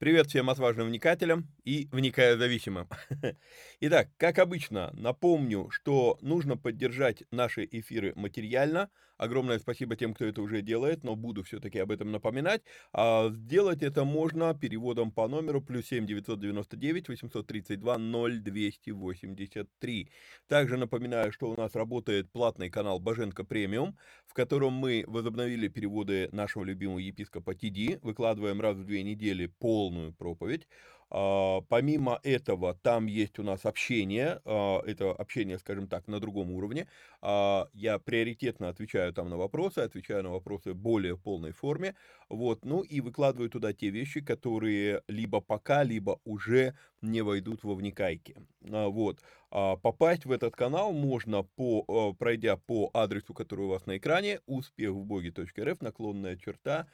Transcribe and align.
Привет 0.00 0.28
всем 0.28 0.48
отважным 0.48 0.86
вникателям 0.86 1.46
и 1.62 1.86
вникая 1.92 2.38
зависимым. 2.38 2.88
Итак, 3.80 4.08
как 4.16 4.38
обычно, 4.38 4.88
напомню, 4.94 5.68
что 5.68 6.16
нужно 6.22 6.56
поддержать 6.56 7.24
наши 7.30 7.68
эфиры 7.70 8.14
материально. 8.16 8.88
Огромное 9.18 9.58
спасибо 9.58 9.96
тем, 9.96 10.14
кто 10.14 10.24
это 10.24 10.40
уже 10.40 10.62
делает, 10.62 11.04
но 11.04 11.14
буду 11.14 11.42
все-таки 11.42 11.78
об 11.78 11.90
этом 11.90 12.10
напоминать. 12.10 12.62
А 12.94 13.28
сделать 13.28 13.82
это 13.82 14.04
можно 14.04 14.54
переводом 14.54 15.12
по 15.12 15.28
номеру 15.28 15.60
плюс 15.60 15.88
7 15.88 16.06
999 16.06 17.10
832 17.10 17.98
0283. 17.98 20.10
Также 20.48 20.78
напоминаю, 20.78 21.32
что 21.32 21.50
у 21.50 21.60
нас 21.60 21.74
работает 21.74 22.32
платный 22.32 22.70
канал 22.70 22.98
Боженко 22.98 23.44
Премиум, 23.44 23.98
в 24.26 24.32
котором 24.32 24.72
мы 24.72 25.04
возобновили 25.06 25.68
переводы 25.68 26.30
нашего 26.32 26.64
любимого 26.64 27.00
епископа 27.00 27.54
Тиди, 27.54 27.98
выкладываем 28.00 28.62
раз 28.62 28.78
в 28.78 28.84
две 28.84 29.02
недели 29.02 29.52
полную 29.90 30.12
проповедь. 30.12 30.68
А, 31.12 31.62
помимо 31.68 32.20
этого, 32.22 32.74
там 32.82 33.06
есть 33.06 33.40
у 33.40 33.42
нас 33.42 33.66
общение, 33.66 34.40
а, 34.44 34.80
это 34.86 35.10
общение, 35.10 35.58
скажем 35.58 35.88
так, 35.88 36.06
на 36.06 36.20
другом 36.20 36.52
уровне. 36.52 36.86
А, 37.20 37.66
я 37.72 37.98
приоритетно 37.98 38.68
отвечаю 38.68 39.12
там 39.12 39.28
на 39.28 39.36
вопросы, 39.36 39.80
отвечаю 39.80 40.22
на 40.22 40.30
вопросы 40.30 40.72
более 40.72 41.16
полной 41.16 41.50
форме, 41.50 41.96
вот, 42.28 42.64
ну 42.64 42.82
и 42.82 43.00
выкладываю 43.00 43.50
туда 43.50 43.72
те 43.72 43.90
вещи, 43.90 44.20
которые 44.20 45.02
либо 45.08 45.40
пока, 45.40 45.82
либо 45.82 46.20
уже 46.24 46.74
не 47.02 47.22
войдут 47.22 47.64
во 47.64 47.74
вникайки. 47.74 48.36
Вот. 48.60 49.18
Попасть 49.50 50.26
в 50.26 50.30
этот 50.30 50.54
канал 50.54 50.92
можно, 50.92 51.42
по, 51.42 52.14
пройдя 52.14 52.56
по 52.56 52.88
адресу, 52.94 53.34
который 53.34 53.64
у 53.64 53.68
вас 53.68 53.86
на 53.86 53.96
экране, 53.96 54.38
успехвбоге.рф, 54.46 55.80
наклонная 55.80 56.36
черта, 56.36 56.86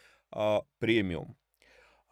премиум. 0.79 1.37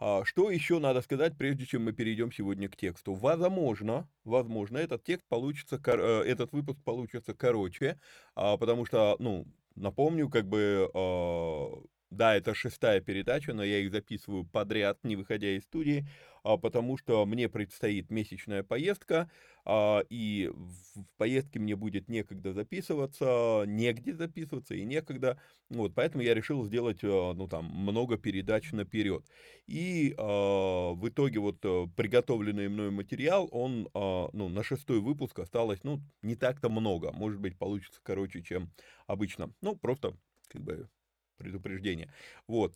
А, 0.06 0.22
что 0.26 0.50
еще 0.50 0.78
надо 0.80 1.00
сказать, 1.00 1.38
прежде 1.38 1.64
чем 1.64 1.84
мы 1.84 1.92
перейдем 1.94 2.30
сегодня 2.30 2.68
к 2.68 2.76
тексту? 2.76 3.14
Возможно, 3.14 4.06
возможно, 4.22 4.76
этот 4.76 5.02
текст 5.02 5.26
получится, 5.28 5.80
э, 5.82 6.22
этот 6.26 6.52
выпуск 6.52 6.78
получится 6.84 7.32
короче, 7.32 7.98
а, 8.34 8.58
потому 8.58 8.84
что, 8.84 9.16
ну, 9.18 9.46
напомню, 9.74 10.28
как 10.28 10.46
бы 10.46 10.90
а, 10.92 11.82
да, 12.14 12.36
это 12.36 12.54
шестая 12.54 13.00
передача, 13.00 13.52
но 13.52 13.64
я 13.64 13.78
их 13.78 13.90
записываю 13.90 14.44
подряд, 14.44 14.98
не 15.02 15.16
выходя 15.16 15.48
из 15.56 15.64
студии, 15.64 16.06
а, 16.44 16.58
потому 16.58 16.98
что 16.98 17.24
мне 17.24 17.48
предстоит 17.48 18.10
месячная 18.10 18.62
поездка, 18.62 19.30
а, 19.64 20.02
и 20.10 20.50
в 20.52 21.04
поездке 21.16 21.58
мне 21.58 21.74
будет 21.74 22.08
некогда 22.08 22.52
записываться, 22.52 23.64
негде 23.66 24.14
записываться 24.14 24.74
и 24.74 24.84
некогда. 24.84 25.40
Вот, 25.70 25.94
поэтому 25.94 26.22
я 26.22 26.34
решил 26.34 26.62
сделать, 26.64 26.98
а, 27.02 27.32
ну, 27.32 27.48
там, 27.48 27.64
много 27.64 28.18
передач 28.18 28.72
наперед. 28.72 29.24
И 29.66 30.14
в 30.18 31.08
итоге 31.08 31.40
вот 31.40 31.64
э, 31.64 31.86
приготовленный 31.96 32.68
мной 32.68 32.90
материал, 32.90 33.48
он, 33.50 33.88
ну, 33.94 34.48
на 34.48 34.62
шестой 34.62 35.00
выпуск 35.00 35.38
осталось, 35.38 35.82
ну, 35.84 36.00
не 36.20 36.34
так-то 36.36 36.68
много. 36.68 37.12
Может 37.12 37.40
быть, 37.40 37.56
получится 37.56 37.98
короче, 38.02 38.42
чем 38.42 38.70
обычно. 39.06 39.54
Ну, 39.62 39.74
просто, 39.76 40.14
как 40.48 40.62
бы, 40.62 40.88
предупреждение. 41.36 42.12
Вот. 42.46 42.74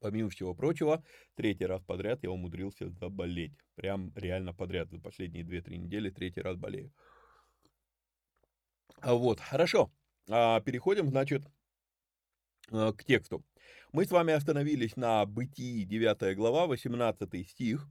Помимо 0.00 0.30
всего 0.30 0.52
прочего, 0.54 1.04
третий 1.36 1.64
раз 1.64 1.82
подряд 1.82 2.22
я 2.22 2.30
умудрился 2.30 2.90
заболеть. 2.90 3.52
Прям 3.76 4.12
реально 4.16 4.52
подряд. 4.52 4.90
За 4.90 4.98
последние 4.98 5.44
2-3 5.44 5.76
недели 5.76 6.10
третий 6.10 6.40
раз 6.40 6.56
болею. 6.56 6.92
А 9.00 9.14
Вот, 9.14 9.38
хорошо. 9.40 9.92
А, 10.28 10.60
переходим, 10.60 11.08
значит, 11.08 11.42
а, 12.70 12.92
к 12.92 13.04
тексту. 13.04 13.44
Мы 13.92 14.04
с 14.04 14.10
вами 14.10 14.32
остановились 14.32 14.96
на 14.96 15.24
Бытии 15.26 15.84
9 15.84 16.36
глава, 16.36 16.66
18 16.66 17.48
стих. 17.48 17.86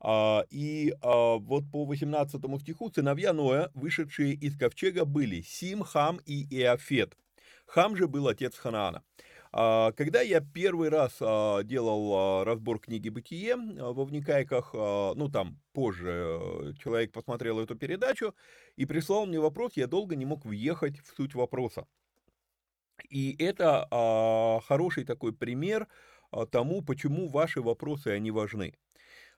А, 0.00 0.44
и 0.50 0.92
а, 1.02 1.36
вот 1.36 1.70
по 1.70 1.84
18 1.84 2.60
стиху 2.60 2.90
сыновья 2.90 3.32
Ноя, 3.32 3.70
вышедшие 3.74 4.34
из 4.34 4.56
ковчега, 4.56 5.04
были 5.04 5.40
Сим, 5.40 5.82
Хам 5.82 6.20
и 6.26 6.44
Иофет. 6.50 7.16
Хам 7.66 7.96
же 7.96 8.08
был 8.08 8.28
отец 8.28 8.56
Ханаана. 8.56 9.02
А, 9.56 9.92
когда 9.92 10.20
я 10.20 10.40
первый 10.40 10.88
раз 10.88 11.16
а, 11.20 11.62
делал 11.62 12.12
а, 12.12 12.44
разбор 12.44 12.80
книги 12.80 13.08
«Бытие» 13.08 13.54
во 13.56 14.04
Вникайках, 14.04 14.74
ну 14.74 15.28
там 15.28 15.60
позже 15.72 16.40
э, 16.40 16.72
человек 16.82 17.12
посмотрел 17.12 17.60
эту 17.60 17.76
передачу 17.76 18.34
и 18.74 18.84
прислал 18.84 19.26
мне 19.26 19.38
вопрос, 19.38 19.74
я 19.76 19.86
долго 19.86 20.16
не 20.16 20.24
мог 20.24 20.44
въехать 20.44 20.98
в 20.98 21.14
суть 21.14 21.36
вопроса. 21.36 21.86
И 23.08 23.36
это 23.38 23.88
хороший 24.66 25.04
такой 25.04 25.32
пример 25.32 25.88
тому, 26.50 26.82
почему 26.82 27.28
ваши 27.28 27.60
вопросы, 27.60 28.08
они 28.08 28.30
важны. 28.30 28.74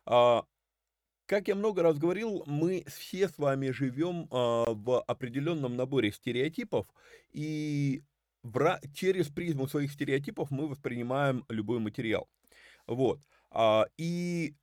Как 0.04 1.48
я 1.48 1.54
много 1.54 1.82
раз 1.82 1.98
говорил, 1.98 2.42
мы 2.46 2.84
все 2.86 3.28
с 3.28 3.38
вами 3.38 3.70
живем 3.70 4.28
в 4.30 5.00
определенном 5.00 5.76
наборе 5.76 6.12
стереотипов, 6.12 6.86
и 7.32 8.02
в, 8.46 8.80
через 8.94 9.28
призму 9.28 9.68
своих 9.68 9.92
стереотипов 9.92 10.50
мы 10.50 10.68
воспринимаем 10.68 11.44
любой 11.48 11.78
материал. 11.80 12.28
Вот. 12.86 13.20
А, 13.50 13.86
и 13.98 14.54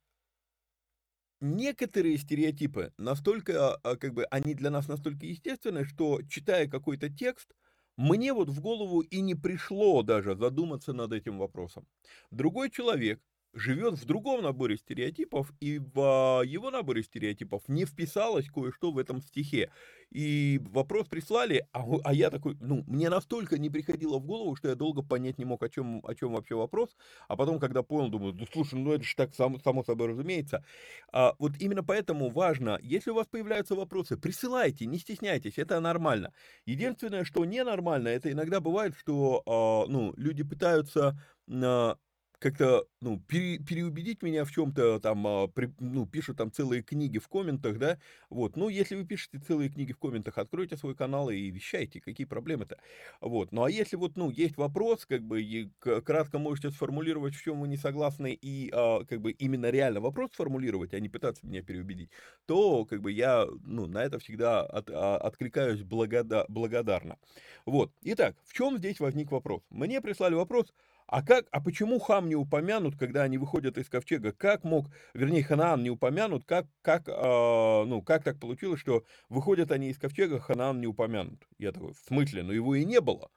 некоторые 1.40 2.18
стереотипы 2.18 2.92
настолько, 2.96 3.74
а, 3.74 3.96
как 3.96 4.14
бы, 4.14 4.24
они 4.24 4.54
для 4.54 4.70
нас 4.70 4.88
настолько 4.88 5.26
естественны, 5.26 5.84
что, 5.84 6.22
читая 6.22 6.68
какой-то 6.68 7.08
текст, 7.10 7.54
мне 7.96 8.32
вот 8.32 8.48
в 8.48 8.60
голову 8.60 9.00
и 9.00 9.20
не 9.20 9.34
пришло 9.34 10.02
даже 10.02 10.34
задуматься 10.36 10.92
над 10.92 11.12
этим 11.12 11.38
вопросом. 11.38 11.86
Другой 12.30 12.70
человек 12.70 13.20
живет 13.54 13.94
в 13.94 14.04
другом 14.04 14.42
наборе 14.42 14.76
стереотипов, 14.76 15.52
и 15.60 15.78
в 15.78 16.40
а, 16.40 16.42
его 16.42 16.70
наборе 16.70 17.02
стереотипов 17.02 17.62
не 17.68 17.84
вписалось 17.84 18.48
кое-что 18.48 18.90
в 18.90 18.98
этом 18.98 19.22
стихе. 19.22 19.70
И 20.10 20.60
вопрос 20.70 21.08
прислали, 21.08 21.66
а, 21.72 21.84
а 22.04 22.12
я 22.12 22.30
такой, 22.30 22.56
ну, 22.60 22.84
мне 22.86 23.08
настолько 23.08 23.58
не 23.58 23.70
приходило 23.70 24.18
в 24.18 24.26
голову, 24.26 24.56
что 24.56 24.68
я 24.68 24.74
долго 24.74 25.02
понять 25.02 25.38
не 25.38 25.44
мог, 25.44 25.62
о 25.62 25.68
чем, 25.68 26.02
о 26.04 26.14
чем 26.14 26.32
вообще 26.32 26.54
вопрос. 26.54 26.96
А 27.28 27.36
потом, 27.36 27.58
когда 27.58 27.82
понял, 27.82 28.10
думаю, 28.10 28.34
ну, 28.34 28.46
слушай, 28.52 28.78
ну 28.78 28.92
это 28.92 29.04
же 29.04 29.14
так 29.16 29.34
само, 29.34 29.58
само 29.60 29.84
собой 29.84 30.08
разумеется. 30.08 30.64
А, 31.12 31.34
вот 31.38 31.52
именно 31.58 31.84
поэтому 31.84 32.30
важно, 32.30 32.78
если 32.82 33.10
у 33.10 33.14
вас 33.14 33.26
появляются 33.26 33.74
вопросы, 33.74 34.16
присылайте, 34.16 34.86
не 34.86 34.98
стесняйтесь, 34.98 35.58
это 35.58 35.80
нормально. 35.80 36.32
Единственное, 36.66 37.24
что 37.24 37.44
ненормально, 37.44 38.08
это 38.08 38.30
иногда 38.30 38.60
бывает, 38.60 38.94
что, 38.98 39.42
а, 39.46 39.86
ну, 39.88 40.12
люди 40.16 40.42
пытаются 40.42 41.16
а, 41.50 41.96
как-то, 42.44 42.86
ну, 43.00 43.18
пере, 43.20 43.58
переубедить 43.58 44.22
меня 44.22 44.44
в 44.44 44.50
чем-то, 44.52 45.00
там, 45.00 45.26
а, 45.26 45.48
при, 45.48 45.72
ну, 45.80 46.06
пишут 46.06 46.36
там 46.36 46.52
целые 46.52 46.82
книги 46.82 47.18
в 47.18 47.26
комментах, 47.28 47.78
да, 47.78 47.98
вот, 48.28 48.56
ну, 48.56 48.68
если 48.68 48.96
вы 48.96 49.06
пишете 49.06 49.38
целые 49.38 49.70
книги 49.70 49.92
в 49.92 49.98
комментах, 49.98 50.36
откройте 50.36 50.76
свой 50.76 50.94
канал 50.94 51.30
и 51.30 51.50
вещайте, 51.50 52.02
какие 52.02 52.26
проблемы-то, 52.26 52.76
вот, 53.22 53.50
ну, 53.52 53.64
а 53.64 53.70
если 53.70 53.96
вот, 53.96 54.16
ну, 54.16 54.28
есть 54.30 54.58
вопрос, 54.58 55.06
как 55.06 55.22
бы, 55.22 55.42
и 55.42 55.70
кратко 55.78 56.38
можете 56.38 56.70
сформулировать, 56.70 57.34
в 57.34 57.42
чем 57.42 57.60
вы 57.62 57.68
не 57.68 57.78
согласны, 57.78 58.34
и, 58.34 58.70
а, 58.74 59.04
как 59.04 59.22
бы, 59.22 59.32
именно 59.32 59.70
реально 59.70 60.00
вопрос 60.00 60.32
сформулировать, 60.34 60.92
а 60.92 61.00
не 61.00 61.08
пытаться 61.08 61.46
меня 61.46 61.62
переубедить, 61.62 62.10
то, 62.46 62.84
как 62.84 63.00
бы, 63.00 63.10
я, 63.10 63.46
ну, 63.62 63.86
на 63.86 64.04
это 64.04 64.18
всегда 64.18 64.60
от, 64.60 64.90
а, 64.90 65.16
откликаюсь 65.16 65.82
благода, 65.82 66.44
благодарно, 66.48 67.16
вот, 67.64 67.90
итак, 68.02 68.36
в 68.44 68.52
чем 68.52 68.76
здесь 68.78 69.00
возник 69.00 69.32
вопрос? 69.32 69.62
Мне 69.70 70.00
прислали 70.00 70.34
вопрос, 70.34 70.74
а 71.06 71.22
как, 71.22 71.46
а 71.50 71.60
почему 71.60 71.98
Хам 71.98 72.28
не 72.28 72.34
упомянут, 72.34 72.96
когда 72.96 73.22
они 73.22 73.36
выходят 73.36 73.76
из 73.76 73.88
ковчега? 73.88 74.32
Как 74.32 74.64
мог, 74.64 74.86
вернее, 75.12 75.42
Ханаан 75.42 75.82
не 75.82 75.90
упомянут, 75.90 76.44
как, 76.44 76.66
как, 76.80 77.08
э, 77.08 77.12
ну, 77.12 78.00
как 78.02 78.24
так 78.24 78.40
получилось, 78.40 78.80
что 78.80 79.04
выходят 79.28 79.70
они 79.70 79.90
из 79.90 79.98
ковчега, 79.98 80.40
Ханаан 80.40 80.80
не 80.80 80.86
упомянут? 80.86 81.46
Я 81.58 81.72
такой, 81.72 81.92
в 81.92 81.98
смысле? 81.98 82.42
Ну, 82.42 82.52
его 82.52 82.74
и 82.74 82.84
не 82.84 83.00
было. 83.00 83.30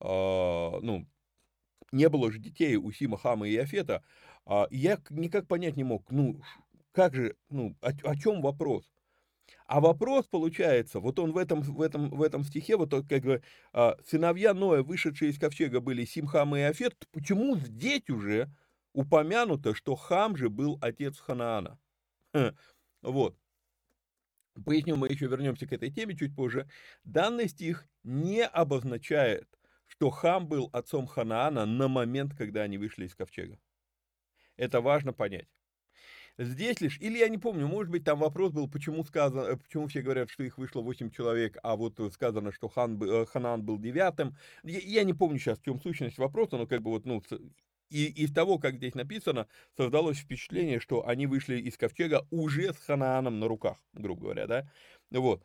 Э, 0.00 0.78
ну, 0.80 1.06
не 1.90 2.08
было 2.08 2.30
же 2.30 2.38
детей 2.38 2.76
у 2.76 2.92
Сима, 2.92 3.18
Хама 3.18 3.48
и 3.48 3.56
Афета. 3.56 4.04
Э, 4.46 4.66
я 4.70 5.00
никак 5.10 5.48
понять 5.48 5.76
не 5.76 5.84
мог, 5.84 6.08
ну, 6.10 6.40
как 6.92 7.14
же, 7.14 7.36
ну, 7.50 7.76
о, 7.80 7.90
о 8.04 8.16
чем 8.16 8.40
вопрос? 8.40 8.93
А 9.66 9.80
вопрос 9.80 10.26
получается, 10.26 11.00
вот 11.00 11.18
он 11.18 11.32
в 11.32 11.38
этом, 11.38 11.62
в 11.62 11.80
этом, 11.80 12.10
в 12.10 12.22
этом 12.22 12.44
стихе, 12.44 12.76
вот 12.76 12.90
как 13.08 13.22
бы 13.22 13.42
а, 13.72 13.96
сыновья 14.06 14.52
Ноя, 14.52 14.82
вышедшие 14.82 15.30
из 15.30 15.38
ковчега, 15.38 15.80
были 15.80 16.04
Симхам 16.04 16.54
и 16.54 16.60
Афет, 16.60 16.94
почему 17.12 17.56
здесь 17.56 18.08
уже 18.10 18.50
упомянуто, 18.92 19.74
что 19.74 19.96
Хам 19.96 20.36
же 20.36 20.50
был 20.50 20.78
отец 20.82 21.18
Ханаана? 21.18 21.78
Вот. 23.02 23.36
Поясню, 24.64 24.96
мы 24.96 25.08
еще 25.08 25.26
вернемся 25.26 25.66
к 25.66 25.72
этой 25.72 25.90
теме 25.90 26.16
чуть 26.16 26.34
позже. 26.34 26.68
Данный 27.02 27.48
стих 27.48 27.86
не 28.02 28.44
обозначает, 28.44 29.48
что 29.86 30.10
Хам 30.10 30.46
был 30.48 30.70
отцом 30.72 31.06
Ханаана 31.06 31.66
на 31.66 31.88
момент, 31.88 32.34
когда 32.36 32.62
они 32.62 32.78
вышли 32.78 33.06
из 33.06 33.14
ковчега. 33.14 33.58
Это 34.56 34.80
важно 34.80 35.12
понять. 35.12 35.48
Здесь 36.36 36.80
лишь, 36.80 36.98
или 36.98 37.18
я 37.18 37.28
не 37.28 37.38
помню, 37.38 37.68
может 37.68 37.90
быть, 37.90 38.04
там 38.04 38.18
вопрос 38.18 38.50
был, 38.50 38.68
почему 38.68 39.04
сказано, 39.04 39.42
э, 39.42 39.56
почему 39.56 39.86
все 39.86 40.02
говорят, 40.02 40.30
что 40.30 40.42
их 40.42 40.58
вышло 40.58 40.80
8 40.80 41.10
человек, 41.10 41.56
а 41.62 41.76
вот 41.76 42.00
сказано, 42.12 42.50
что 42.50 42.68
Хан, 42.68 43.00
э, 43.02 43.24
Ханан 43.26 43.62
был 43.62 43.78
девятым. 43.78 44.36
Я, 44.64 44.80
я 44.80 45.04
не 45.04 45.14
помню 45.14 45.38
сейчас, 45.38 45.60
в 45.60 45.62
чем 45.64 45.80
сущность 45.80 46.18
вопроса, 46.18 46.56
но 46.56 46.66
как 46.66 46.82
бы 46.82 46.90
вот, 46.90 47.04
ну, 47.04 47.22
и 47.90 48.06
из 48.06 48.32
того, 48.32 48.58
как 48.58 48.76
здесь 48.76 48.96
написано, 48.96 49.46
создалось 49.76 50.18
впечатление, 50.18 50.80
что 50.80 51.06
они 51.06 51.28
вышли 51.28 51.60
из 51.60 51.76
ковчега 51.76 52.26
уже 52.30 52.72
с 52.72 52.78
Ханааном 52.78 53.38
на 53.38 53.46
руках, 53.46 53.76
грубо 53.92 54.22
говоря, 54.22 54.46
да, 54.48 54.68
вот. 55.12 55.44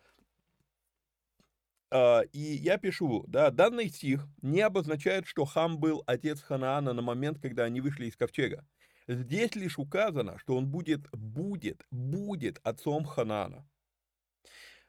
А, 1.91 2.21
и 2.33 2.39
я 2.39 2.77
пишу, 2.77 3.25
да, 3.27 3.49
данный 3.51 3.89
стих 3.89 4.27
не 4.41 4.61
обозначает, 4.61 5.25
что 5.27 5.45
Хам 5.45 5.79
был 5.79 6.03
отец 6.05 6.41
Ханаана 6.41 6.93
на 6.93 7.01
момент, 7.01 7.39
когда 7.41 7.63
они 7.63 7.81
вышли 7.81 8.05
из 8.05 8.15
ковчега. 8.15 8.65
Здесь 9.09 9.55
лишь 9.55 9.79
указано, 9.79 10.37
что 10.37 10.55
он 10.55 10.67
будет, 10.67 11.09
будет, 11.09 11.83
будет 11.89 12.59
отцом 12.61 13.05
Ханана. 13.05 13.67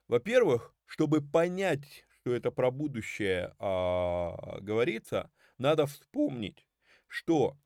Во-первых, 0.09 0.75
чтобы 0.85 1.23
понять, 1.23 2.05
что 2.11 2.35
это 2.35 2.51
про 2.51 2.71
будущее 2.71 3.55
а, 3.59 4.61
говорится, 4.61 5.31
надо 5.57 5.87
вспомнить, 5.87 6.67
что 7.07 7.57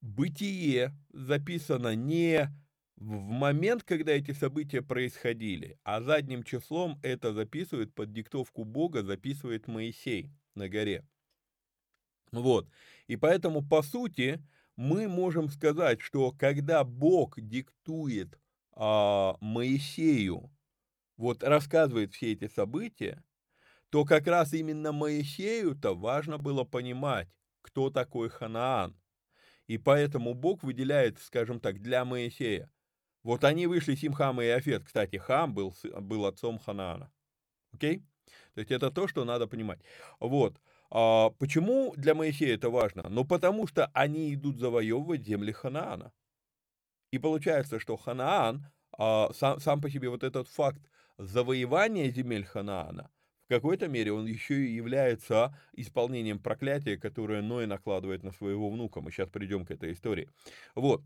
бытие 0.00 0.96
записано 1.10 1.94
не 1.94 2.48
в 2.96 3.10
момент, 3.18 3.82
когда 3.82 4.12
эти 4.12 4.30
события 4.30 4.80
происходили, 4.80 5.78
а 5.84 6.00
задним 6.00 6.44
числом 6.44 6.98
это 7.02 7.34
записывает 7.34 7.92
под 7.94 8.10
диктовку 8.10 8.64
Бога, 8.64 9.02
записывает 9.02 9.68
Моисей 9.68 10.30
на 10.54 10.70
горе. 10.70 11.06
Вот. 12.32 12.70
И 13.06 13.16
поэтому, 13.16 13.62
по 13.62 13.82
сути, 13.82 14.42
мы 14.76 15.08
можем 15.08 15.48
сказать, 15.48 16.00
что 16.00 16.32
когда 16.32 16.84
Бог 16.84 17.40
диктует 17.40 18.38
а, 18.72 19.36
Моисею, 19.40 20.50
вот 21.16 21.42
рассказывает 21.42 22.12
все 22.12 22.32
эти 22.32 22.46
события, 22.46 23.24
то 23.90 24.04
как 24.04 24.26
раз 24.26 24.52
именно 24.52 24.92
Моисею-то 24.92 25.94
важно 25.94 26.38
было 26.38 26.64
понимать, 26.64 27.28
кто 27.62 27.90
такой 27.90 28.28
Ханаан. 28.28 28.94
И 29.66 29.78
поэтому 29.78 30.34
Бог 30.34 30.62
выделяет, 30.62 31.18
скажем 31.18 31.58
так, 31.58 31.80
для 31.80 32.04
Моисея. 32.04 32.70
Вот 33.22 33.42
они 33.42 33.66
вышли 33.66 33.96
Симхам 33.96 34.40
и 34.40 34.46
Афет. 34.46 34.84
Кстати, 34.84 35.16
Хам 35.16 35.54
был, 35.54 35.74
был 36.00 36.26
отцом 36.26 36.58
Ханаана. 36.58 37.10
Окей? 37.72 38.04
То 38.54 38.60
есть 38.60 38.70
это 38.70 38.90
то, 38.90 39.08
что 39.08 39.24
надо 39.24 39.46
понимать. 39.46 39.80
Вот. 40.20 40.60
А, 40.90 41.30
почему 41.30 41.94
для 41.96 42.14
Моисея 42.14 42.54
это 42.54 42.70
важно? 42.70 43.08
Ну, 43.08 43.24
потому 43.24 43.66
что 43.66 43.86
они 43.94 44.32
идут 44.34 44.58
завоевывать 44.58 45.24
земли 45.24 45.52
Ханаана. 45.52 46.12
И 47.10 47.18
получается, 47.18 47.78
что 47.78 47.96
Ханаан, 47.96 48.66
а, 48.98 49.32
сам, 49.32 49.60
сам 49.60 49.80
по 49.80 49.90
себе 49.90 50.08
вот 50.08 50.22
этот 50.22 50.48
факт 50.48 50.80
завоевания 51.18 52.10
земель 52.10 52.44
Ханаана, 52.44 53.10
в 53.46 53.48
какой-то 53.48 53.86
мере 53.86 54.12
он 54.12 54.26
еще 54.26 54.66
и 54.66 54.74
является 54.74 55.56
исполнением 55.72 56.40
проклятия, 56.40 56.96
которое 56.96 57.42
Ной 57.42 57.66
накладывает 57.66 58.24
на 58.24 58.32
своего 58.32 58.68
внука. 58.70 59.00
Мы 59.00 59.12
сейчас 59.12 59.28
придем 59.28 59.64
к 59.64 59.70
этой 59.70 59.92
истории. 59.92 60.28
Вот. 60.74 61.02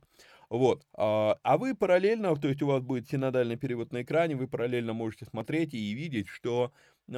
Вот. 0.50 0.86
А, 0.94 1.58
вы 1.58 1.76
параллельно, 1.76 2.36
то 2.36 2.48
есть 2.48 2.62
у 2.62 2.68
вас 2.68 2.82
будет 2.84 3.10
синодальный 3.10 3.58
перевод 3.58 3.92
на 3.92 4.04
экране, 4.04 4.36
вы 4.36 4.48
параллельно 4.48 4.94
можете 4.94 5.26
смотреть 5.26 5.74
и 5.74 5.94
видеть, 5.94 6.28
что 6.28 6.72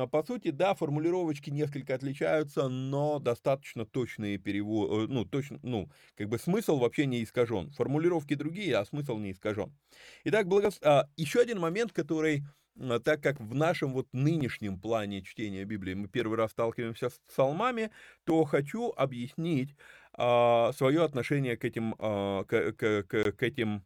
по 0.07 0.23
сути, 0.23 0.49
да, 0.49 0.73
формулировочки 0.73 1.51
несколько 1.51 1.93
отличаются, 1.93 2.67
но 2.67 3.19
достаточно 3.19 3.85
точные 3.85 4.37
переводы, 4.37 5.03
э, 5.03 5.07
ну, 5.07 5.25
точно, 5.25 5.59
ну, 5.61 5.89
как 6.15 6.27
бы 6.27 6.39
смысл 6.39 6.77
вообще 6.79 7.05
не 7.05 7.23
искажен. 7.23 7.69
Формулировки 7.71 8.33
другие, 8.33 8.75
а 8.77 8.85
смысл 8.85 9.17
не 9.17 9.31
искажен. 9.31 9.71
Итак, 10.23 10.47
благо... 10.47 10.71
а, 10.81 11.07
еще 11.17 11.39
один 11.39 11.59
момент, 11.59 11.91
который, 11.91 12.43
а, 12.79 12.99
так 12.99 13.21
как 13.21 13.39
в 13.39 13.53
нашем 13.53 13.93
вот 13.93 14.07
нынешнем 14.11 14.79
плане 14.79 15.21
чтения 15.21 15.63
Библии 15.65 15.93
мы 15.93 16.07
первый 16.07 16.37
раз 16.37 16.51
сталкиваемся 16.51 17.09
с 17.11 17.19
псалмами, 17.27 17.91
то 18.23 18.43
хочу 18.43 18.91
объяснить 18.97 19.75
а, 20.13 20.71
свое 20.73 21.03
отношение 21.03 21.57
к 21.57 21.63
этим, 21.63 21.95
а, 21.99 22.43
к, 22.45 22.73
к, 22.73 23.03
к, 23.03 23.43
этим 23.43 23.85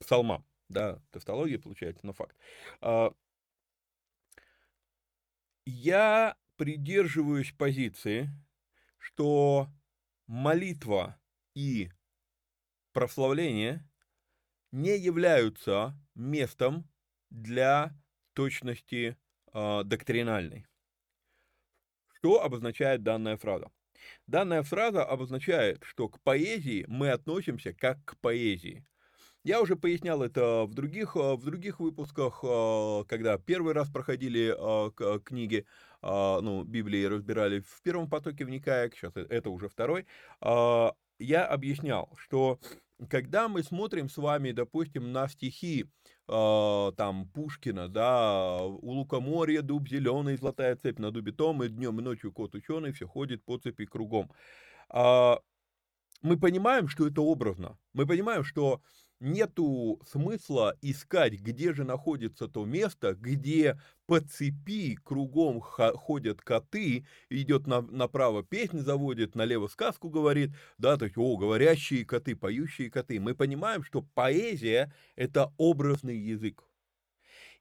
псалмам. 0.00 0.44
Да, 0.68 1.00
тавтология 1.12 1.58
получается, 1.58 2.04
но 2.04 2.12
факт. 2.14 2.34
Я 5.64 6.36
придерживаюсь 6.56 7.52
позиции, 7.52 8.30
что 8.98 9.68
молитва 10.26 11.18
и 11.54 11.90
прославление 12.92 13.88
не 14.70 14.96
являются 14.98 15.98
местом 16.14 16.88
для 17.30 17.92
точности 18.32 19.16
э, 19.52 19.82
доктринальной. 19.84 20.66
Что 22.14 22.42
обозначает 22.42 23.02
данная 23.02 23.36
фраза? 23.36 23.70
Данная 24.26 24.62
фраза 24.62 25.04
обозначает, 25.04 25.82
что 25.84 26.08
к 26.08 26.20
поэзии 26.20 26.84
мы 26.88 27.10
относимся 27.10 27.72
как 27.72 28.04
к 28.04 28.16
поэзии. 28.18 28.86
Я 29.44 29.60
уже 29.60 29.74
пояснял 29.74 30.22
это 30.22 30.66
в 30.66 30.74
других, 30.74 31.16
э, 31.16 31.34
в 31.34 31.44
других 31.44 31.80
выпусках, 31.80 32.40
э, 32.44 33.04
когда 33.08 33.38
первый 33.38 33.74
раз 33.74 33.90
проходили 33.90 34.54
э, 34.56 35.18
книги, 35.20 35.66
ну, 36.04 36.64
Библии 36.64 37.04
разбирали 37.04 37.60
в 37.60 37.80
первом 37.82 38.10
потоке 38.10 38.44
вникая, 38.44 38.90
сейчас 38.90 39.12
это 39.14 39.50
уже 39.50 39.68
второй. 39.68 40.04
Я 40.40 41.46
объяснял, 41.46 42.10
что 42.16 42.58
когда 43.08 43.46
мы 43.46 43.62
смотрим 43.62 44.08
с 44.08 44.16
вами, 44.16 44.50
допустим, 44.50 45.12
на 45.12 45.28
стихи 45.28 45.86
там 46.26 47.28
Пушкина, 47.32 47.88
да, 47.88 48.58
у 48.64 48.90
лукоморья 48.90 49.62
дуб 49.62 49.88
зеленый, 49.88 50.36
золотая 50.36 50.74
цепь 50.74 50.98
на 50.98 51.12
дубе 51.12 51.30
том, 51.30 51.62
и 51.62 51.68
днем 51.68 52.00
и 52.00 52.02
ночью 52.02 52.32
кот 52.32 52.56
ученый 52.56 52.90
все 52.90 53.06
ходит 53.06 53.44
по 53.44 53.58
цепи 53.58 53.86
кругом. 53.86 54.32
Мы 54.92 56.38
понимаем, 56.40 56.88
что 56.88 57.06
это 57.06 57.20
образно. 57.20 57.78
Мы 57.92 58.06
понимаем, 58.06 58.42
что 58.42 58.80
нету 59.22 60.00
смысла 60.06 60.76
искать, 60.82 61.40
где 61.40 61.72
же 61.72 61.84
находится 61.84 62.48
то 62.48 62.64
место, 62.64 63.14
где 63.14 63.80
по 64.06 64.20
цепи 64.20 64.96
кругом 64.96 65.60
ходят 65.60 66.42
коты, 66.42 67.06
идет 67.30 67.66
на, 67.66 67.80
направо 67.80 68.42
песнь 68.42 68.80
заводит, 68.80 69.34
налево 69.34 69.68
сказку 69.68 70.10
говорит, 70.10 70.50
да, 70.76 70.96
то 70.96 71.06
есть, 71.06 71.16
о, 71.16 71.36
говорящие 71.36 72.04
коты, 72.04 72.36
поющие 72.36 72.90
коты. 72.90 73.20
Мы 73.20 73.34
понимаем, 73.34 73.84
что 73.84 74.02
поэзия– 74.02 74.92
это 75.16 75.52
образный 75.56 76.18
язык. 76.18 76.64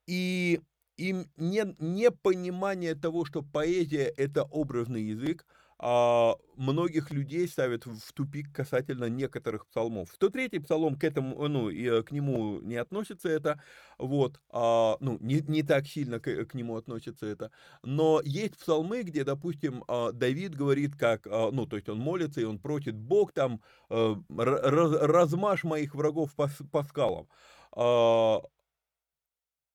И 0.07 0.59
им 0.97 1.31
не, 1.37 1.75
непонимание 1.79 2.95
того, 2.95 3.23
что 3.23 3.43
поэзия– 3.43 4.11
это 4.17 4.43
образный 4.43 5.03
язык– 5.03 5.45
а, 5.83 6.35
многих 6.57 7.09
людей 7.09 7.47
ставят 7.47 7.87
в 7.87 8.13
тупик 8.13 8.53
касательно 8.53 9.05
некоторых 9.05 9.65
псалмов. 9.65 10.09
103-й 10.21 10.59
псалом 10.59 10.95
к 10.95 11.03
этому, 11.03 11.47
ну, 11.47 11.71
и 11.71 11.83
э, 11.87 12.03
к 12.03 12.11
нему 12.11 12.59
не 12.61 12.75
относится 12.75 13.29
это, 13.29 13.59
вот, 13.97 14.39
а, 14.51 14.97
ну, 14.99 15.17
не, 15.19 15.41
не 15.41 15.63
так 15.63 15.87
сильно 15.87 16.19
к, 16.19 16.45
к 16.45 16.53
нему 16.53 16.75
относится 16.77 17.25
это, 17.25 17.51
но 17.81 18.21
есть 18.23 18.57
псалмы, 18.57 19.01
где, 19.01 19.23
допустим, 19.23 19.83
а, 19.87 20.11
Давид 20.11 20.53
говорит, 20.53 20.95
как, 20.95 21.25
а, 21.25 21.49
ну, 21.51 21.65
то 21.65 21.77
есть 21.77 21.89
он 21.89 21.97
молится, 21.97 22.41
и 22.41 22.43
он 22.43 22.59
просит, 22.59 22.95
Бог 22.95 23.33
там, 23.33 23.59
а, 23.89 24.15
раз, 24.37 24.91
размажь 25.01 25.63
моих 25.63 25.95
врагов 25.95 26.35
по, 26.35 26.47
по 26.71 26.83
скалам. 26.83 27.27
А, 27.71 28.39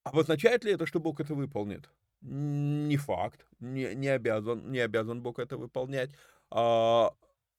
обозначает 0.05 0.63
ли 0.63 0.73
это, 0.73 0.87
что 0.87 1.01
Бог 1.01 1.19
это 1.21 1.35
выполнит? 1.35 1.91
Не 2.29 2.97
факт, 2.97 3.47
не, 3.61 3.95
не, 3.95 4.09
обязан, 4.09 4.71
не 4.73 4.81
обязан 4.81 5.23
Бог 5.23 5.39
это 5.39 5.57
выполнять. 5.57 6.11
А, 6.51 7.13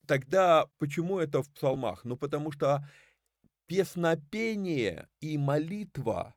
тогда 0.05 0.67
почему 0.77 1.19
это 1.19 1.41
в 1.41 1.49
псалмах? 1.53 2.03
Ну, 2.03 2.17
потому 2.17 2.51
что 2.51 2.85
песнопение 3.67 5.07
и 5.21 5.37
молитва 5.37 6.35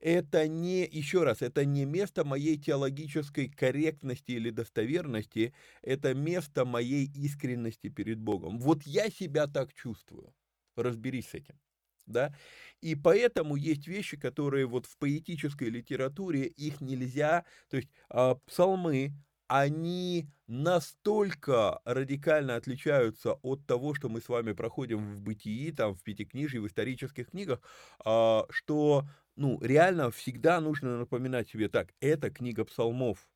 это 0.00 0.48
не, 0.48 0.86
еще 0.86 1.24
раз, 1.24 1.42
это 1.42 1.64
не 1.64 1.84
место 1.86 2.24
моей 2.24 2.58
теологической 2.58 3.48
корректности 3.50 4.32
или 4.32 4.50
достоверности, 4.50 5.54
это 5.82 6.14
место 6.14 6.64
моей 6.64 7.06
искренности 7.06 7.88
перед 7.88 8.20
Богом. 8.20 8.58
Вот 8.60 8.84
я 8.84 9.10
себя 9.10 9.46
так 9.48 9.74
чувствую. 9.74 10.34
Разберись 10.76 11.30
с 11.30 11.34
этим 11.34 11.58
да, 12.06 12.34
и 12.80 12.94
поэтому 12.94 13.56
есть 13.56 13.86
вещи, 13.86 14.16
которые 14.16 14.66
вот 14.66 14.86
в 14.86 14.98
поэтической 14.98 15.68
литературе 15.70 16.46
их 16.46 16.80
нельзя, 16.80 17.44
то 17.70 17.76
есть 17.76 17.88
э, 18.10 18.34
псалмы, 18.46 19.12
они 19.46 20.28
настолько 20.46 21.80
радикально 21.84 22.56
отличаются 22.56 23.34
от 23.42 23.66
того, 23.66 23.94
что 23.94 24.08
мы 24.08 24.20
с 24.20 24.28
вами 24.28 24.52
проходим 24.52 25.14
в 25.14 25.20
бытии, 25.20 25.70
там, 25.72 25.94
в 25.94 26.02
пятикнижии, 26.02 26.58
в 26.58 26.66
исторических 26.66 27.30
книгах, 27.30 27.60
э, 28.04 28.40
что, 28.50 29.04
ну, 29.36 29.60
реально 29.62 30.10
всегда 30.10 30.60
нужно 30.60 30.98
напоминать 30.98 31.48
себе, 31.48 31.68
так, 31.68 31.92
это 32.00 32.30
книга 32.30 32.64
псалмов, 32.64 33.28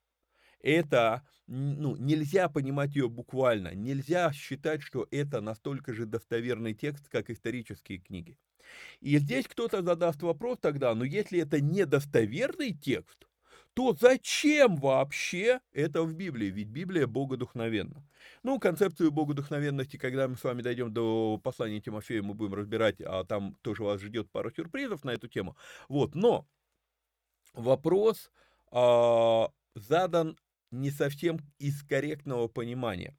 это, 0.60 1.26
ну, 1.46 1.96
нельзя 1.96 2.48
понимать 2.48 2.94
ее 2.96 3.08
буквально, 3.08 3.74
нельзя 3.74 4.32
считать, 4.32 4.82
что 4.82 5.06
это 5.10 5.40
настолько 5.40 5.92
же 5.92 6.06
достоверный 6.06 6.74
текст, 6.74 7.08
как 7.08 7.30
исторические 7.30 7.98
книги. 7.98 8.38
И 9.00 9.18
здесь 9.18 9.46
кто-то 9.46 9.82
задаст 9.82 10.22
вопрос 10.22 10.58
тогда, 10.60 10.94
но 10.94 11.04
если 11.04 11.40
это 11.40 11.60
недостоверный 11.60 12.72
текст, 12.72 13.28
то 13.74 13.94
зачем 13.94 14.76
вообще 14.76 15.60
это 15.72 16.02
в 16.02 16.12
Библии? 16.12 16.46
Ведь 16.46 16.68
Библия 16.68 17.06
богодухновенна. 17.06 18.04
Ну, 18.42 18.58
концепцию 18.58 19.12
богодухновенности, 19.12 19.96
когда 19.96 20.26
мы 20.26 20.36
с 20.36 20.42
вами 20.42 20.62
дойдем 20.62 20.92
до 20.92 21.38
послания 21.42 21.80
Тимофея, 21.80 22.22
мы 22.22 22.34
будем 22.34 22.54
разбирать, 22.54 23.00
а 23.00 23.22
там 23.22 23.54
тоже 23.62 23.84
вас 23.84 24.00
ждет 24.00 24.30
пару 24.32 24.50
сюрпризов 24.50 25.04
на 25.04 25.10
эту 25.10 25.28
тему. 25.28 25.56
Вот, 25.88 26.16
но 26.16 26.44
вопрос 27.54 28.32
а, 28.72 29.50
задан 29.76 30.36
не 30.70 30.90
совсем 30.90 31.38
из 31.58 31.82
корректного 31.84 32.48
понимания. 32.48 33.16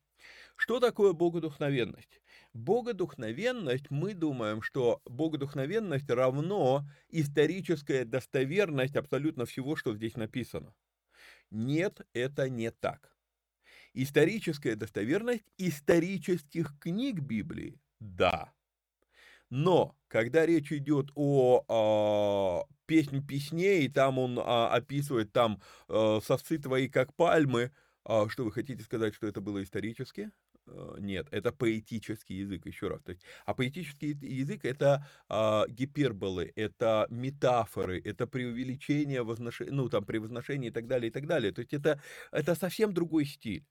Что 0.56 0.82
такое 0.82 1.14
богодухновенность? 1.14 2.22
Богодухновенность, 2.54 3.92
мы 3.92 4.14
думаем, 4.14 4.62
что 4.62 5.02
богодухновенность 5.06 6.10
равно 6.10 6.86
историческая 7.10 8.06
достоверность 8.06 8.96
абсолютно 8.96 9.46
всего, 9.46 9.76
что 9.76 9.96
здесь 9.96 10.18
написано. 10.18 10.74
Нет, 11.52 12.02
это 12.14 12.50
не 12.50 12.72
так. 12.72 13.16
Историческая 13.94 14.76
достоверность 14.76 15.46
исторических 15.58 16.78
книг 16.80 17.20
Библии– 17.20 17.80
да. 18.00 18.54
Но, 19.50 19.96
когда 20.08 20.46
речь 20.46 20.72
идет 20.72 21.10
о, 21.16 21.64
о 21.68 22.62
а, 22.62 22.74
песню 22.86 23.24
песней, 23.24 23.86
и 23.86 23.90
там 23.90 24.20
он 24.20 24.40
а, 24.40 24.74
описывает 24.74 25.34
там 25.34 25.62
«сосцы 25.88 26.60
твои, 26.60 26.88
как 26.88 27.14
пальмы», 27.16 27.72
а, 28.06 28.30
что 28.30 28.46
вы 28.46 28.52
хотите 28.52 28.84
сказать, 28.84 29.16
что 29.16 29.28
это 29.28 29.42
было 29.42 29.62
исторически? 29.64 30.32
А, 30.72 30.96
нет, 31.00 31.28
это 31.32 31.52
поэтический 31.52 32.36
язык, 32.38 32.66
еще 32.66 32.88
раз. 32.88 33.02
То 33.04 33.12
есть, 33.12 33.24
а 33.46 33.54
поэтический 33.54 34.10
язык 34.22 34.66
это 34.66 35.08
а, 35.28 35.66
гиперболы, 35.68 36.52
это 36.56 37.08
метафоры, 37.10 38.02
это 38.04 38.28
преувеличение, 38.28 39.24
возношение, 39.24 39.74
ну, 39.74 39.90
там, 39.90 40.06
превозношение 40.06 40.70
и 40.70 40.74
так 40.74 40.88
далее, 40.88 41.10
и 41.10 41.12
так 41.12 41.28
далее. 41.28 41.52
То 41.52 41.62
есть 41.62 41.74
это, 41.74 42.02
это 42.32 42.56
совсем 42.56 42.94
другой 42.94 43.26
стиль. 43.26 43.66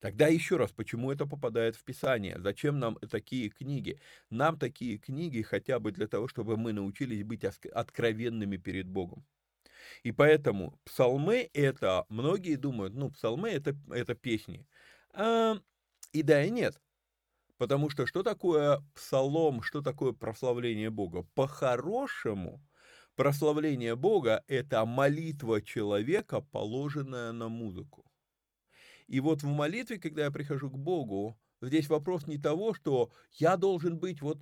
Тогда 0.00 0.28
еще 0.28 0.56
раз, 0.56 0.72
почему 0.72 1.10
это 1.10 1.26
попадает 1.26 1.74
в 1.74 1.84
Писание? 1.84 2.38
Зачем 2.38 2.78
нам 2.78 2.96
такие 2.96 3.48
книги? 3.48 3.98
Нам 4.30 4.58
такие 4.58 4.98
книги 4.98 5.42
хотя 5.42 5.78
бы 5.80 5.90
для 5.90 6.06
того, 6.06 6.28
чтобы 6.28 6.56
мы 6.56 6.72
научились 6.72 7.24
быть 7.24 7.44
откровенными 7.44 8.58
перед 8.58 8.86
Богом. 8.88 9.24
И 10.02 10.12
поэтому 10.12 10.78
псалмы 10.84 11.48
это, 11.54 12.04
многие 12.08 12.56
думают, 12.56 12.94
ну, 12.94 13.10
псалмы 13.10 13.50
это, 13.50 13.76
это 13.90 14.14
песни. 14.14 14.66
И 16.16 16.22
да, 16.22 16.42
и 16.42 16.50
нет. 16.50 16.80
Потому 17.58 17.90
что 17.90 18.06
что 18.06 18.22
такое 18.22 18.82
псалом, 18.94 19.62
что 19.62 19.82
такое 19.82 20.12
прославление 20.12 20.88
Бога? 20.88 21.26
По-хорошему, 21.34 22.62
прославление 23.16 23.96
Бога– 23.96 24.42
это 24.48 24.86
молитва 24.86 25.60
человека, 25.60 26.40
положенная 26.40 27.32
на 27.32 27.48
музыку. 27.48 28.10
И 29.08 29.20
вот 29.20 29.42
в 29.42 29.46
молитве, 29.46 29.98
когда 29.98 30.24
я 30.24 30.30
прихожу 30.30 30.70
к 30.70 30.78
Богу, 30.78 31.38
здесь 31.60 31.88
вопрос 31.88 32.26
не 32.26 32.38
того, 32.38 32.72
что 32.72 33.10
я 33.32 33.58
должен 33.58 33.98
быть 33.98 34.22
вот 34.22 34.38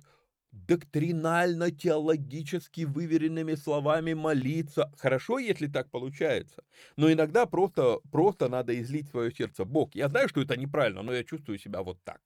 доктринально, 0.67 1.71
теологически 1.71 2.85
выверенными 2.85 3.55
словами 3.55 4.13
молиться. 4.13 4.91
Хорошо, 4.97 5.39
если 5.39 5.67
так 5.67 5.89
получается. 5.89 6.63
Но 6.97 7.11
иногда 7.11 7.45
просто, 7.45 7.99
просто 8.11 8.49
надо 8.49 8.79
излить 8.81 9.09
свое 9.09 9.31
сердце. 9.31 9.65
Бог, 9.65 9.95
я 9.95 10.09
знаю, 10.09 10.29
что 10.29 10.41
это 10.41 10.57
неправильно, 10.57 11.01
но 11.03 11.13
я 11.13 11.23
чувствую 11.23 11.59
себя 11.59 11.81
вот 11.83 11.99
так. 12.03 12.21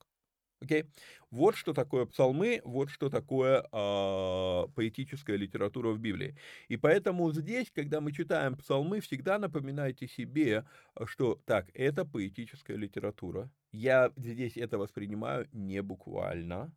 Окей? 0.62 0.82
Okay? 0.82 0.88
Вот 1.32 1.56
что 1.56 1.74
такое 1.74 2.06
псалмы, 2.06 2.60
вот 2.66 2.90
что 2.90 3.10
такое 3.10 3.64
э, 3.72 4.68
поэтическая 4.76 5.38
литература 5.38 5.90
в 5.90 6.00
Библии. 6.00 6.36
И 6.70 6.76
поэтому 6.76 7.32
здесь, 7.32 7.70
когда 7.74 8.02
мы 8.02 8.12
читаем 8.12 8.56
псалмы, 8.56 9.00
всегда 9.00 9.38
напоминайте 9.38 10.08
себе, 10.08 10.66
что 11.06 11.40
так, 11.46 11.68
это 11.76 12.04
поэтическая 12.04 12.78
литература. 12.78 13.50
Я 13.72 14.12
здесь 14.18 14.58
это 14.58 14.80
воспринимаю 14.80 15.48
не 15.54 15.84
буквально. 15.84 16.72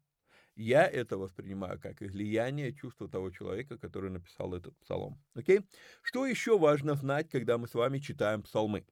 Я 0.55 0.87
это 0.87 1.17
воспринимаю 1.17 1.81
как 1.81 2.03
излияние 2.03 2.75
чувства 2.75 3.09
того 3.09 3.31
человека, 3.31 3.79
который 3.79 4.11
написал 4.11 4.55
этот 4.55 4.79
псалом. 4.79 5.23
Окей? 5.35 5.61
Что 6.03 6.27
еще 6.27 6.59
важно 6.59 6.95
знать, 6.95 7.31
когда 7.31 7.57
мы 7.57 7.69
с 7.69 7.75
вами 7.75 7.99
читаем 7.99 8.43
псалмы? 8.43 8.85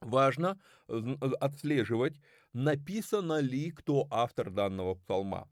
Важно 0.00 0.58
отслеживать, 0.86 2.20
написано 2.52 3.40
ли 3.40 3.70
кто 3.70 4.06
автор 4.10 4.50
данного 4.50 4.94
псалма. 4.94 5.48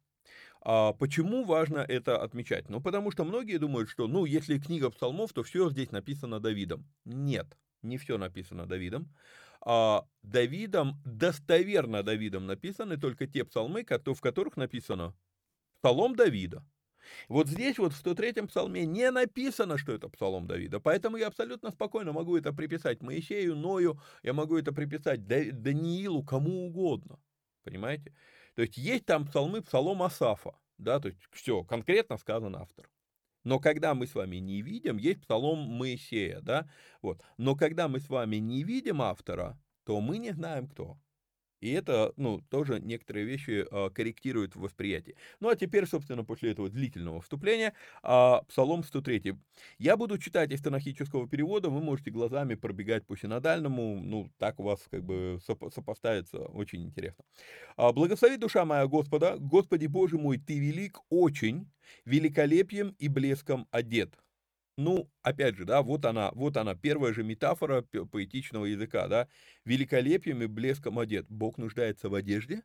А 0.61 0.92
почему 0.92 1.44
важно 1.44 1.79
это 1.79 2.23
отмечать? 2.23 2.68
Ну, 2.68 2.81
потому 2.81 3.11
что 3.11 3.25
многие 3.25 3.59
думают, 3.59 3.88
что, 3.88 4.09
ну, 4.09 4.25
если 4.25 4.59
книга 4.59 4.90
псалмов, 4.90 5.33
то 5.33 5.42
все 5.42 5.71
здесь 5.71 5.90
написано 5.92 6.40
Давидом. 6.40 6.87
Нет, 7.05 7.57
не 7.83 7.97
все 7.97 8.18
написано 8.18 8.66
Давидом. 8.66 9.14
А 9.61 10.07
Давидом, 10.23 11.01
достоверно 11.05 12.03
Давидом 12.03 12.47
написаны 12.47 12.97
только 12.97 13.27
те 13.27 13.44
псалмы, 13.44 13.85
в 13.85 14.21
которых 14.21 14.57
написано 14.57 15.14
Псалом 15.81 16.16
Давида. 16.16 16.64
Вот 17.29 17.49
здесь 17.49 17.79
вот 17.79 17.92
в 17.92 18.05
103-м 18.05 18.49
псалме 18.49 18.85
не 18.85 19.11
написано, 19.11 19.79
что 19.79 19.92
это 19.92 20.09
псалом 20.09 20.47
Давида, 20.47 20.81
поэтому 20.81 21.16
я 21.16 21.29
абсолютно 21.29 21.71
спокойно 21.71 22.12
могу 22.12 22.37
это 22.37 22.53
приписать 22.53 23.03
Моисею, 23.03 23.57
Ною, 23.57 24.01
я 24.23 24.33
могу 24.33 24.59
это 24.59 24.73
приписать 24.73 25.27
Даниилу, 25.27 26.23
кому 26.23 26.66
угодно, 26.66 27.18
понимаете? 27.64 28.14
То 28.55 28.62
есть 28.62 28.77
есть 28.77 29.07
там 29.07 29.27
псалмы, 29.27 29.62
псалом 29.62 30.03
Асафа, 30.03 30.59
да, 30.77 31.01
то 31.01 31.09
есть 31.09 31.21
все, 31.31 31.64
конкретно 31.64 32.18
сказан 32.18 32.57
автор. 32.57 32.88
Но 33.44 33.59
когда 33.61 33.94
мы 33.94 34.07
с 34.07 34.14
вами 34.14 34.37
не 34.37 34.62
видим, 34.62 34.96
есть 34.96 35.22
псалом 35.22 35.59
Моисея, 35.59 36.40
да, 36.40 36.68
вот. 37.03 37.22
Но 37.37 37.55
когда 37.55 37.88
мы 37.88 38.01
с 38.01 38.09
вами 38.09 38.37
не 38.37 38.64
видим 38.64 39.01
автора, 39.03 39.59
то 39.85 40.01
мы 40.01 40.18
не 40.18 40.33
знаем, 40.33 40.68
кто. 40.68 40.98
И 41.61 41.73
это, 41.73 42.12
ну, 42.16 42.40
тоже 42.51 42.81
некоторые 42.81 43.27
вещи 43.27 43.66
а, 43.71 43.90
корректирует 43.90 44.57
восприятие. 44.57 45.16
Ну, 45.40 45.49
а 45.49 45.57
теперь, 45.57 45.87
собственно, 45.87 46.25
после 46.25 46.53
этого 46.53 46.68
длительного 46.68 47.21
вступления, 47.21 47.75
а, 48.03 48.42
Псалом 48.49 48.85
103. 48.85 49.35
Я 49.79 49.97
буду 49.97 50.18
читать 50.18 50.51
из 50.53 50.61
тонахического 50.61 51.29
перевода, 51.29 51.71
вы 51.71 51.81
можете 51.81 52.11
глазами 52.11 52.55
пробегать 52.55 53.07
по 53.07 53.16
синодальному, 53.16 54.01
ну, 54.01 54.31
так 54.38 54.61
у 54.61 54.62
вас 54.62 54.81
как 54.90 55.05
бы 55.05 55.38
сопоставится, 55.44 56.38
очень 56.38 56.85
интересно. 56.85 57.25
А, 57.77 57.92
«Благослови 57.92 58.37
душа 58.37 58.64
моя 58.64 58.87
Господа, 58.87 59.37
Господи 59.38 59.87
Боже 59.87 60.18
мой, 60.18 60.38
Ты 60.38 60.59
велик 60.59 60.99
очень, 61.11 61.71
великолепием 62.05 62.94
и 62.99 63.09
блеском 63.09 63.66
одет». 63.71 64.18
Ну, 64.79 65.11
опять 65.23 65.57
же, 65.57 65.64
да, 65.64 65.83
вот 65.83 66.05
она, 66.05 66.31
вот 66.35 66.57
она, 66.57 66.77
первая 66.77 67.12
же 67.12 67.25
метафора 67.25 67.83
поэтичного 67.83 68.64
языка, 68.64 69.09
да, 69.09 69.27
великолепием 69.64 70.41
и 70.43 70.47
блеском 70.47 71.01
одет. 71.01 71.27
Бог 71.29 71.59
нуждается 71.59 72.09
в 72.09 72.14
одежде, 72.14 72.62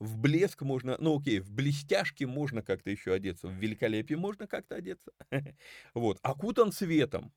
в 0.00 0.18
блеск 0.18 0.62
можно, 0.62 0.96
ну 1.00 1.18
окей, 1.20 1.40
в 1.40 1.52
блестяшке 1.52 2.26
можно 2.26 2.62
как-то 2.62 2.90
еще 2.90 3.14
одеться, 3.14 3.48
в 3.48 3.54
великолепие 3.54 4.18
можно 4.18 4.46
как-то 4.46 4.76
одеться, 4.76 5.12
вот, 5.94 6.18
окутан 6.22 6.72
светом, 6.72 7.32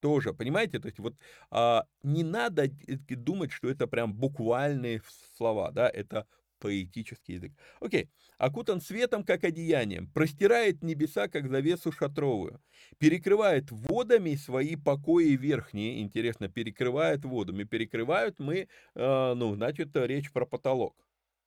тоже, 0.00 0.34
понимаете, 0.34 0.78
то 0.78 0.86
есть 0.86 0.98
вот 0.98 1.16
а, 1.50 1.86
не 2.02 2.24
надо 2.24 2.68
думать, 3.08 3.52
что 3.52 3.70
это 3.70 3.86
прям 3.86 4.14
буквальные 4.14 5.02
слова, 5.36 5.70
да, 5.72 5.88
это 5.88 6.26
поэтический 6.64 7.34
язык. 7.34 7.52
Окей. 7.80 8.08
Окутан 8.38 8.80
светом, 8.80 9.22
как 9.22 9.44
одеянием, 9.44 10.08
простирает 10.08 10.82
небеса, 10.82 11.28
как 11.28 11.46
завесу 11.48 11.92
шатровую, 11.92 12.58
перекрывает 12.98 13.70
водами 13.70 14.34
свои 14.34 14.76
покои 14.76 15.36
верхние, 15.36 16.00
интересно, 16.00 16.48
перекрывает 16.48 17.26
водами, 17.26 17.64
перекрывают 17.64 18.38
мы, 18.38 18.66
э, 18.94 19.34
ну, 19.36 19.54
значит, 19.54 19.90
речь 19.94 20.32
про 20.32 20.46
потолок. 20.46 20.96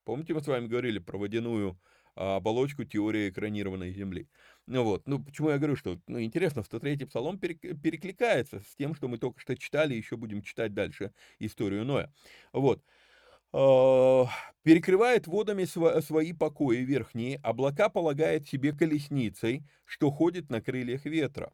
Помните, 0.04 0.34
мы 0.34 0.40
с 0.40 0.46
вами 0.46 0.68
говорили 0.68 1.00
про 1.00 1.18
водяную 1.18 1.76
а, 2.20 2.36
оболочку 2.36 2.84
теории 2.84 3.28
экранированной 3.28 3.92
Земли. 3.92 4.28
Ну 4.66 4.82
вот, 4.84 5.06
ну 5.06 5.22
почему 5.22 5.50
я 5.50 5.58
говорю, 5.58 5.76
что, 5.76 5.98
ну 6.06 6.20
интересно, 6.20 6.60
103-й 6.60 7.06
псалом 7.06 7.38
перекликается 7.38 8.60
с 8.60 8.74
тем, 8.76 8.94
что 8.94 9.08
мы 9.08 9.18
только 9.18 9.40
что 9.40 9.56
читали, 9.56 9.94
еще 9.94 10.16
будем 10.16 10.42
читать 10.42 10.74
дальше 10.74 11.12
историю 11.38 11.84
Ноя. 11.84 12.12
Вот. 12.52 12.82
А, 13.52 14.26
перекрывает 14.62 15.26
водами 15.26 15.64
свои 15.64 16.32
покои 16.32 16.78
верхние, 16.78 17.40
облака 17.42 17.88
полагает 17.88 18.46
себе 18.48 18.72
колесницей, 18.72 19.64
что 19.84 20.10
ходит 20.10 20.50
на 20.50 20.60
крыльях 20.60 21.04
ветра. 21.06 21.52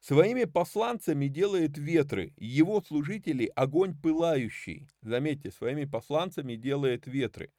Своими 0.00 0.44
посланцами 0.44 1.28
делает 1.28 1.78
ветры, 1.78 2.32
его 2.36 2.82
служители 2.82 3.50
огонь 3.54 3.96
пылающий. 3.96 4.88
Заметьте, 5.00 5.52
своими 5.52 5.84
посланцами 5.84 6.56
делает 6.56 7.06
ветры. 7.06 7.50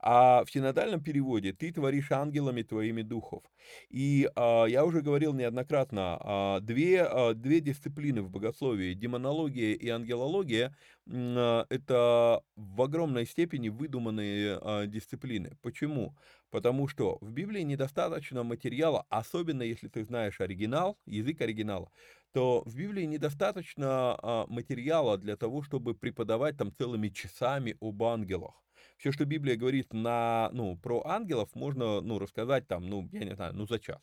А 0.00 0.44
в 0.44 0.50
синодальном 0.50 1.02
переводе 1.02 1.52
«ты 1.52 1.72
творишь 1.72 2.12
ангелами 2.12 2.62
твоими 2.62 3.02
духов». 3.02 3.42
И 3.88 4.28
а, 4.36 4.66
я 4.66 4.84
уже 4.84 5.00
говорил 5.02 5.32
неоднократно, 5.34 6.18
а, 6.20 6.60
две, 6.60 7.02
а, 7.02 7.34
две 7.34 7.60
дисциплины 7.60 8.22
в 8.22 8.30
богословии, 8.30 8.94
демонология 8.94 9.74
и 9.74 9.88
ангелология, 9.88 10.76
а, 11.10 11.66
это 11.68 12.42
в 12.56 12.82
огромной 12.82 13.26
степени 13.26 13.68
выдуманные 13.68 14.58
а, 14.60 14.86
дисциплины. 14.86 15.56
Почему? 15.62 16.16
Потому 16.50 16.88
что 16.88 17.18
в 17.20 17.30
Библии 17.32 17.62
недостаточно 17.62 18.42
материала, 18.44 19.04
особенно 19.08 19.62
если 19.62 19.88
ты 19.88 20.04
знаешь 20.04 20.40
оригинал, 20.40 20.98
язык 21.06 21.40
оригинала, 21.40 21.90
то 22.32 22.62
в 22.66 22.76
Библии 22.76 23.04
недостаточно 23.04 24.16
а, 24.22 24.46
материала 24.48 25.18
для 25.18 25.36
того, 25.36 25.62
чтобы 25.62 25.94
преподавать 25.94 26.56
там 26.56 26.72
целыми 26.74 27.08
часами 27.08 27.76
об 27.80 28.02
ангелах. 28.02 28.65
Все, 28.96 29.12
что 29.12 29.24
Библия 29.24 29.56
говорит 29.56 29.92
на, 29.92 30.50
ну, 30.52 30.76
про 30.76 31.02
ангелов, 31.06 31.54
можно, 31.54 32.00
ну, 32.00 32.18
рассказать 32.18 32.66
там, 32.66 32.88
ну, 32.88 33.08
я 33.12 33.24
не 33.24 33.34
знаю, 33.34 33.54
ну, 33.54 33.66
за 33.66 33.78
час. 33.78 34.00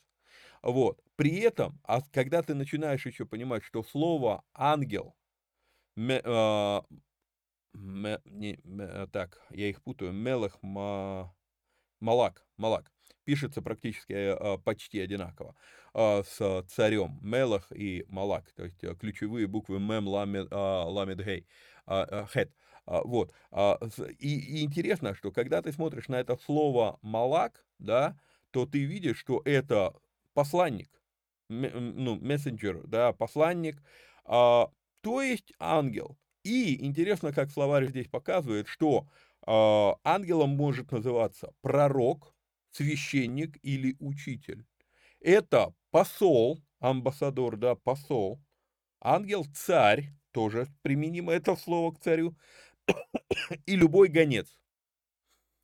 Вот. 0.62 1.02
При 1.16 1.40
этом, 1.40 1.80
а 1.84 2.02
когда 2.12 2.42
ты 2.42 2.54
начинаешь 2.56 3.06
еще 3.06 3.26
понимать, 3.26 3.64
что 3.64 3.84
слово 3.84 4.44
ангел, 4.54 5.16
ме, 5.96 6.22
э, 6.24 6.82
ме, 7.74 8.20
не, 8.26 8.60
ме, 8.64 9.08
так, 9.08 9.42
я 9.50 9.70
их 9.70 9.82
путаю, 9.84 10.14
мелах, 10.14 10.58
ма, 10.62 11.36
малак, 12.00 12.46
малак, 12.58 12.92
пишется 13.26 13.62
практически 13.62 14.14
э, 14.14 14.58
почти 14.60 15.00
одинаково 15.00 15.56
э, 15.94 16.24
с 16.24 16.64
царем, 16.70 17.20
мелах 17.22 17.72
и 17.72 18.06
малак, 18.08 18.52
то 18.54 18.66
есть 18.66 18.84
э, 18.84 18.96
ключевые 18.96 19.48
буквы 19.48 19.80
мем, 19.80 20.08
ламед, 20.08 20.48
э, 20.52 20.56
ламед, 20.56 21.24
гей, 21.24 21.48
хет. 21.88 22.52
Вот. 22.86 23.34
И, 24.20 24.60
и 24.60 24.64
интересно, 24.64 25.16
что 25.16 25.32
когда 25.32 25.62
ты 25.62 25.72
смотришь 25.72 26.10
на 26.10 26.20
это 26.20 26.38
слово 26.38 27.00
малак, 27.02 27.66
да, 27.80 28.18
то 28.52 28.66
ты 28.66 28.84
видишь, 28.84 29.18
что 29.18 29.42
это 29.46 29.96
посланник, 30.34 30.90
ну, 31.50 32.16
мессенджер, 32.16 32.86
да, 32.88 33.14
посланник, 33.14 33.82
а, 34.26 34.70
то 35.02 35.22
есть 35.22 35.54
ангел. 35.60 36.18
И 36.44 36.86
интересно, 36.86 37.32
как 37.32 37.52
словарь 37.52 37.88
здесь 37.88 38.08
показывает, 38.08 38.68
что 38.68 39.08
а, 39.46 39.96
ангелом 40.04 40.52
может 40.52 40.92
называться 40.92 41.54
пророк, 41.62 42.36
священник 42.72 43.58
или 43.62 43.96
учитель. 44.00 44.66
Это 45.20 45.74
посол, 45.92 46.60
амбассадор, 46.80 47.58
да, 47.58 47.76
посол, 47.76 48.40
ангел 49.00 49.46
царь, 49.54 50.14
тоже 50.32 50.68
применимо 50.82 51.32
это 51.32 51.56
слово 51.56 51.94
к 51.94 52.00
царю, 52.00 52.36
и 53.66 53.76
любой 53.76 54.10
гонец. 54.10 54.48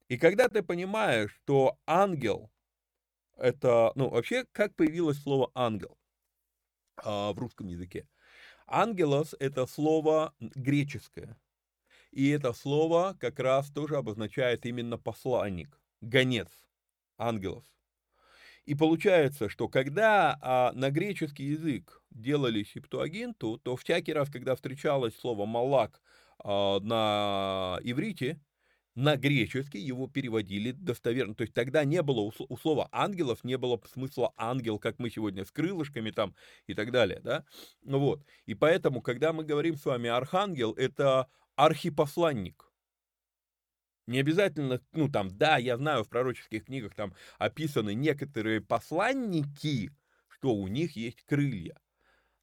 И 0.07 0.17
когда 0.17 0.49
ты 0.49 0.63
понимаешь, 0.63 1.31
что 1.43 1.77
ангел 1.85 2.51
это, 3.39 3.91
ну, 3.95 4.09
вообще, 4.09 4.45
как 4.51 4.75
появилось 4.75 5.21
слово 5.21 5.49
ангел 5.55 5.97
а, 6.97 7.31
в 7.31 7.39
русском 7.39 7.67
языке? 7.67 8.07
Ангелос– 8.67 9.33
это 9.39 9.65
слово 9.65 10.33
греческое. 10.39 11.37
И 12.11 12.29
это 12.29 12.53
слово 12.53 13.15
как 13.19 13.39
раз 13.39 13.69
тоже 13.69 13.97
обозначает 13.97 14.65
именно 14.65 14.97
посланник, 14.97 15.79
гонец, 16.01 16.49
ангелос. 17.17 17.65
И 18.65 18.75
получается, 18.75 19.47
что 19.49 19.67
когда 19.67 20.37
а, 20.41 20.71
на 20.73 20.91
греческий 20.91 21.45
язык 21.45 22.03
делали 22.11 22.63
септуагинту, 22.63 23.57
то 23.57 23.75
всякий 23.75 24.13
раз, 24.13 24.29
когда 24.29 24.55
встречалось 24.55 25.15
слово 25.15 25.45
«малак» 25.45 26.01
на 26.43 27.79
иврите, 27.83 28.39
на 28.95 29.15
греческий 29.15 29.79
его 29.79 30.07
переводили 30.07 30.71
достоверно. 30.71 31.33
То 31.33 31.43
есть 31.43 31.53
тогда 31.53 31.85
не 31.85 32.01
было 32.01 32.19
у 32.21 32.57
слова 32.57 32.89
ангелов, 32.91 33.43
не 33.43 33.57
было 33.57 33.79
смысла 33.93 34.33
ангел, 34.35 34.77
как 34.79 34.99
мы 34.99 35.09
сегодня 35.09 35.45
с 35.45 35.51
крылышками 35.51 36.11
там 36.11 36.35
и 36.67 36.73
так 36.73 36.91
далее, 36.91 37.21
да. 37.23 37.45
Ну 37.81 37.99
вот. 37.99 38.25
И 38.45 38.55
поэтому, 38.55 39.01
когда 39.01 39.31
мы 39.31 39.45
говорим 39.45 39.77
с 39.77 39.85
вами 39.85 40.09
архангел, 40.09 40.73
это 40.73 41.27
архипосланник. 41.55 42.65
Не 44.07 44.19
обязательно, 44.19 44.81
ну 44.91 45.07
там, 45.07 45.29
да, 45.29 45.57
я 45.57 45.77
знаю, 45.77 46.03
в 46.03 46.09
пророческих 46.09 46.65
книгах 46.65 46.95
там 46.95 47.13
описаны 47.37 47.93
некоторые 47.93 48.59
посланники, 48.59 49.91
что 50.27 50.55
у 50.55 50.67
них 50.67 50.95
есть 50.95 51.21
крылья. 51.23 51.79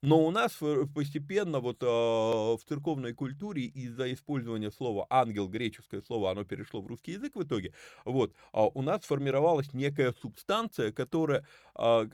Но 0.02 0.24
у 0.24 0.30
нас 0.30 0.59
постепенно 0.94 1.61
вот 1.61 1.82
э, 1.82 1.87
в 1.87 2.61
церковной 2.68 3.14
культуре 3.14 3.62
из-за 3.64 4.12
использования 4.12 4.70
слова 4.70 5.06
ангел, 5.11 5.48
греческое 5.48 6.02
слово, 6.02 6.30
оно 6.30 6.44
перешло 6.44 6.82
в 6.82 6.87
русский 6.87 7.12
язык 7.12 7.35
в 7.35 7.42
итоге, 7.42 7.72
вот, 8.04 8.32
э, 8.52 8.61
у 8.74 8.82
нас 8.82 9.02
сформировалась 9.04 9.72
некая 9.72 10.12
субстанция, 10.12 10.92
которая 10.92 11.46
э, 11.78 12.09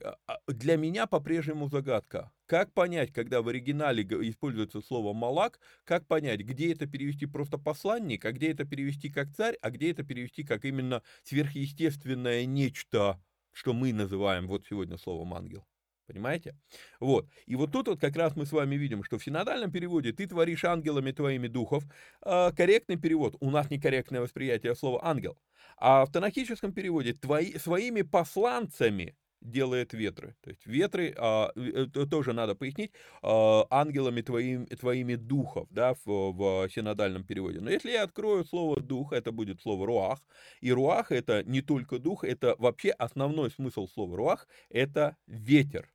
для 0.46 0.76
меня 0.76 1.06
по-прежнему 1.06 1.68
загадка. 1.68 2.30
Как 2.46 2.72
понять, 2.72 3.12
когда 3.12 3.42
в 3.42 3.48
оригинале 3.48 4.02
используется 4.04 4.80
слово 4.80 5.12
«малак», 5.12 5.58
как 5.84 6.06
понять, 6.06 6.40
где 6.40 6.72
это 6.72 6.86
перевести 6.86 7.26
просто 7.26 7.58
посланник, 7.58 8.24
а 8.24 8.32
где 8.32 8.52
это 8.52 8.64
перевести 8.64 9.10
как 9.10 9.34
царь, 9.34 9.56
а 9.60 9.70
где 9.70 9.90
это 9.90 10.02
перевести 10.04 10.44
как 10.44 10.64
именно 10.64 11.02
сверхъестественное 11.24 12.44
нечто, 12.46 13.20
что 13.52 13.72
мы 13.72 13.92
называем 13.92 14.46
вот 14.46 14.64
сегодня 14.68 14.98
словом 14.98 15.34
«ангел». 15.34 15.66
Понимаете? 16.06 16.56
Вот. 17.00 17.28
И 17.46 17.56
вот 17.56 17.72
тут 17.72 17.88
вот 17.88 18.00
как 18.00 18.16
раз 18.16 18.36
мы 18.36 18.44
с 18.46 18.52
вами 18.52 18.76
видим, 18.76 19.04
что 19.04 19.18
в 19.18 19.24
синодальном 19.24 19.70
переводе 19.70 20.12
ты 20.12 20.26
творишь 20.26 20.64
ангелами 20.64 21.12
твоими 21.12 21.48
духов. 21.48 21.84
А, 22.22 22.52
корректный 22.52 22.96
перевод. 22.96 23.36
У 23.40 23.50
нас 23.50 23.70
некорректное 23.70 24.20
восприятие 24.20 24.74
слова 24.74 25.00
ангел. 25.04 25.38
А 25.76 26.04
в 26.04 26.12
танахическом 26.12 26.72
переводе 26.72 27.14
твои, 27.14 27.56
своими 27.58 28.02
посланцами 28.02 29.16
делает 29.42 29.92
ветры. 29.92 30.34
То 30.40 30.50
есть 30.50 30.64
ветры, 30.66 31.14
а, 31.18 31.50
это 31.56 32.06
тоже 32.06 32.32
надо 32.32 32.54
пояснить, 32.54 32.92
а, 33.22 33.66
ангелами 33.70 34.22
твоим, 34.22 34.66
твоими 34.66 35.16
духов, 35.16 35.68
да, 35.70 35.94
в, 36.04 36.32
в 36.32 36.68
синодальном 36.70 37.24
переводе. 37.24 37.60
Но 37.60 37.70
если 37.70 37.90
я 37.90 38.04
открою 38.04 38.44
слово 38.44 38.80
дух, 38.80 39.12
это 39.12 39.32
будет 39.32 39.60
слово 39.60 39.86
руах. 39.86 40.20
И 40.60 40.72
руах 40.72 41.12
это 41.12 41.42
не 41.44 41.60
только 41.60 41.98
дух, 41.98 42.24
это 42.24 42.56
вообще 42.58 42.90
основной 42.90 43.50
смысл 43.50 43.86
слова 43.88 44.16
руах, 44.16 44.48
это 44.70 45.16
ветер 45.26 45.92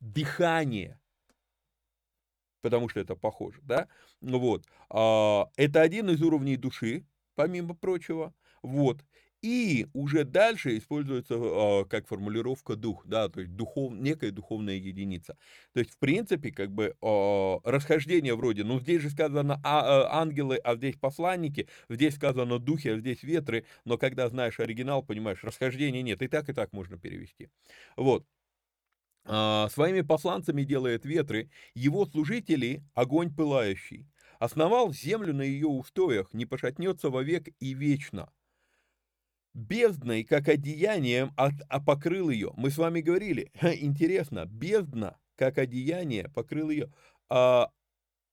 дыхание, 0.00 1.00
потому 2.62 2.88
что 2.88 3.00
это 3.00 3.16
похоже, 3.16 3.60
да, 3.62 3.88
вот, 4.20 4.64
а, 4.90 5.50
это 5.56 5.82
один 5.82 6.10
из 6.10 6.22
уровней 6.22 6.56
души, 6.56 7.04
помимо 7.34 7.74
прочего, 7.74 8.34
вот, 8.62 9.04
и 9.42 9.86
уже 9.92 10.24
дальше 10.24 10.76
используется 10.78 11.34
э, 11.34 11.84
как 11.86 12.08
формулировка 12.08 12.76
дух, 12.76 13.04
да, 13.06 13.28
то 13.28 13.40
есть 13.40 13.54
духов, 13.54 13.92
некая 13.92 14.30
духовная 14.32 14.74
единица. 14.74 15.36
То 15.72 15.80
есть, 15.80 15.92
в 15.92 15.98
принципе, 15.98 16.50
как 16.50 16.72
бы 16.72 16.94
э, 17.00 17.56
расхождение 17.64 18.34
вроде, 18.34 18.64
ну, 18.64 18.80
здесь 18.80 19.02
же 19.02 19.10
сказано 19.10 19.60
а, 19.64 20.02
э, 20.04 20.08
ангелы, 20.10 20.56
а 20.56 20.76
здесь 20.76 20.96
посланники, 20.96 21.68
здесь 21.88 22.14
сказано 22.16 22.58
духи, 22.58 22.88
а 22.88 22.98
здесь 22.98 23.22
ветры, 23.22 23.64
но 23.84 23.96
когда 23.98 24.28
знаешь 24.28 24.58
оригинал, 24.60 25.02
понимаешь, 25.02 25.44
расхождения 25.44 26.02
нет, 26.02 26.22
и 26.22 26.28
так, 26.28 26.48
и 26.48 26.52
так 26.52 26.72
можно 26.72 26.98
перевести. 26.98 27.48
Вот. 27.96 28.24
А, 29.24 29.68
своими 29.68 30.00
посланцами 30.00 30.64
делает 30.64 31.04
ветры, 31.04 31.50
его 31.74 32.06
служители— 32.06 32.82
огонь 32.94 33.32
пылающий. 33.34 34.06
Основал 34.38 34.92
землю 34.92 35.34
на 35.34 35.42
ее 35.42 35.66
устоях, 35.66 36.32
не 36.32 36.46
пошатнется 36.46 37.10
вовек 37.10 37.48
и 37.60 37.74
вечно. 37.74 38.30
Бездной, 39.58 40.22
как 40.22 40.48
одеянием, 40.48 41.32
а 41.36 41.80
покрыл 41.80 42.30
ее. 42.30 42.52
Мы 42.56 42.70
с 42.70 42.78
вами 42.78 43.00
говорили, 43.00 43.50
интересно, 43.62 44.46
бездна, 44.46 45.18
как 45.36 45.58
одеяние, 45.58 46.28
покрыл 46.28 46.70
ее. 46.70 46.92
А, 47.28 47.70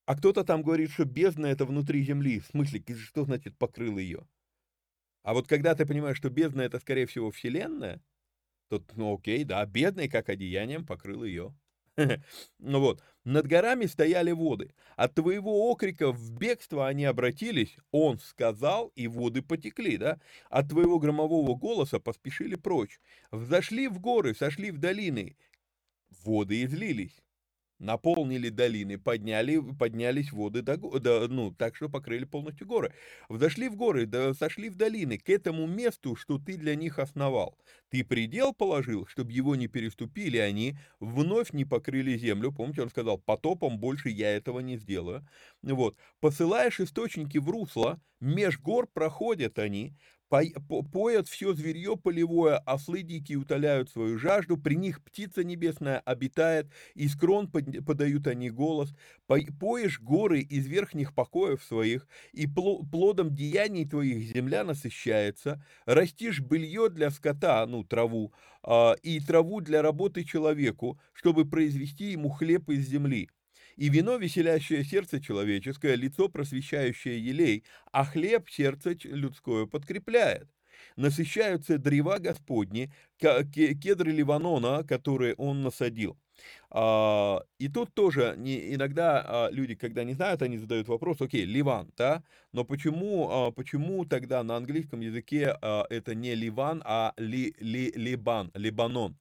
а 0.06 0.16
кто-то 0.16 0.44
там 0.44 0.62
говорит, 0.62 0.92
что 0.92 1.06
бездна 1.06 1.48
это 1.48 1.66
внутри 1.66 2.04
земли. 2.04 2.40
В 2.40 2.48
смысле, 2.48 2.84
что 2.96 3.26
значит 3.26 3.58
покрыл 3.58 3.98
ее? 3.98 4.28
А 5.24 5.34
вот 5.34 5.48
когда 5.48 5.74
ты 5.74 5.86
понимаешь, 5.88 6.18
что 6.18 6.30
бездна 6.30 6.62
это, 6.62 6.80
скорее 6.80 7.08
всего, 7.08 7.32
Вселенная, 7.32 8.02
Тут, 8.70 8.96
ну 8.96 9.16
окей, 9.16 9.44
да, 9.44 9.66
бедный, 9.66 10.10
как 10.10 10.30
одеянием, 10.30 10.86
покрыл 10.86 11.24
ее. 11.24 11.56
Ну 12.60 12.80
вот, 12.80 13.02
над 13.26 13.48
горами 13.48 13.86
стояли 13.88 14.32
воды. 14.32 14.74
От 14.96 15.16
твоего 15.16 15.70
окрика 15.70 16.12
в 16.12 16.32
бегство 16.32 16.88
они 16.88 17.06
обратились, 17.06 17.76
он 17.92 18.20
сказал, 18.20 18.92
и 18.96 19.08
воды 19.08 19.42
потекли, 19.42 19.98
да? 19.98 20.22
От 20.50 20.70
твоего 20.70 21.00
громового 21.00 21.56
голоса 21.56 22.00
поспешили 22.00 22.56
прочь. 22.56 23.00
Взошли 23.32 23.88
в 23.88 24.00
горы, 24.00 24.36
сошли 24.36 24.72
в 24.72 24.78
долины, 24.78 25.36
воды 26.24 26.64
излились 26.64 27.22
наполнили 27.80 28.50
долины, 28.50 28.98
подняли, 28.98 29.60
поднялись 29.78 30.32
воды 30.32 30.62
до, 30.62 30.78
до, 30.78 31.28
ну, 31.28 31.52
так 31.52 31.76
что 31.76 31.90
покрыли 31.90 32.26
полностью 32.26 32.68
горы. 32.68 32.94
Взошли 33.30 33.70
в 33.70 33.76
горы, 33.76 34.06
да, 34.06 34.34
сошли 34.34 34.70
в 34.70 34.76
долины, 34.76 35.18
к 35.18 35.30
этому 35.30 35.68
месту, 35.68 36.16
что 36.16 36.38
ты 36.38 36.58
для 36.58 36.76
них 36.76 37.00
основал. 37.00 37.58
Ты 37.90 38.04
предел 38.04 38.54
положил, 38.54 39.06
чтобы 39.08 39.32
его 39.32 39.56
не 39.56 39.68
переступили 39.68 40.38
они, 40.38 40.78
вновь 41.00 41.54
не 41.54 41.66
покрыли 41.66 42.18
землю. 42.18 42.52
Помните, 42.52 42.82
он 42.82 42.90
сказал, 42.90 43.18
потопом 43.18 43.80
больше 43.80 44.10
я 44.10 44.36
этого 44.36 44.60
не 44.60 44.78
сделаю. 44.78 45.28
Вот. 45.62 45.98
Посылаешь 46.20 46.80
источники 46.80 47.38
в 47.38 47.50
русло, 47.50 48.02
меж 48.20 48.60
гор 48.60 48.88
проходят 48.88 49.60
они, 49.60 49.96
поят 50.92 51.28
все 51.28 51.54
зверье 51.54 51.98
полевое, 51.98 52.58
ослы 52.58 53.02
дикие 53.02 53.38
утоляют 53.38 53.90
свою 53.90 54.18
жажду, 54.18 54.58
при 54.58 54.76
них 54.76 55.04
птица 55.04 55.44
небесная 55.44 56.00
обитает, 56.00 56.72
из 56.94 57.16
крон 57.16 57.50
подают 57.50 58.28
они 58.28 58.50
голос, 58.50 58.94
поешь 59.28 60.00
горы 60.00 60.42
из 60.42 60.68
верхних 60.68 61.14
покоев 61.14 61.64
своих, 61.64 62.08
и 62.34 62.48
плодом 62.48 63.36
деяний 63.36 63.88
твоих 63.88 64.24
земля 64.24 64.64
насыщается, 64.64 65.64
растишь 65.86 66.40
белье 66.40 66.90
для 66.90 67.10
скота, 67.10 67.66
ну, 67.66 67.84
траву, 67.84 68.34
а, 68.64 68.96
и 69.04 69.20
траву 69.20 69.62
для 69.62 69.82
работы 69.82 70.24
человеку, 70.24 71.00
чтобы 71.14 71.46
произвести 71.46 72.12
ему 72.12 72.30
хлеб 72.30 72.70
из 72.70 72.88
земли 72.88 73.30
И 73.76 73.90
вино, 73.90 74.18
веселящее 74.18 74.84
сердце 74.84 75.20
человеческое, 75.20 75.96
лицо, 75.96 76.30
просвещающее 76.30 77.20
елей, 77.20 77.64
а 77.92 78.06
хлеб 78.06 78.50
сердце 78.50 78.96
людское 79.04 79.66
подкрепляет. 79.66 80.50
Насыщаются 80.96 81.78
древа 81.78 82.20
Господни, 82.20 82.92
кедры 83.18 84.12
Ливанона, 84.12 84.84
которые 84.84 85.36
он 85.36 85.62
насадил. 85.62 86.18
А, 86.70 87.42
и 87.60 87.68
тут 87.70 87.94
тоже 87.94 88.36
иногда 88.38 89.24
а, 89.26 89.50
люди, 89.52 89.76
когда 89.76 90.04
не 90.04 90.14
знают, 90.14 90.42
они 90.42 90.58
задают 90.58 90.88
вопрос, 90.88 91.22
окей, 91.22 91.46
Ливан, 91.46 91.92
да, 91.98 92.24
но 92.52 92.64
почему, 92.66 93.30
а, 93.30 93.52
почему 93.52 94.06
тогда 94.06 94.44
на 94.44 94.58
английском 94.58 95.00
языке 95.00 95.58
это 95.62 96.16
не 96.16 96.36
Ливан, 96.36 96.82
а 96.86 97.14
ли, 97.18 97.56
ли, 97.60 97.92
Либан, 97.96 98.52
Либанон? 98.54 99.18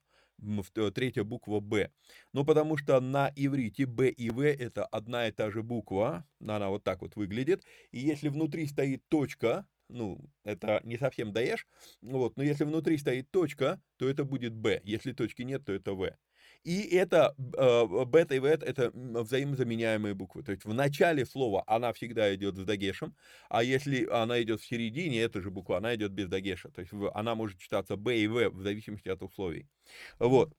Третья 0.95 1.25
буква 1.25 1.61
Б. 1.61 1.91
Ну, 2.33 2.45
потому 2.45 2.77
что 2.77 3.01
на 3.01 3.31
иврите 3.37 3.87
Б 3.87 4.09
и 4.11 4.31
В 4.31 4.41
это 4.45 4.85
одна 4.87 5.29
и 5.29 5.33
та 5.33 5.51
же 5.51 5.63
буква, 5.63 6.27
она 6.41 6.69
вот 6.69 6.85
так 6.85 7.03
вот 7.03 7.17
выглядит, 7.17 7.65
и 7.93 8.01
если 8.01 8.29
внутри 8.29 8.67
стоит 8.67 9.03
точка, 9.09 9.67
ну, 9.89 10.19
это 10.45 10.81
не 10.85 10.97
совсем 10.99 11.33
даешь, 11.33 11.67
вот, 12.03 12.37
но 12.37 12.43
если 12.43 12.65
внутри 12.65 12.99
стоит 12.99 13.31
точка, 13.31 13.83
то 13.97 14.09
это 14.09 14.25
будет 14.25 14.55
Б, 14.55 14.81
если 14.85 15.13
точки 15.13 15.43
нет, 15.43 15.65
то 15.65 15.73
это 15.73 15.93
В. 15.95 16.17
И 16.65 16.97
это 16.97 17.35
э, 17.39 18.05
бета 18.07 18.35
и 18.35 18.41
вет 18.41 18.63
это 18.63 18.91
взаимозаменяемые 18.95 20.15
буквы. 20.15 20.43
То 20.43 20.53
есть 20.53 20.65
в 20.65 20.73
начале 20.73 21.27
слова 21.27 21.63
она 21.67 21.93
всегда 21.93 22.35
идет 22.35 22.57
с 22.57 22.65
дагешем, 22.65 23.15
а 23.51 23.63
если 23.63 24.07
она 24.07 24.41
идет 24.43 24.63
в 24.63 24.67
середине, 24.67 25.21
эта 25.21 25.43
же 25.43 25.51
буква, 25.51 25.77
она 25.77 25.95
идет 25.95 26.13
без 26.13 26.29
дагеша. 26.29 26.71
То 26.71 26.81
есть 26.81 26.93
она 27.15 27.35
может 27.35 27.59
читаться 27.59 27.97
Б 27.97 28.17
и 28.17 28.27
В 28.27 28.49
в 28.51 28.63
зависимости 28.63 29.09
от 29.11 29.23
условий. 29.23 29.69
Вот. 30.19 30.55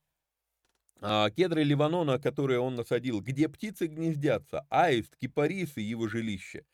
А, 1.02 1.30
кедры 1.32 1.64
Ливанона, 1.64 2.20
которые 2.20 2.60
он 2.60 2.76
насадил, 2.76 3.22
где 3.22 3.50
птицы 3.50 3.88
гнездятся, 3.88 4.66
аист, 4.70 5.16
кипарисы, 5.18 5.82
его 5.82 6.08
жилище, 6.08 6.66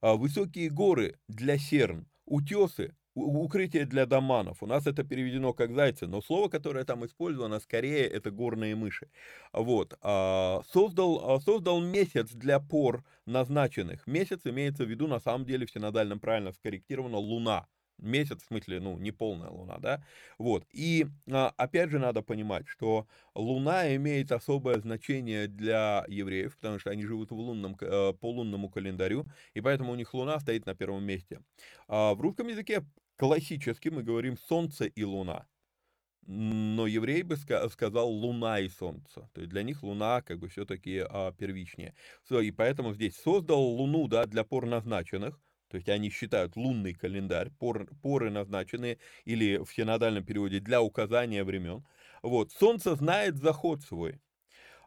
а, 0.00 0.16
высокие 0.16 0.68
горы 0.68 1.18
для 1.28 1.58
серн, 1.58 2.06
утесы, 2.24 2.96
укрытие 3.14 3.86
для 3.86 4.06
доманов. 4.06 4.62
У 4.62 4.66
нас 4.66 4.86
это 4.86 5.04
переведено 5.04 5.52
как 5.52 5.72
зайцы, 5.74 6.06
но 6.06 6.20
слово, 6.22 6.48
которое 6.48 6.84
там 6.84 7.04
использовано, 7.04 7.60
скорее 7.60 8.06
это 8.06 8.30
горные 8.30 8.76
мыши. 8.76 9.10
Вот. 9.52 9.98
А, 10.02 10.62
создал, 10.72 11.34
а, 11.36 11.40
создал 11.40 11.80
месяц 11.80 12.30
для 12.32 12.60
пор 12.60 13.04
назначенных. 13.26 14.06
Месяц 14.06 14.40
имеется 14.44 14.84
в 14.84 14.88
виду, 14.90 15.06
на 15.06 15.20
самом 15.20 15.44
деле, 15.46 15.66
в 15.66 15.70
синодальном 15.70 16.20
правильно 16.20 16.52
скорректировано, 16.52 17.18
луна. 17.18 17.66
Месяц, 18.00 18.42
в 18.42 18.46
смысле, 18.46 18.80
ну, 18.80 18.98
не 18.98 19.12
полная 19.12 19.50
луна, 19.50 19.78
да? 19.78 20.04
Вот. 20.38 20.66
И 20.72 21.06
а, 21.30 21.52
опять 21.56 21.90
же 21.90 21.98
надо 21.98 22.22
понимать, 22.22 22.66
что 22.68 23.06
луна 23.34 23.94
имеет 23.96 24.32
особое 24.32 24.78
значение 24.80 25.46
для 25.48 26.04
евреев, 26.08 26.56
потому 26.56 26.78
что 26.78 26.90
они 26.90 27.04
живут 27.04 27.30
в 27.30 27.34
лунном, 27.34 27.76
э, 27.80 28.12
по 28.14 28.30
лунному 28.30 28.70
календарю, 28.70 29.26
и 29.54 29.60
поэтому 29.60 29.92
у 29.92 29.96
них 29.96 30.14
луна 30.14 30.40
стоит 30.40 30.66
на 30.66 30.74
первом 30.74 31.04
месте. 31.04 31.40
В 31.88 32.16
русском 32.20 32.48
языке 32.48 32.84
классически 33.16 33.88
мы 33.90 34.02
говорим 34.02 34.36
солнце 34.38 34.86
и 34.86 35.04
луна. 35.04 35.46
Но 36.26 36.86
еврей 36.86 37.22
бы 37.22 37.36
сказал 37.36 38.08
луна 38.08 38.60
и 38.60 38.68
солнце. 38.68 39.28
То 39.34 39.40
есть 39.40 39.50
для 39.50 39.62
них 39.62 39.82
луна 39.82 40.22
как 40.22 40.38
бы 40.38 40.48
все-таки 40.48 41.04
а, 41.08 41.32
первичнее. 41.32 41.94
И 42.30 42.50
поэтому 42.52 42.94
здесь 42.94 43.16
создал 43.16 43.60
луну 43.60 44.06
да, 44.08 44.26
для 44.26 44.44
пор 44.44 44.66
назначенных. 44.66 45.40
То 45.70 45.76
есть 45.76 45.88
они 45.88 46.10
считают 46.10 46.56
лунный 46.56 46.94
календарь, 46.94 47.50
пор, 47.50 47.88
поры 48.02 48.30
назначенные, 48.30 48.98
или 49.24 49.58
в 49.58 49.72
синодальном 49.72 50.24
переводе 50.24 50.58
для 50.60 50.82
указания 50.82 51.44
времен. 51.44 51.86
Вот. 52.22 52.52
Солнце 52.52 52.96
знает 52.96 53.36
заход 53.36 53.82
свой. 53.82 54.20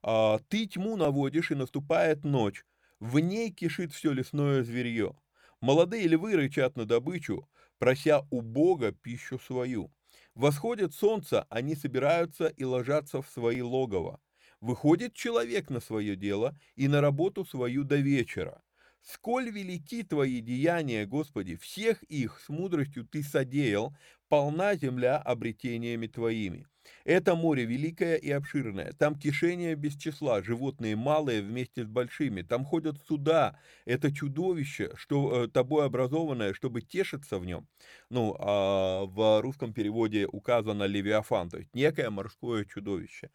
А, 0.03 0.39
ты 0.49 0.65
тьму 0.67 0.97
наводишь, 0.97 1.51
и 1.51 1.55
наступает 1.55 2.25
ночь. 2.25 2.65
В 2.99 3.19
ней 3.19 3.51
кишит 3.51 3.93
все 3.93 4.11
лесное 4.11 4.63
зверье. 4.63 5.15
Молодые 5.61 6.07
львы 6.07 6.35
рычат 6.35 6.75
на 6.75 6.85
добычу, 6.85 7.49
прося 7.77 8.27
у 8.29 8.41
Бога 8.41 8.91
пищу 8.91 9.39
свою. 9.39 9.93
Восходит 10.35 10.93
солнце, 10.93 11.45
они 11.49 11.75
собираются 11.75 12.47
и 12.47 12.63
ложатся 12.65 13.21
в 13.21 13.29
свои 13.29 13.61
логово. 13.61 14.19
Выходит 14.59 15.13
человек 15.13 15.69
на 15.69 15.79
свое 15.79 16.15
дело 16.15 16.57
и 16.75 16.87
на 16.87 17.01
работу 17.01 17.45
свою 17.45 17.83
до 17.83 17.97
вечера. 17.97 18.62
Сколь 19.03 19.49
велики 19.51 20.01
твои 20.03 20.39
деяния, 20.39 21.05
Господи, 21.05 21.57
всех 21.57 22.03
их 22.03 22.39
с 22.39 22.47
мудростью 22.49 23.05
ты 23.05 23.21
содеял, 23.21 23.93
полна 24.29 24.75
земля 24.75 25.17
обретениями 25.17 26.07
твоими. 26.07 26.65
Это 27.05 27.35
море 27.35 27.65
великое 27.65 28.15
и 28.15 28.29
обширное, 28.31 28.91
там 28.93 29.15
кишение 29.17 29.75
без 29.75 29.95
числа, 29.95 30.41
животные 30.41 30.95
малые 30.97 31.41
вместе 31.41 31.83
с 31.83 31.87
большими, 31.87 32.41
там 32.41 32.65
ходят 32.65 32.97
суда, 33.07 33.57
это 33.85 34.13
чудовище, 34.13 34.91
что 34.95 35.45
э, 35.45 35.47
тобой 35.47 35.85
образованное, 35.85 36.53
чтобы 36.53 36.81
тешиться 36.81 37.39
в 37.39 37.45
нем. 37.45 37.67
Ну, 38.09 38.35
а 38.39 39.05
в 39.05 39.41
русском 39.41 39.73
переводе 39.73 40.27
указано 40.27 40.83
левиафан, 40.83 41.49
то 41.49 41.57
есть 41.57 41.73
некое 41.73 42.09
морское 42.09 42.65
чудовище. 42.65 43.29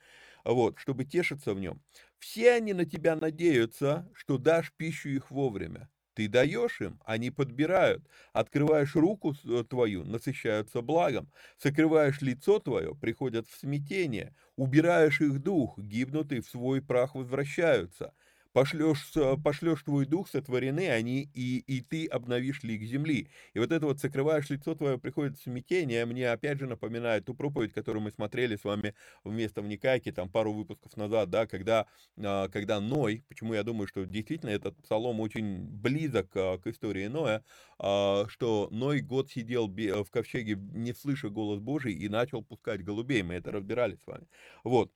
Вот, 0.44 0.78
чтобы 0.78 1.04
тешиться 1.04 1.54
в 1.54 1.60
нем. 1.60 1.82
Все 2.18 2.52
они 2.54 2.72
на 2.72 2.84
тебя 2.84 3.16
надеются, 3.16 4.08
что 4.14 4.38
дашь 4.38 4.72
пищу 4.76 5.08
их 5.10 5.30
вовремя. 5.30 5.88
Ты 6.14 6.26
даешь 6.26 6.80
им, 6.80 7.00
они 7.04 7.30
подбирают. 7.30 8.04
Открываешь 8.32 8.96
руку 8.96 9.34
э, 9.44 9.62
твою, 9.68 10.04
насыщаются 10.04 10.82
благом. 10.82 11.30
Сокрываешь 11.58 12.20
лицо 12.22 12.58
твое, 12.58 12.96
приходят 12.96 13.46
в 13.46 13.56
смятение. 13.56 14.34
Убираешь 14.56 15.20
их 15.20 15.40
дух, 15.40 15.78
гибнут 15.78 16.32
и 16.32 16.40
в 16.40 16.48
свой 16.48 16.82
прах 16.82 17.14
возвращаются 17.14 18.14
пошлешь, 18.52 19.12
пошлешь 19.44 19.82
твой 19.82 20.06
дух, 20.06 20.28
сотворены 20.28 20.88
они, 20.88 21.28
и, 21.34 21.58
и 21.58 21.80
ты 21.80 22.06
обновишь 22.06 22.62
лик 22.62 22.82
земли. 22.82 23.28
И 23.54 23.58
вот 23.58 23.72
это 23.72 23.86
вот 23.86 24.00
сокрываешь 24.00 24.50
лицо 24.50 24.74
твое, 24.74 24.98
приходит 24.98 25.38
смятение, 25.38 26.04
мне 26.06 26.30
опять 26.30 26.58
же 26.58 26.66
напоминает 26.66 27.24
ту 27.24 27.34
проповедь, 27.34 27.72
которую 27.72 28.02
мы 28.02 28.10
смотрели 28.10 28.56
с 28.56 28.64
вами 28.64 28.94
вместо 29.24 29.62
в 29.62 29.68
Никайке, 29.68 30.12
там 30.12 30.28
пару 30.30 30.52
выпусков 30.52 30.96
назад, 30.96 31.30
да, 31.30 31.46
когда, 31.46 31.86
а, 32.18 32.48
когда 32.48 32.80
Ной, 32.80 33.24
почему 33.28 33.54
я 33.54 33.62
думаю, 33.62 33.86
что 33.86 34.04
действительно 34.04 34.50
этот 34.50 34.76
псалом 34.82 35.20
очень 35.20 35.60
близок 35.60 36.30
а, 36.34 36.58
к 36.58 36.66
истории 36.66 37.06
Ноя, 37.06 37.44
а, 37.78 38.26
что 38.28 38.68
Ной 38.70 39.00
год 39.00 39.30
сидел 39.30 39.68
в 39.68 40.10
ковчеге, 40.10 40.56
не 40.56 40.92
слыша 40.92 41.28
голос 41.30 41.60
Божий, 41.60 41.92
и 41.94 42.08
начал 42.08 42.42
пускать 42.42 42.84
голубей, 42.84 43.22
мы 43.22 43.34
это 43.34 43.50
разбирали 43.52 43.96
с 43.96 44.06
вами. 44.06 44.26
Вот. 44.64 44.92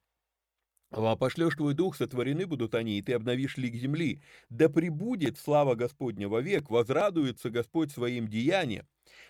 А 0.94 1.16
пошлешь 1.16 1.54
твой 1.54 1.72
дух, 1.72 1.96
сотворены 1.96 2.46
будут 2.46 2.74
они, 2.74 2.98
и 2.98 3.02
ты 3.02 3.14
обновишь 3.14 3.56
лик 3.56 3.74
земли. 3.74 4.20
Да 4.50 4.68
прибудет 4.68 5.38
слава 5.38 5.74
Господня 5.74 6.28
вовек, 6.28 6.68
возрадуется 6.68 7.48
Господь 7.48 7.90
своим 7.90 8.28
деянием. 8.28 8.86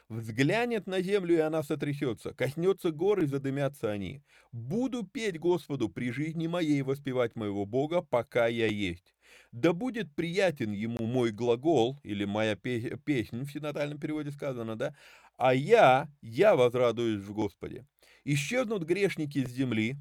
Взглянет 0.08 0.88
на 0.88 1.00
землю, 1.00 1.36
и 1.36 1.40
она 1.40 1.62
сотрясется, 1.62 2.34
коснется 2.34 2.90
гор, 2.90 3.20
и 3.20 3.26
задымятся 3.26 3.92
они. 3.92 4.22
Буду 4.50 5.04
петь 5.04 5.38
Господу 5.38 5.88
при 5.88 6.10
жизни 6.10 6.48
моей, 6.48 6.82
воспевать 6.82 7.36
моего 7.36 7.64
Бога, 7.64 8.02
пока 8.02 8.48
я 8.48 8.66
есть. 8.66 9.14
Да 9.52 9.72
будет 9.72 10.12
приятен 10.16 10.72
ему 10.72 11.06
мой 11.06 11.30
глагол, 11.30 12.00
или 12.02 12.24
моя 12.24 12.56
песня, 12.56 13.44
в 13.44 13.52
синодальном 13.52 13.98
переводе 13.98 14.32
сказано, 14.32 14.76
да, 14.76 14.96
а 15.36 15.54
я, 15.54 16.08
я 16.22 16.56
возрадуюсь 16.56 17.22
в 17.22 17.32
Господе. 17.32 17.86
Исчезнут 18.24 18.82
грешники 18.82 19.44
с 19.44 19.50
земли, 19.50 19.96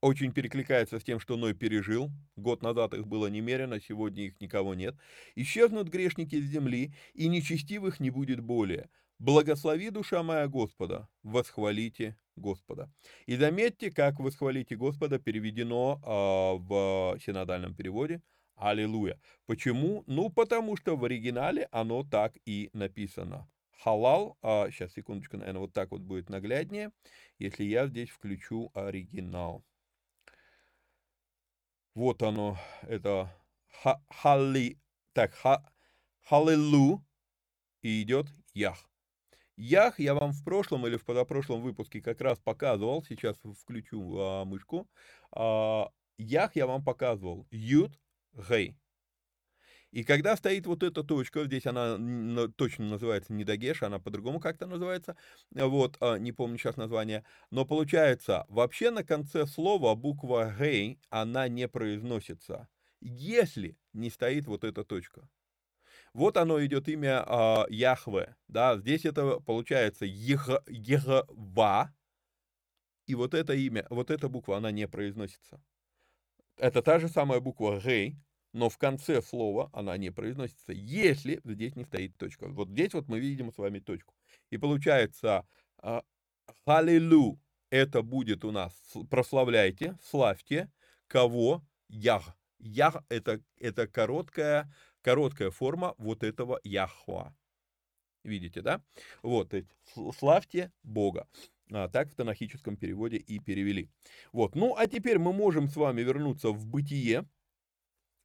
очень 0.00 0.32
перекликается 0.32 0.98
с 0.98 1.04
тем, 1.04 1.20
что 1.20 1.36
Ной 1.36 1.54
пережил. 1.54 2.10
Год 2.36 2.62
назад 2.62 2.94
их 2.94 3.06
было 3.06 3.26
немерено, 3.26 3.80
сегодня 3.80 4.24
их 4.24 4.40
никого 4.40 4.74
нет. 4.74 4.94
Исчезнут 5.34 5.88
грешники 5.88 6.40
с 6.40 6.44
земли, 6.44 6.94
и 7.14 7.28
нечестивых 7.28 8.00
не 8.00 8.10
будет 8.10 8.40
более. 8.40 8.88
Благослови, 9.18 9.90
душа 9.90 10.22
моя 10.22 10.46
Господа, 10.46 11.08
восхвалите 11.24 12.16
Господа. 12.36 12.92
И 13.26 13.36
заметьте, 13.36 13.90
как 13.90 14.20
восхвалите 14.20 14.76
Господа 14.76 15.18
переведено 15.18 16.00
э, 16.00 16.62
в 16.64 17.18
синодальном 17.20 17.74
переводе. 17.74 18.22
Аллилуйя. 18.54 19.20
Почему? 19.46 20.04
Ну, 20.06 20.30
потому 20.30 20.76
что 20.76 20.96
в 20.96 21.04
оригинале 21.04 21.68
оно 21.70 22.04
так 22.04 22.34
и 22.44 22.70
написано. 22.72 23.48
Халал, 23.82 24.36
а, 24.42 24.70
сейчас, 24.70 24.92
секундочку, 24.92 25.36
наверное, 25.36 25.60
вот 25.60 25.72
так 25.72 25.92
вот 25.92 26.00
будет 26.00 26.28
нагляднее, 26.28 26.90
если 27.38 27.62
я 27.62 27.86
здесь 27.86 28.08
включу 28.08 28.72
оригинал. 28.74 29.64
Вот 31.98 32.22
оно, 32.22 32.56
это 32.82 33.28
ха, 33.82 34.00
халли, 34.08 34.78
так, 35.14 35.34
ха, 35.34 35.68
халилу, 36.20 37.04
и 37.82 38.02
идет 38.02 38.28
ях. 38.54 38.88
Ях 39.56 39.98
я 39.98 40.14
вам 40.14 40.30
в 40.30 40.44
прошлом 40.44 40.86
или 40.86 40.96
в 40.96 41.04
позапрошлом 41.04 41.60
выпуске 41.60 42.00
как 42.00 42.20
раз 42.20 42.38
показывал, 42.38 43.02
сейчас 43.02 43.36
включу 43.60 44.16
а, 44.16 44.44
мышку. 44.44 44.88
А, 45.32 45.90
ях 46.18 46.54
я 46.54 46.68
вам 46.68 46.84
показывал, 46.84 47.48
ют, 47.50 47.98
гей. 48.48 48.76
И 49.90 50.04
когда 50.04 50.36
стоит 50.36 50.66
вот 50.66 50.82
эта 50.82 51.02
точка, 51.02 51.44
здесь 51.44 51.66
она 51.66 51.98
точно 52.56 52.88
называется 52.88 53.32
не 53.32 53.44
Дагеш, 53.44 53.82
она 53.82 53.98
по-другому 53.98 54.38
как-то 54.38 54.66
называется, 54.66 55.16
вот, 55.50 55.96
а, 56.00 56.18
не 56.18 56.32
помню 56.32 56.58
сейчас 56.58 56.76
название, 56.76 57.24
но 57.50 57.64
получается, 57.64 58.44
вообще 58.48 58.90
на 58.90 59.02
конце 59.02 59.46
слова 59.46 59.94
буква 59.94 60.54
Гей, 60.58 60.98
она 61.10 61.48
не 61.48 61.68
произносится. 61.68 62.68
если 63.00 63.76
не 63.92 64.10
стоит 64.10 64.46
вот 64.46 64.64
эта 64.64 64.84
точка. 64.84 65.28
Вот 66.12 66.36
оно 66.36 66.64
идет 66.64 66.88
имя 66.88 67.24
э, 67.26 67.64
Яхве, 67.70 68.36
да, 68.48 68.76
здесь 68.78 69.04
это 69.04 69.40
получается 69.40 70.04
Ех, 70.04 70.48
Егва, 70.68 71.94
и 73.06 73.14
вот 73.14 73.34
это 73.34 73.54
имя, 73.54 73.86
вот 73.90 74.10
эта 74.10 74.28
буква, 74.28 74.58
она 74.58 74.70
не 74.70 74.86
произносится. 74.86 75.60
Это 76.56 76.82
та 76.82 76.98
же 76.98 77.08
самая 77.08 77.40
буква 77.40 77.80
Гей, 77.80 78.16
но 78.52 78.68
в 78.68 78.78
конце 78.78 79.22
слова 79.22 79.70
она 79.72 79.96
не 79.96 80.10
произносится, 80.10 80.72
если 80.72 81.40
здесь 81.44 81.76
не 81.76 81.84
стоит 81.84 82.16
точка. 82.16 82.48
Вот 82.48 82.68
здесь 82.70 82.94
вот 82.94 83.08
мы 83.08 83.20
видим 83.20 83.52
с 83.52 83.58
вами 83.58 83.78
точку. 83.78 84.14
И 84.50 84.56
получается 84.56 85.46
э, 85.82 86.00
Халилу, 86.64 87.40
это 87.70 88.02
будет 88.02 88.44
у 88.44 88.50
нас 88.50 88.72
прославляйте, 89.10 89.98
славьте, 90.02 90.70
кого? 91.06 91.62
Ях. 91.88 92.36
Ях 92.58 93.04
это, 93.08 93.40
это 93.58 93.86
короткая 93.86 94.72
короткая 95.02 95.50
форма 95.50 95.94
вот 95.98 96.22
этого 96.22 96.60
Яхва. 96.64 97.34
Видите, 98.24 98.60
да? 98.60 98.82
Вот, 99.22 99.54
славьте 100.18 100.70
Бога. 100.82 101.26
А, 101.72 101.88
так 101.88 102.10
в 102.10 102.14
танахическом 102.14 102.76
переводе 102.76 103.16
и 103.16 103.38
перевели. 103.38 103.90
Вот, 104.32 104.54
ну 104.54 104.74
а 104.76 104.86
теперь 104.86 105.18
мы 105.18 105.32
можем 105.32 105.68
с 105.68 105.76
вами 105.76 106.02
вернуться 106.02 106.50
в 106.50 106.66
бытие 106.66 107.24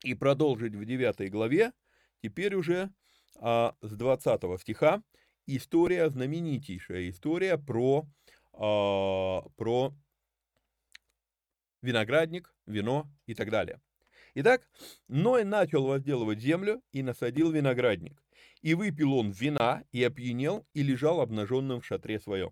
и 0.03 0.13
продолжить 0.13 0.75
в 0.75 0.85
9 0.85 1.31
главе, 1.31 1.73
теперь 2.21 2.55
уже 2.55 2.91
а, 3.39 3.75
с 3.81 3.91
20 3.91 4.61
стиха, 4.61 5.01
история, 5.47 6.09
знаменитейшая 6.09 7.09
история 7.09 7.57
про, 7.57 8.05
а, 8.53 9.41
про 9.55 9.93
виноградник, 11.81 12.53
вино 12.65 13.09
и 13.25 13.33
так 13.33 13.49
далее. 13.49 13.81
Итак, 14.35 14.67
Ной 15.07 15.43
начал 15.43 15.85
возделывать 15.85 16.39
землю 16.39 16.81
и 16.91 17.03
насадил 17.03 17.51
виноградник. 17.51 18.23
И 18.61 18.73
выпил 18.73 19.13
он 19.13 19.31
вина, 19.31 19.83
и 19.91 20.03
опьянел, 20.03 20.65
и 20.73 20.81
лежал 20.81 21.19
обнаженным 21.21 21.81
в 21.81 21.85
шатре 21.85 22.19
своем. 22.19 22.51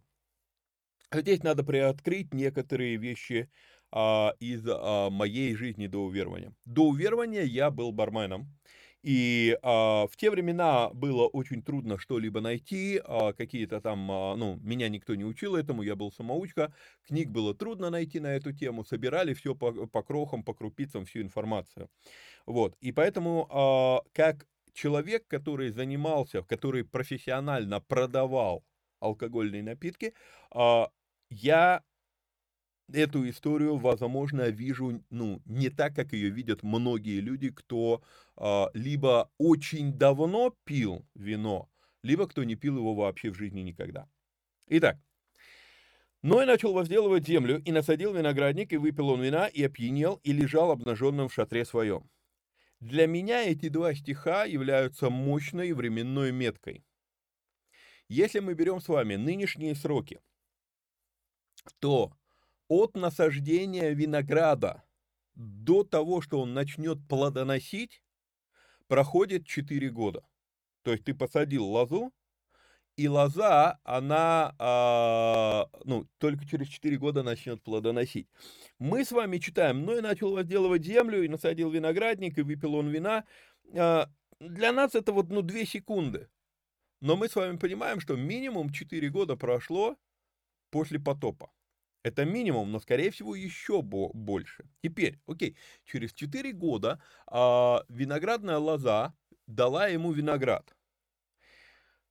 Здесь 1.11 1.43
надо 1.43 1.63
приоткрыть 1.63 2.33
некоторые 2.33 2.97
вещи 2.97 3.49
а, 3.91 4.33
из 4.39 4.65
а, 4.67 5.09
моей 5.09 5.55
жизни 5.55 5.87
до 5.87 6.03
уверования. 6.03 6.53
До 6.65 6.89
уверования 6.89 7.43
я 7.43 7.71
был 7.71 7.91
барменом. 7.91 8.47
И 9.03 9.57
а, 9.63 10.05
в 10.07 10.15
те 10.15 10.29
времена 10.29 10.89
было 10.93 11.25
очень 11.25 11.63
трудно 11.63 11.97
что-либо 11.97 12.39
найти, 12.39 13.01
а, 13.03 13.33
какие-то 13.33 13.81
там, 13.81 14.11
а, 14.11 14.35
ну, 14.35 14.57
меня 14.61 14.89
никто 14.89 15.15
не 15.15 15.25
учил 15.25 15.55
этому, 15.55 15.81
я 15.81 15.95
был 15.95 16.11
самоучка, 16.11 16.71
книг 17.07 17.29
было 17.29 17.55
трудно 17.55 17.89
найти 17.89 18.19
на 18.19 18.35
эту 18.35 18.53
тему, 18.53 18.83
собирали 18.85 19.33
все 19.33 19.55
по, 19.55 19.71
по 19.87 20.03
крохам, 20.03 20.43
по 20.43 20.53
крупицам, 20.53 21.05
всю 21.05 21.21
информацию. 21.21 21.89
Вот, 22.45 22.75
и 22.79 22.91
поэтому, 22.91 23.47
а, 23.49 24.01
как 24.13 24.47
человек, 24.73 25.27
который 25.27 25.71
занимался, 25.71 26.43
который 26.43 26.83
профессионально 26.85 27.81
продавал 27.81 28.63
алкогольные 28.99 29.63
напитки, 29.63 30.13
а, 30.51 30.89
я 31.29 31.83
эту 32.93 33.29
историю, 33.29 33.77
возможно, 33.77 34.49
вижу, 34.49 35.03
ну, 35.09 35.41
не 35.45 35.69
так, 35.69 35.95
как 35.95 36.13
ее 36.13 36.29
видят 36.29 36.63
многие 36.63 37.19
люди, 37.19 37.49
кто 37.49 38.03
э, 38.37 38.65
либо 38.73 39.31
очень 39.37 39.93
давно 39.93 40.55
пил 40.63 41.05
вино, 41.15 41.69
либо 42.03 42.27
кто 42.27 42.43
не 42.43 42.55
пил 42.55 42.77
его 42.77 42.93
вообще 42.93 43.31
в 43.31 43.35
жизни 43.35 43.61
никогда. 43.61 44.07
Итак, 44.67 44.97
Ной 46.23 46.45
начал 46.45 46.73
возделывать 46.73 47.27
землю, 47.27 47.59
и 47.63 47.71
насадил 47.71 48.13
виноградник, 48.13 48.73
и 48.73 48.77
выпил 48.77 49.09
он 49.09 49.21
вина, 49.21 49.47
и 49.47 49.63
опьянел, 49.63 50.19
и 50.23 50.31
лежал 50.31 50.69
обнаженным 50.69 51.29
в 51.29 51.33
шатре 51.33 51.65
своем. 51.65 52.07
Для 52.79 53.07
меня 53.07 53.43
эти 53.43 53.69
два 53.69 53.95
стиха 53.95 54.45
являются 54.45 55.09
мощной 55.09 55.71
временной 55.71 56.31
меткой. 56.31 56.83
Если 58.07 58.39
мы 58.39 58.53
берем 58.53 58.81
с 58.81 58.87
вами 58.87 59.15
нынешние 59.15 59.73
сроки, 59.73 60.19
то 61.79 62.13
от 62.71 62.95
насаждения 62.95 63.89
винограда 63.89 64.81
до 65.35 65.83
того, 65.83 66.21
что 66.21 66.39
он 66.39 66.53
начнет 66.53 67.05
плодоносить, 67.09 68.01
проходит 68.87 69.45
4 69.45 69.89
года. 69.89 70.23
То 70.83 70.93
есть 70.93 71.03
ты 71.03 71.13
посадил 71.13 71.65
лозу, 71.65 72.13
и 72.95 73.09
лоза, 73.09 73.77
она, 73.83 74.55
а, 74.57 75.67
ну, 75.83 76.07
только 76.17 76.47
через 76.47 76.69
4 76.69 76.97
года 76.97 77.23
начнет 77.23 77.61
плодоносить. 77.61 78.29
Мы 78.79 79.03
с 79.03 79.11
вами 79.11 79.39
читаем, 79.39 79.83
ну 79.83 79.97
и 79.97 80.01
начал 80.01 80.31
возделывать 80.31 80.85
землю, 80.85 81.25
и 81.25 81.27
насадил 81.27 81.71
виноградник, 81.71 82.37
и 82.37 82.41
выпил 82.41 82.75
он 82.75 82.87
вина. 82.87 83.25
А, 83.75 84.09
для 84.39 84.71
нас 84.71 84.95
это 84.95 85.11
вот, 85.11 85.27
ну, 85.29 85.41
2 85.41 85.65
секунды. 85.65 86.29
Но 87.01 87.17
мы 87.17 87.27
с 87.27 87.35
вами 87.35 87.57
понимаем, 87.57 87.99
что 87.99 88.15
минимум 88.15 88.69
4 88.69 89.09
года 89.09 89.35
прошло 89.35 89.97
после 90.69 91.01
потопа. 91.01 91.51
Это 92.03 92.25
минимум, 92.25 92.71
но, 92.71 92.79
скорее 92.79 93.11
всего, 93.11 93.35
еще 93.35 93.81
больше. 93.81 94.65
Теперь, 94.81 95.19
окей, 95.27 95.55
через 95.85 96.13
4 96.13 96.51
года 96.51 97.01
а, 97.27 97.83
виноградная 97.89 98.57
лоза 98.57 99.13
дала 99.45 99.87
ему 99.87 100.11
виноград. 100.11 100.75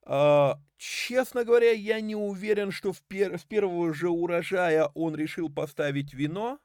А, 0.02 0.60
честно 0.76 1.44
говоря, 1.44 1.72
я 1.72 2.00
не 2.00 2.14
уверен, 2.14 2.70
что 2.70 2.92
в 2.92 3.02
пер 3.02 3.38
с 3.38 3.44
первого 3.44 3.92
же 3.92 4.08
урожая 4.08 4.86
он 4.94 5.16
решил 5.16 5.50
поставить 5.50 6.14
вино, 6.14 6.58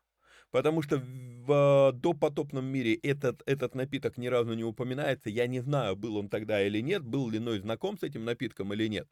потому 0.52 0.84
что 0.84 0.98
в 1.00 1.52
а, 1.52 1.92
допотопном 1.94 2.66
мире 2.66 2.94
этот, 2.96 3.42
этот 3.48 3.74
напиток 3.74 4.18
ни 4.18 4.28
разу 4.28 4.54
не 4.54 4.64
упоминается. 4.64 5.32
Я 5.32 5.48
не 5.48 5.62
знаю, 5.62 5.96
был 5.96 6.16
он 6.18 6.30
тогда 6.30 6.66
или 6.66 6.80
нет, 6.80 7.04
был 7.04 7.30
ли 7.30 7.40
Ной 7.40 7.60
знаком 7.60 7.98
с 7.98 8.04
этим 8.04 8.24
напитком 8.24 8.72
или 8.74 8.88
нет. 8.88 9.10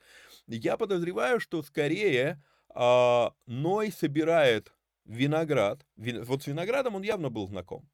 Я 0.47 0.77
подозреваю, 0.77 1.39
что 1.39 1.63
скорее 1.63 2.41
а, 2.73 3.33
Ной 3.45 3.91
собирает 3.91 4.73
виноград, 5.05 5.85
вин, 5.95 6.23
вот 6.23 6.43
с 6.43 6.47
виноградом 6.47 6.95
он 6.95 7.03
явно 7.03 7.29
был 7.29 7.47
знаком. 7.47 7.89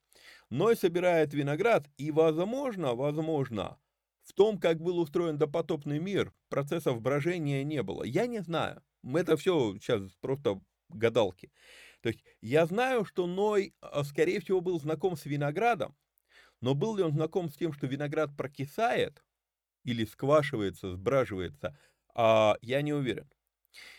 Ной 0.50 0.76
собирает 0.76 1.34
виноград, 1.34 1.89
и, 1.98 2.12
возможно, 2.12 2.96
возможно, 2.96 3.78
в 4.24 4.34
том, 4.34 4.60
как 4.60 4.80
был 4.82 5.00
устроен 5.00 5.38
допотопный 5.38 6.00
мир, 6.00 6.34
процессов 6.50 7.02
брожения 7.02 7.63
не 7.63 7.84
было. 7.84 8.04
Я 8.04 8.28
не 8.28 8.39
знаю. 8.39 8.84
Это 9.04 9.38
все 9.38 9.76
сейчас 9.76 10.02
просто 10.22 10.62
гадалки. 10.89 11.52
То 12.02 12.10
есть 12.10 12.24
я 12.42 12.65
знаю, 12.65 13.06
что 13.06 13.28
Ной, 13.28 13.74
а, 13.82 14.04
скорее 14.04 14.39
всего, 14.39 14.62
был 14.62 14.80
знаком 14.80 15.18
с 15.18 15.26
виноградом, 15.26 15.96
но 16.62 16.74
был 16.74 16.96
ли 16.96 17.04
он 17.04 17.13
знаком 17.13 17.50
с 17.50 17.56
тем, 17.56 17.74
что 17.74 17.88
виноград 17.88 18.36
прокисает 18.36 19.24
или 19.84 20.06
сквашивается, 20.06 20.92
сбраживается, 20.92 21.78
а 22.13 22.58
я 22.62 22.82
не 22.82 22.94
уверен. 22.94 23.30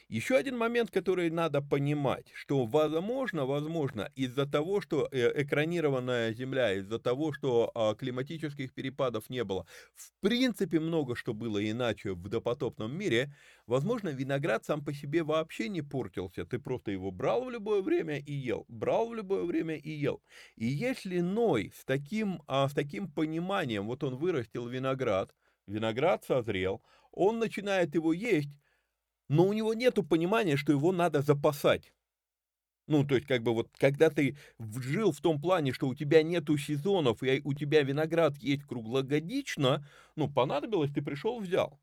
Еще 0.09 0.37
один 0.37 0.59
момент, 0.59 0.91
который 0.91 1.31
надо 1.31 1.63
понимать, 1.63 2.33
что 2.35 2.67
возможно, 2.67 3.47
возможно, 3.47 4.11
из-за 4.17 4.45
того, 4.45 4.81
что 4.81 5.09
э, 5.13 5.43
экранированная 5.43 6.33
Земля, 6.35 6.73
из-за 6.75 6.99
того, 6.99 7.33
что 7.33 7.71
а, 7.75 7.95
климатических 7.95 8.75
перепадов 8.75 9.31
не 9.31 9.45
было, 9.45 9.67
в 9.95 10.13
принципе 10.21 10.81
много 10.81 11.15
что 11.15 11.33
было 11.33 11.59
иначе 11.71 12.15
в 12.15 12.29
допотопном 12.29 12.93
мире, 12.93 13.33
возможно, 13.67 14.09
виноград 14.09 14.65
сам 14.65 14.85
по 14.85 14.93
себе 14.93 15.23
вообще 15.23 15.69
не 15.69 15.83
портился, 15.83 16.45
ты 16.45 16.59
просто 16.59 16.91
его 16.91 17.13
брал 17.13 17.45
в 17.45 17.51
любое 17.51 17.81
время 17.81 18.19
и 18.19 18.33
ел, 18.33 18.65
брал 18.69 19.11
в 19.11 19.15
любое 19.15 19.45
время 19.45 19.77
и 19.77 19.91
ел. 19.91 20.21
И 20.57 20.67
если 20.67 21.21
Ной 21.21 21.73
с 21.77 21.85
таким, 21.85 22.43
а, 22.49 22.69
с 22.69 22.73
таким 22.73 23.11
пониманием, 23.13 23.87
вот 23.87 24.03
он 24.03 24.17
вырастил 24.17 24.67
виноград, 24.67 25.33
виноград 25.69 26.25
созрел, 26.25 26.83
он 27.13 27.39
начинает 27.39 27.95
его 27.95 28.13
есть, 28.13 28.51
но 29.31 29.47
у 29.47 29.53
него 29.53 29.75
нет 29.75 29.97
понимания, 30.09 30.57
что 30.57 30.73
его 30.73 30.91
надо 30.91 31.23
запасать. 31.23 31.93
Ну, 32.89 33.07
то 33.07 33.15
есть, 33.15 33.29
как 33.29 33.45
бы 33.45 33.55
вот, 33.55 33.69
когда 33.79 34.11
ты 34.11 34.37
жил 34.59 35.13
в 35.13 35.21
том 35.21 35.41
плане, 35.41 35.73
что 35.73 35.87
у 35.87 35.95
тебя 35.95 36.25
нету 36.25 36.59
сезонов, 36.59 37.23
и 37.23 37.41
у 37.45 37.55
тебя 37.55 37.83
виноград 37.83 38.37
есть 38.39 38.65
круглогодично, 38.65 39.87
ну, 40.17 40.29
понадобилось, 40.29 40.91
ты 40.91 41.01
пришел, 41.01 41.39
взял. 41.39 41.81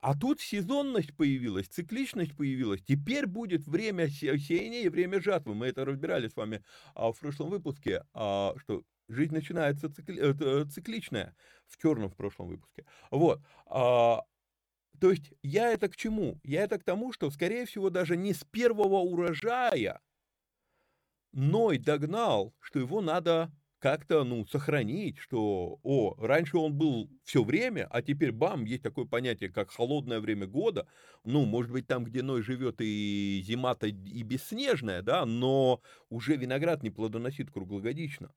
А 0.00 0.14
тут 0.14 0.42
сезонность 0.42 1.16
появилась, 1.16 1.66
цикличность 1.68 2.36
появилась. 2.36 2.82
Теперь 2.82 3.26
будет 3.26 3.66
время 3.66 4.10
сеяния 4.10 4.82
и 4.82 4.88
время 4.90 5.22
жатвы. 5.22 5.54
Мы 5.54 5.68
это 5.68 5.86
разбирали 5.86 6.28
с 6.28 6.36
вами 6.36 6.62
а, 6.94 7.10
в 7.12 7.18
прошлом 7.18 7.48
выпуске, 7.48 8.04
а, 8.12 8.54
что 8.58 8.82
жизнь 9.08 9.32
начинается 9.32 9.90
цикли, 9.90 10.20
э, 10.20 10.64
цикличная 10.66 11.34
в 11.68 11.80
черном 11.80 12.10
в 12.10 12.16
прошлом 12.16 12.48
выпуске. 12.48 12.84
Вот. 13.10 13.40
А, 13.66 14.22
то 15.00 15.10
есть 15.10 15.32
я 15.42 15.72
это 15.72 15.88
к 15.88 15.96
чему? 15.96 16.40
Я 16.44 16.62
это 16.64 16.78
к 16.78 16.84
тому, 16.84 17.12
что, 17.12 17.30
скорее 17.30 17.66
всего, 17.66 17.90
даже 17.90 18.16
не 18.16 18.32
с 18.34 18.44
первого 18.44 18.96
урожая 18.98 20.00
Ной 21.32 21.78
догнал, 21.78 22.54
что 22.60 22.80
его 22.80 23.00
надо 23.00 23.52
как-то, 23.78 24.24
ну, 24.24 24.44
сохранить, 24.46 25.16
что, 25.18 25.78
о, 25.82 26.14
раньше 26.18 26.58
он 26.58 26.74
был 26.76 27.08
все 27.24 27.42
время, 27.42 27.86
а 27.90 28.02
теперь, 28.02 28.30
бам, 28.32 28.64
есть 28.64 28.82
такое 28.82 29.06
понятие, 29.06 29.48
как 29.50 29.70
холодное 29.70 30.20
время 30.20 30.46
года, 30.46 30.86
ну, 31.24 31.46
может 31.46 31.70
быть, 31.72 31.86
там, 31.86 32.04
где 32.04 32.22
Ной 32.22 32.42
живет, 32.42 32.76
и 32.80 33.42
зима-то 33.46 33.86
и 33.86 34.22
бесснежная, 34.22 35.00
да, 35.02 35.24
но 35.24 35.80
уже 36.10 36.36
виноград 36.36 36.82
не 36.82 36.90
плодоносит 36.90 37.50
круглогодично. 37.50 38.32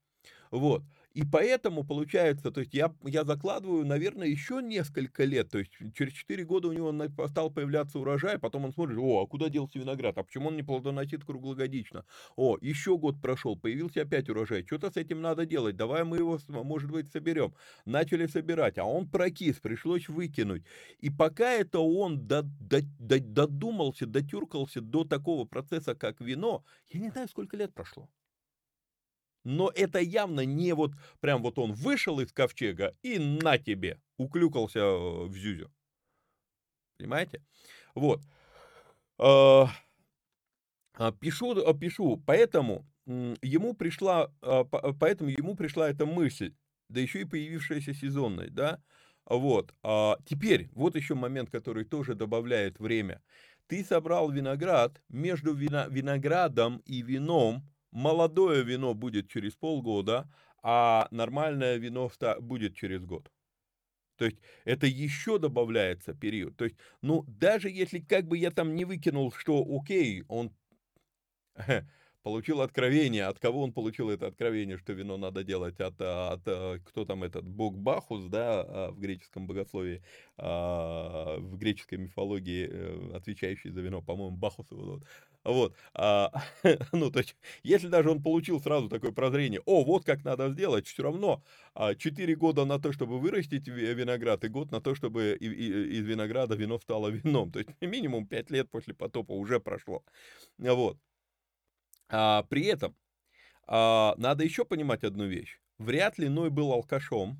Вот. 0.50 0.84
И 1.14 1.22
поэтому 1.24 1.84
получается, 1.84 2.50
то 2.50 2.60
есть 2.60 2.74
я, 2.74 2.92
я 3.04 3.24
закладываю, 3.24 3.86
наверное, 3.86 4.26
еще 4.26 4.60
несколько 4.60 5.24
лет, 5.24 5.48
то 5.48 5.58
есть 5.58 5.70
через 5.94 6.12
4 6.12 6.44
года 6.44 6.66
у 6.68 6.72
него 6.72 6.92
стал 7.28 7.50
появляться 7.50 8.00
урожай, 8.00 8.38
потом 8.40 8.64
он 8.64 8.72
смотрит, 8.72 8.98
о, 8.98 9.22
а 9.22 9.26
куда 9.28 9.48
делся 9.48 9.78
виноград, 9.78 10.18
а 10.18 10.24
почему 10.24 10.48
он 10.48 10.56
не 10.56 10.64
плодоносит 10.64 11.24
круглогодично? 11.24 12.04
О, 12.34 12.58
еще 12.60 12.98
год 12.98 13.22
прошел, 13.22 13.56
появился 13.56 14.02
опять 14.02 14.28
урожай, 14.28 14.66
что-то 14.66 14.90
с 14.90 14.96
этим 14.96 15.22
надо 15.22 15.46
делать, 15.46 15.76
давай 15.76 16.02
мы 16.02 16.16
его, 16.16 16.38
может 16.48 16.90
быть, 16.90 17.12
соберем. 17.12 17.54
Начали 17.84 18.26
собирать, 18.26 18.76
а 18.78 18.84
он 18.84 19.08
прокис, 19.08 19.60
пришлось 19.60 20.08
выкинуть. 20.08 20.64
И 20.98 21.10
пока 21.10 21.52
это 21.52 21.78
он 21.78 22.26
додумался, 22.26 24.06
дотюркался 24.06 24.80
до 24.80 25.04
такого 25.04 25.44
процесса, 25.44 25.94
как 25.94 26.20
вино, 26.20 26.64
я 26.88 26.98
не 26.98 27.10
знаю, 27.10 27.28
сколько 27.28 27.56
лет 27.56 27.72
прошло. 27.72 28.08
Но 29.44 29.70
это 29.74 30.00
явно 30.00 30.40
не 30.44 30.72
вот 30.72 30.92
прям 31.20 31.42
вот 31.42 31.58
он 31.58 31.72
вышел 31.72 32.20
из 32.20 32.32
ковчега 32.32 32.94
и 33.02 33.18
на 33.18 33.58
тебе 33.58 34.00
уклюкался 34.16 34.80
э, 34.80 35.24
в 35.26 35.36
зюзю. 35.36 35.70
Понимаете? 36.98 37.42
Вот. 37.94 38.22
А, 39.18 39.68
а, 40.94 41.12
пишу, 41.12 41.52
а, 41.66 41.74
пишу, 41.74 42.22
поэтому 42.26 42.86
ему 43.06 43.74
пришла, 43.74 44.32
поэтому 44.98 45.28
ему 45.28 45.54
пришла 45.56 45.90
эта 45.90 46.06
мысль, 46.06 46.54
да 46.88 47.00
еще 47.00 47.20
и 47.20 47.24
появившаяся 47.24 47.92
сезонность, 47.92 48.54
да, 48.54 48.82
вот. 49.26 49.74
А 49.82 50.16
теперь, 50.26 50.70
вот 50.72 50.96
еще 50.96 51.14
момент, 51.14 51.50
который 51.50 51.84
тоже 51.84 52.14
добавляет 52.14 52.78
время. 52.78 53.22
Ты 53.66 53.84
собрал 53.84 54.30
виноград, 54.30 55.02
между 55.08 55.54
вино, 55.54 55.86
виноградом 55.88 56.78
и 56.84 57.02
вином 57.02 57.62
молодое 57.94 58.62
вино 58.62 58.92
будет 58.94 59.30
через 59.30 59.54
полгода, 59.54 60.28
а 60.62 61.08
нормальное 61.10 61.76
вино 61.76 62.10
будет 62.40 62.76
через 62.76 63.04
год. 63.04 63.30
То 64.16 64.26
есть 64.26 64.38
это 64.64 64.86
еще 64.86 65.38
добавляется 65.38 66.14
период. 66.14 66.56
То 66.56 66.64
есть, 66.66 66.76
ну, 67.02 67.24
даже 67.28 67.70
если 67.70 68.00
как 68.00 68.26
бы 68.28 68.38
я 68.38 68.50
там 68.50 68.74
не 68.76 68.84
выкинул, 68.84 69.32
что 69.32 69.64
окей, 69.68 70.24
он 70.28 70.52
получил 72.24 72.62
откровение. 72.62 73.26
От 73.26 73.38
кого 73.38 73.62
он 73.62 73.72
получил 73.72 74.10
это 74.10 74.26
откровение, 74.26 74.78
что 74.78 74.94
вино 74.94 75.16
надо 75.18 75.44
делать? 75.44 75.78
От, 75.78 76.00
от 76.00 76.42
кто 76.84 77.04
там 77.04 77.22
этот, 77.22 77.46
бог 77.46 77.76
Бахус, 77.76 78.24
да, 78.24 78.62
а, 78.62 78.90
в 78.90 78.98
греческом 78.98 79.46
богословии, 79.46 80.02
а, 80.38 81.36
в 81.38 81.56
греческой 81.58 81.98
мифологии, 81.98 82.66
э, 82.68 83.16
отвечающий 83.16 83.70
за 83.70 83.80
вино, 83.82 84.02
по-моему, 84.02 84.36
Бахус 84.36 84.70
его 84.70 84.84
зовут. 84.84 85.04
Вот, 85.44 85.74
а, 85.92 86.32
ну, 86.92 87.10
то 87.10 87.18
есть, 87.18 87.36
если 87.62 87.88
даже 87.88 88.10
он 88.10 88.22
получил 88.22 88.60
сразу 88.60 88.88
такое 88.88 89.12
прозрение, 89.12 89.60
о, 89.66 89.84
вот 89.84 90.04
как 90.04 90.24
надо 90.24 90.48
сделать, 90.48 90.86
все 90.86 91.02
равно 91.02 91.44
а, 91.74 91.94
4 91.94 92.34
года 92.36 92.64
на 92.64 92.78
то, 92.78 92.92
чтобы 92.92 93.20
вырастить 93.20 93.68
виноград, 93.68 94.42
и 94.44 94.48
год 94.48 94.70
на 94.72 94.80
то, 94.80 94.94
чтобы 94.94 95.36
из 95.38 96.06
винограда 96.06 96.54
вино 96.54 96.78
стало 96.78 97.08
вином. 97.08 97.52
То 97.52 97.58
есть, 97.58 97.70
минимум 97.82 98.26
5 98.26 98.50
лет 98.50 98.70
после 98.70 98.94
потопа 98.94 99.32
уже 99.32 99.60
прошло. 99.60 100.02
Вот. 100.56 100.98
А, 102.08 102.42
при 102.44 102.66
этом 102.66 102.96
а, 103.66 104.14
надо 104.16 104.44
еще 104.44 104.64
понимать 104.64 105.04
одну 105.04 105.26
вещь. 105.26 105.60
Вряд 105.78 106.18
ли 106.18 106.28
Ной 106.28 106.50
был 106.50 106.72
алкашом, 106.72 107.38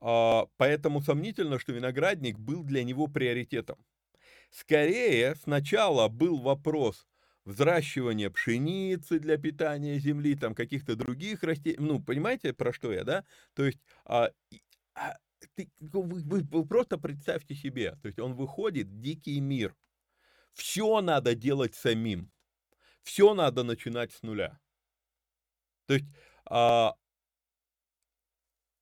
а, 0.00 0.46
поэтому 0.56 1.00
сомнительно, 1.02 1.58
что 1.58 1.72
виноградник 1.72 2.38
был 2.38 2.64
для 2.64 2.84
него 2.84 3.06
приоритетом. 3.06 3.78
Скорее, 4.50 5.36
сначала 5.36 6.08
был 6.08 6.38
вопрос 6.38 7.06
взращивания 7.44 8.30
пшеницы 8.30 9.18
для 9.18 9.36
питания 9.38 9.98
земли, 9.98 10.34
там 10.34 10.54
каких-то 10.54 10.96
других 10.96 11.42
растений. 11.42 11.76
Ну, 11.78 12.02
понимаете, 12.02 12.52
про 12.52 12.72
что 12.72 12.92
я, 12.92 13.04
да? 13.04 13.24
То 13.54 13.64
есть, 13.64 13.78
а, 14.04 14.30
а, 14.94 15.16
ты, 15.54 15.70
вы, 15.80 16.02
вы, 16.22 16.40
вы 16.42 16.66
просто 16.66 16.98
представьте 16.98 17.54
себе, 17.54 17.96
то 18.02 18.06
есть 18.06 18.18
он 18.18 18.34
выходит, 18.34 19.00
дикий 19.00 19.40
мир. 19.40 19.74
Все 20.52 21.00
надо 21.00 21.34
делать 21.34 21.74
самим 21.74 22.30
все 23.02 23.34
надо 23.34 23.62
начинать 23.62 24.12
с 24.12 24.22
нуля. 24.22 24.58
То 25.86 25.94
есть 25.94 26.06
а, 26.46 26.94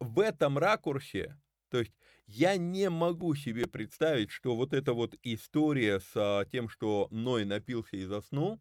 в 0.00 0.20
этом 0.20 0.58
ракурсе, 0.58 1.36
то 1.70 1.78
есть 1.78 1.92
я 2.26 2.56
не 2.56 2.90
могу 2.90 3.34
себе 3.34 3.66
представить, 3.66 4.30
что 4.30 4.54
вот 4.54 4.74
эта 4.74 4.92
вот 4.92 5.14
история 5.22 6.00
с 6.00 6.12
а, 6.14 6.44
тем, 6.44 6.68
что 6.68 7.08
Ной 7.10 7.44
напился 7.44 7.96
и 7.96 8.04
заснул, 8.04 8.60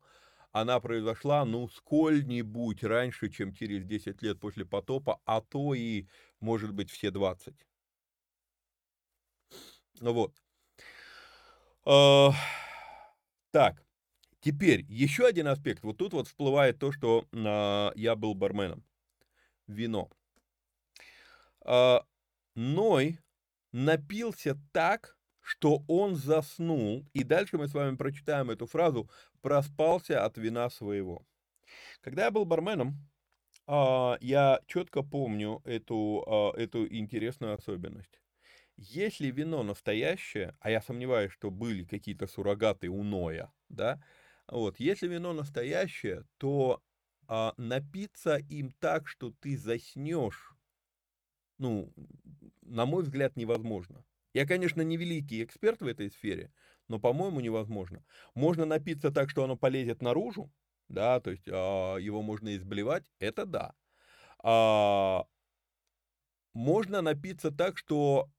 она 0.52 0.80
произошла, 0.80 1.46
ну, 1.46 1.68
сколь-нибудь 1.68 2.84
раньше, 2.84 3.30
чем 3.30 3.54
через 3.54 3.84
10 3.84 4.22
лет 4.22 4.40
после 4.40 4.66
потопа, 4.66 5.20
а 5.26 5.42
то 5.42 5.74
и, 5.74 6.08
может 6.40 6.74
быть, 6.74 6.90
все 6.90 7.12
20. 7.12 7.54
Вот. 10.02 10.34
А, 11.86 12.32
так. 13.52 13.87
Теперь, 14.40 14.86
еще 14.88 15.26
один 15.26 15.48
аспект. 15.48 15.84
Вот 15.84 15.98
тут 15.98 16.14
вот 16.14 16.28
всплывает 16.28 16.78
то, 16.80 16.92
что 16.92 17.28
э, 17.32 17.92
я 18.00 18.16
был 18.16 18.36
барменом. 18.36 18.84
Вино. 19.68 20.10
Э, 21.66 22.00
Ной 22.56 23.20
напился 23.72 24.58
так, 24.72 25.18
что 25.42 25.84
он 25.88 26.16
заснул. 26.16 27.06
И 27.14 27.24
дальше 27.24 27.58
мы 27.58 27.68
с 27.68 27.74
вами 27.74 27.96
прочитаем 27.96 28.52
эту 28.52 28.68
фразу 28.68 29.10
«проспался 29.42 30.24
от 30.24 30.38
вина 30.38 30.70
своего». 30.70 31.26
Когда 32.02 32.26
я 32.26 32.32
был 32.32 32.46
барменом, 32.46 33.10
э, 33.68 34.18
я 34.22 34.60
четко 34.68 35.02
помню 35.02 35.62
эту, 35.66 36.54
эту 36.56 36.88
интересную 36.88 37.56
особенность. 37.56 38.22
Если 38.78 39.32
вино 39.32 39.64
настоящее, 39.64 40.56
а 40.60 40.70
я 40.70 40.82
сомневаюсь, 40.82 41.32
что 41.32 41.50
были 41.50 41.84
какие-то 41.84 42.28
суррогаты 42.28 42.90
у 42.90 43.02
Ноя, 43.02 43.52
да, 43.70 44.00
вот, 44.48 44.80
если 44.80 45.08
вино 45.08 45.34
настоящее, 45.34 46.26
то 46.38 46.82
а, 47.28 47.54
напиться 47.58 48.38
им 48.38 48.72
так, 48.80 49.08
что 49.08 49.32
ты 49.40 49.58
заснешь, 49.58 50.54
ну, 51.58 51.92
на 52.62 52.86
мой 52.86 53.04
взгляд, 53.04 53.36
невозможно. 53.36 54.04
Я, 54.34 54.46
конечно, 54.46 54.82
не 54.82 54.98
великий 54.98 55.44
эксперт 55.44 55.82
в 55.82 55.88
этой 55.88 56.12
сфере, 56.12 56.52
но, 56.88 57.00
по-моему, 57.00 57.40
невозможно. 57.40 58.06
Можно 58.36 58.66
напиться 58.66 59.12
так, 59.12 59.30
что 59.30 59.44
оно 59.44 59.56
полезет 59.58 60.02
наружу, 60.02 60.52
да, 60.90 61.20
то 61.20 61.32
есть 61.32 61.48
а, 61.50 61.98
его 61.98 62.22
можно 62.22 62.56
изблевать, 62.56 63.12
это 63.20 63.46
да. 63.46 63.74
А, 64.44 65.26
можно 66.54 67.02
напиться 67.02 67.52
так, 67.52 67.78
что 67.78 68.30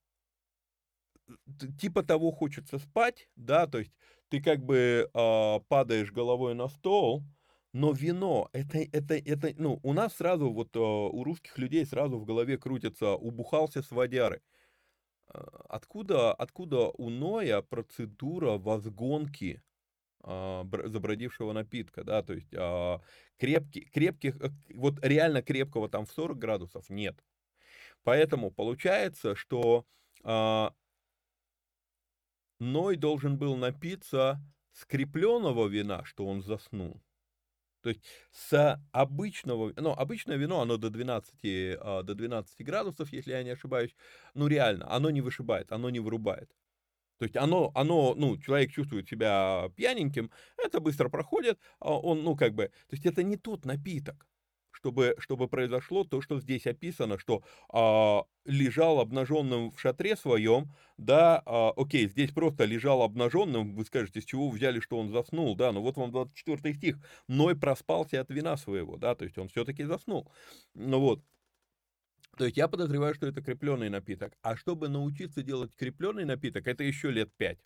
типа 1.80 2.02
того 2.02 2.32
хочется 2.32 2.78
спать, 2.78 3.28
да, 3.36 3.66
то 3.66 3.78
есть 3.78 3.92
ты 4.28 4.40
как 4.42 4.64
бы 4.64 5.10
э, 5.12 5.60
падаешь 5.68 6.12
головой 6.12 6.54
на 6.54 6.68
стол, 6.68 7.22
но 7.72 7.92
вино, 7.92 8.48
это, 8.52 8.78
это, 8.78 9.14
это, 9.14 9.52
ну, 9.56 9.78
у 9.82 9.92
нас 9.92 10.16
сразу, 10.16 10.50
вот 10.50 10.74
э, 10.74 10.78
у 10.80 11.22
русских 11.24 11.58
людей 11.58 11.84
сразу 11.86 12.18
в 12.18 12.24
голове 12.24 12.58
крутится 12.58 13.14
«убухался 13.14 13.82
с 13.82 13.90
водяры». 13.90 14.42
А, 15.28 15.64
откуда, 15.68 16.32
откуда 16.32 16.88
у 16.88 17.10
Ноя 17.10 17.62
процедура 17.62 18.58
возгонки 18.58 19.62
э, 20.24 20.64
забродившего 20.86 21.52
напитка, 21.52 22.04
да, 22.04 22.22
то 22.22 22.34
есть 22.34 22.52
э, 22.52 22.98
крепкий, 23.38 23.82
крепких, 23.82 24.36
э, 24.40 24.50
вот 24.74 25.04
реально 25.04 25.42
крепкого 25.42 25.88
там 25.88 26.06
в 26.06 26.12
40 26.12 26.38
градусов 26.38 26.90
нет. 26.90 27.22
Поэтому 28.02 28.50
получается, 28.50 29.34
что 29.34 29.84
Ной 32.60 32.96
должен 32.96 33.38
был 33.38 33.56
напиться 33.56 34.40
скрепленного 34.72 35.66
вина, 35.66 36.04
что 36.04 36.26
он 36.26 36.42
заснул. 36.42 37.00
То 37.82 37.90
есть 37.90 38.02
с 38.32 38.80
обычного, 38.92 39.72
ну, 39.76 39.92
обычное 39.92 40.36
вино, 40.36 40.60
оно 40.60 40.76
до 40.76 40.90
12, 40.90 41.76
а, 41.80 42.02
до 42.02 42.14
12 42.14 42.62
градусов, 42.62 43.12
если 43.12 43.32
я 43.32 43.42
не 43.44 43.50
ошибаюсь, 43.50 43.94
ну, 44.34 44.48
реально, 44.48 44.90
оно 44.90 45.10
не 45.10 45.20
вышибает, 45.20 45.70
оно 45.70 45.88
не 45.90 46.00
вырубает. 46.00 46.50
То 47.18 47.24
есть 47.24 47.36
оно, 47.36 47.72
оно, 47.74 48.14
ну, 48.16 48.38
человек 48.38 48.72
чувствует 48.72 49.08
себя 49.08 49.70
пьяненьким, 49.76 50.30
это 50.56 50.80
быстро 50.80 51.08
проходит, 51.08 51.58
а 51.80 51.98
он, 51.98 52.22
ну, 52.22 52.36
как 52.36 52.54
бы, 52.54 52.66
то 52.88 52.96
есть 52.96 53.06
это 53.06 53.22
не 53.22 53.36
тот 53.36 53.64
напиток 53.64 54.26
чтобы, 54.78 55.16
чтобы 55.18 55.48
произошло 55.48 56.04
то, 56.04 56.22
что 56.22 56.40
здесь 56.40 56.66
описано, 56.66 57.18
что 57.18 57.42
а, 57.72 58.24
лежал 58.44 59.00
обнаженным 59.00 59.72
в 59.72 59.80
шатре 59.80 60.14
своем, 60.16 60.72
да, 60.96 61.42
а, 61.44 61.72
окей, 61.76 62.08
здесь 62.08 62.30
просто 62.30 62.64
лежал 62.64 63.02
обнаженным, 63.02 63.74
вы 63.74 63.84
скажете, 63.84 64.20
с 64.20 64.24
чего 64.24 64.48
взяли, 64.48 64.78
что 64.78 64.98
он 64.98 65.10
заснул, 65.10 65.56
да, 65.56 65.72
ну 65.72 65.82
вот 65.82 65.96
вам 65.96 66.12
24 66.12 66.74
стих, 66.74 66.96
Ной 67.26 67.56
проспался 67.56 68.20
от 68.20 68.30
вина 68.30 68.56
своего, 68.56 68.96
да, 68.96 69.16
то 69.16 69.24
есть 69.24 69.36
он 69.36 69.48
все-таки 69.48 69.82
заснул, 69.82 70.30
ну 70.74 71.00
вот, 71.00 71.24
то 72.36 72.44
есть 72.44 72.56
я 72.56 72.68
подозреваю, 72.68 73.14
что 73.14 73.26
это 73.26 73.42
крепленный 73.42 73.88
напиток. 73.88 74.32
А 74.42 74.56
чтобы 74.56 74.88
научиться 74.88 75.42
делать 75.42 75.74
крепленный 75.74 76.24
напиток, 76.24 76.68
это 76.68 76.84
еще 76.84 77.10
лет 77.10 77.32
пять. 77.36 77.58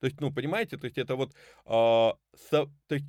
То 0.00 0.06
есть, 0.06 0.18
ну, 0.18 0.32
понимаете, 0.32 0.78
то 0.78 0.86
есть 0.86 0.96
это 0.96 1.14
вот, 1.14 1.34
а, 1.66 2.16
со, 2.34 2.70
то 2.86 2.94
есть 2.94 3.04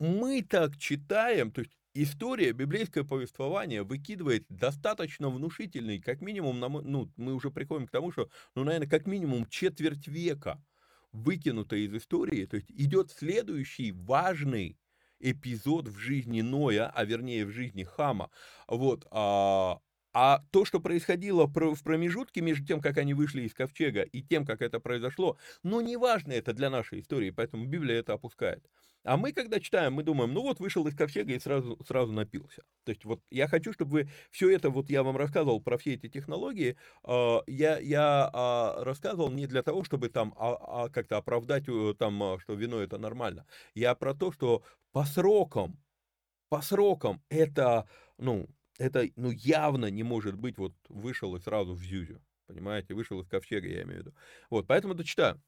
мы 0.00 0.42
так 0.42 0.76
читаем, 0.76 1.52
то 1.52 1.60
есть 1.60 1.72
история, 1.94 2.52
библейское 2.52 3.04
повествование 3.04 3.82
выкидывает 3.82 4.46
достаточно 4.48 5.28
внушительный, 5.28 6.00
как 6.00 6.20
минимум, 6.20 6.60
ну, 6.60 7.10
мы 7.16 7.34
уже 7.34 7.50
приходим 7.50 7.86
к 7.86 7.90
тому, 7.90 8.12
что, 8.12 8.30
ну, 8.54 8.64
наверное, 8.64 8.88
как 8.88 9.06
минимум 9.06 9.46
четверть 9.46 10.08
века 10.08 10.62
выкинуто 11.12 11.76
из 11.76 11.94
истории, 11.94 12.46
то 12.46 12.56
есть 12.56 12.70
идет 12.70 13.10
следующий 13.10 13.92
важный 13.92 14.78
эпизод 15.20 15.88
в 15.88 15.98
жизни 15.98 16.40
Ноя, 16.40 16.90
а 16.90 17.04
вернее 17.04 17.46
в 17.46 17.50
жизни 17.50 17.84
Хама, 17.84 18.30
вот, 18.66 19.06
а, 19.10 19.80
а 20.12 20.42
то, 20.50 20.64
что 20.64 20.80
происходило 20.80 21.46
в 21.46 21.82
промежутке 21.82 22.40
между 22.40 22.66
тем, 22.66 22.80
как 22.80 22.98
они 22.98 23.14
вышли 23.14 23.42
из 23.42 23.54
ковчега, 23.54 24.02
и 24.02 24.22
тем, 24.22 24.44
как 24.44 24.62
это 24.62 24.80
произошло, 24.80 25.38
ну, 25.62 25.80
неважно 25.80 26.32
это 26.32 26.52
для 26.52 26.70
нашей 26.70 27.00
истории, 27.00 27.30
поэтому 27.30 27.66
Библия 27.66 27.98
это 27.98 28.12
опускает. 28.14 28.64
А 29.04 29.16
мы, 29.16 29.32
когда 29.32 29.58
читаем, 29.58 29.94
мы 29.94 30.04
думаем, 30.04 30.32
ну 30.32 30.42
вот 30.42 30.60
вышел 30.60 30.86
из 30.86 30.94
ковчега 30.94 31.32
и 31.32 31.38
сразу, 31.40 31.76
сразу 31.84 32.12
напился. 32.12 32.62
То 32.84 32.90
есть 32.90 33.04
вот 33.04 33.20
я 33.30 33.48
хочу, 33.48 33.72
чтобы 33.72 33.90
вы 33.90 34.08
все 34.30 34.48
это, 34.50 34.70
вот 34.70 34.90
я 34.90 35.02
вам 35.02 35.16
рассказывал 35.16 35.60
про 35.60 35.76
все 35.76 35.94
эти 35.94 36.08
технологии, 36.08 36.76
э, 37.04 37.38
я, 37.48 37.78
я 37.78 38.30
э, 38.32 38.82
рассказывал 38.84 39.30
не 39.30 39.46
для 39.46 39.62
того, 39.62 39.82
чтобы 39.82 40.08
там 40.08 40.34
а, 40.38 40.84
а 40.84 40.88
как-то 40.88 41.16
оправдать 41.16 41.64
э, 41.68 41.94
там, 41.98 42.22
а, 42.22 42.38
что 42.38 42.54
вино 42.54 42.80
это 42.80 42.96
нормально. 42.98 43.44
Я 43.74 43.96
про 43.96 44.14
то, 44.14 44.30
что 44.30 44.62
по 44.92 45.04
срокам, 45.04 45.80
по 46.48 46.62
срокам 46.62 47.22
это, 47.28 47.88
ну, 48.18 48.48
это 48.78 49.08
ну, 49.16 49.30
явно 49.30 49.86
не 49.86 50.02
может 50.02 50.36
быть, 50.36 50.58
вот 50.58 50.74
вышел 50.88 51.34
и 51.36 51.40
сразу 51.40 51.74
в 51.74 51.82
Зюзю. 51.82 52.20
Понимаете, 52.46 52.94
вышел 52.94 53.20
из 53.20 53.28
ковчега, 53.28 53.68
я 53.68 53.82
имею 53.82 54.02
в 54.02 54.06
виду. 54.06 54.14
Вот, 54.50 54.66
поэтому 54.66 54.94
дочитаю. 54.94 55.40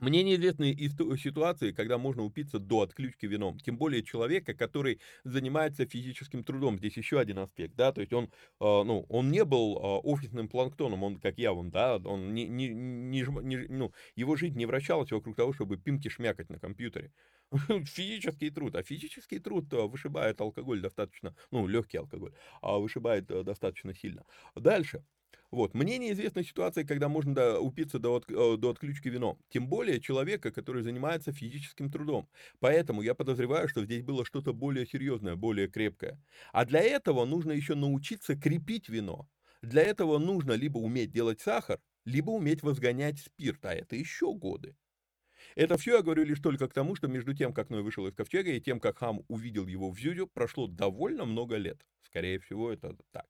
Мне 0.00 0.24
неизвестны 0.24 0.74
ситуации, 1.16 1.70
когда 1.72 1.98
можно 1.98 2.24
упиться 2.24 2.58
до 2.58 2.80
отключки 2.82 3.26
вином, 3.26 3.58
тем 3.60 3.78
более 3.78 4.02
человека, 4.02 4.52
который 4.52 5.00
занимается 5.22 5.86
физическим 5.86 6.42
трудом. 6.42 6.78
Здесь 6.78 6.96
еще 6.96 7.20
один 7.20 7.38
аспект, 7.38 7.74
да, 7.76 7.92
то 7.92 8.00
есть 8.00 8.12
он, 8.12 8.30
а, 8.58 8.82
ну, 8.82 9.06
он 9.08 9.30
не 9.30 9.44
был 9.44 9.78
а, 9.78 9.98
офисным 10.00 10.48
планктоном, 10.48 11.04
он 11.04 11.20
как 11.20 11.38
я 11.38 11.52
вон, 11.52 11.70
да, 11.70 11.96
он 11.96 12.34
не, 12.34 12.48
не, 12.48 12.68
не, 12.68 13.22
не, 13.22 13.56
ну, 13.68 13.92
его 14.16 14.34
жизнь 14.36 14.58
не 14.58 14.66
вращалась 14.66 15.12
вокруг 15.12 15.36
того, 15.36 15.52
чтобы 15.52 15.76
пимки 15.76 16.08
шмякать 16.08 16.50
на 16.50 16.58
компьютере. 16.58 17.12
Физический 17.86 18.50
труд, 18.50 18.74
а 18.74 18.82
физический 18.82 19.38
труд 19.38 19.72
а, 19.72 19.86
вышибает 19.86 20.40
алкоголь 20.40 20.80
достаточно, 20.80 21.36
ну, 21.52 21.68
легкий 21.68 21.98
алкоголь, 21.98 22.34
а 22.62 22.78
вышибает 22.78 23.26
достаточно 23.26 23.94
сильно. 23.94 24.24
Дальше. 24.56 25.04
Вот. 25.50 25.74
Мне 25.74 25.98
неизвестна 25.98 26.42
ситуация, 26.42 26.84
когда 26.84 27.08
можно 27.08 27.34
до, 27.34 27.60
упиться 27.60 27.98
до, 27.98 28.16
от, 28.16 28.30
э, 28.30 28.56
до 28.56 28.70
отключки 28.70 29.08
вином. 29.08 29.38
Тем 29.48 29.68
более 29.68 30.00
человека, 30.00 30.50
который 30.50 30.82
занимается 30.82 31.32
физическим 31.32 31.90
трудом. 31.90 32.28
Поэтому 32.58 33.02
я 33.02 33.14
подозреваю, 33.14 33.68
что 33.68 33.84
здесь 33.84 34.02
было 34.02 34.24
что-то 34.24 34.52
более 34.52 34.86
серьезное, 34.86 35.36
более 35.36 35.68
крепкое. 35.68 36.20
А 36.52 36.64
для 36.64 36.80
этого 36.80 37.24
нужно 37.24 37.52
еще 37.52 37.74
научиться 37.74 38.36
крепить 38.36 38.88
вино. 38.88 39.28
Для 39.62 39.82
этого 39.82 40.18
нужно 40.18 40.52
либо 40.52 40.78
уметь 40.78 41.12
делать 41.12 41.40
сахар, 41.40 41.80
либо 42.04 42.30
уметь 42.30 42.62
возгонять 42.62 43.20
спирт, 43.20 43.64
а 43.64 43.72
это 43.72 43.96
еще 43.96 44.34
годы. 44.34 44.76
Это 45.56 45.78
все 45.78 45.96
я 45.96 46.02
говорю 46.02 46.24
лишь 46.24 46.40
только 46.40 46.68
к 46.68 46.74
тому, 46.74 46.96
что 46.96 47.06
между 47.06 47.34
тем, 47.34 47.52
как 47.52 47.70
Ной 47.70 47.82
вышел 47.82 48.06
из 48.06 48.14
ковчега, 48.14 48.50
и 48.50 48.60
тем, 48.60 48.80
как 48.80 48.98
Хам 48.98 49.22
увидел 49.28 49.66
его 49.66 49.90
в 49.90 49.98
Зюдю, 49.98 50.26
прошло 50.26 50.66
довольно 50.66 51.24
много 51.24 51.56
лет. 51.56 51.86
Скорее 52.02 52.38
всего, 52.40 52.72
это 52.72 52.96
так. 53.12 53.26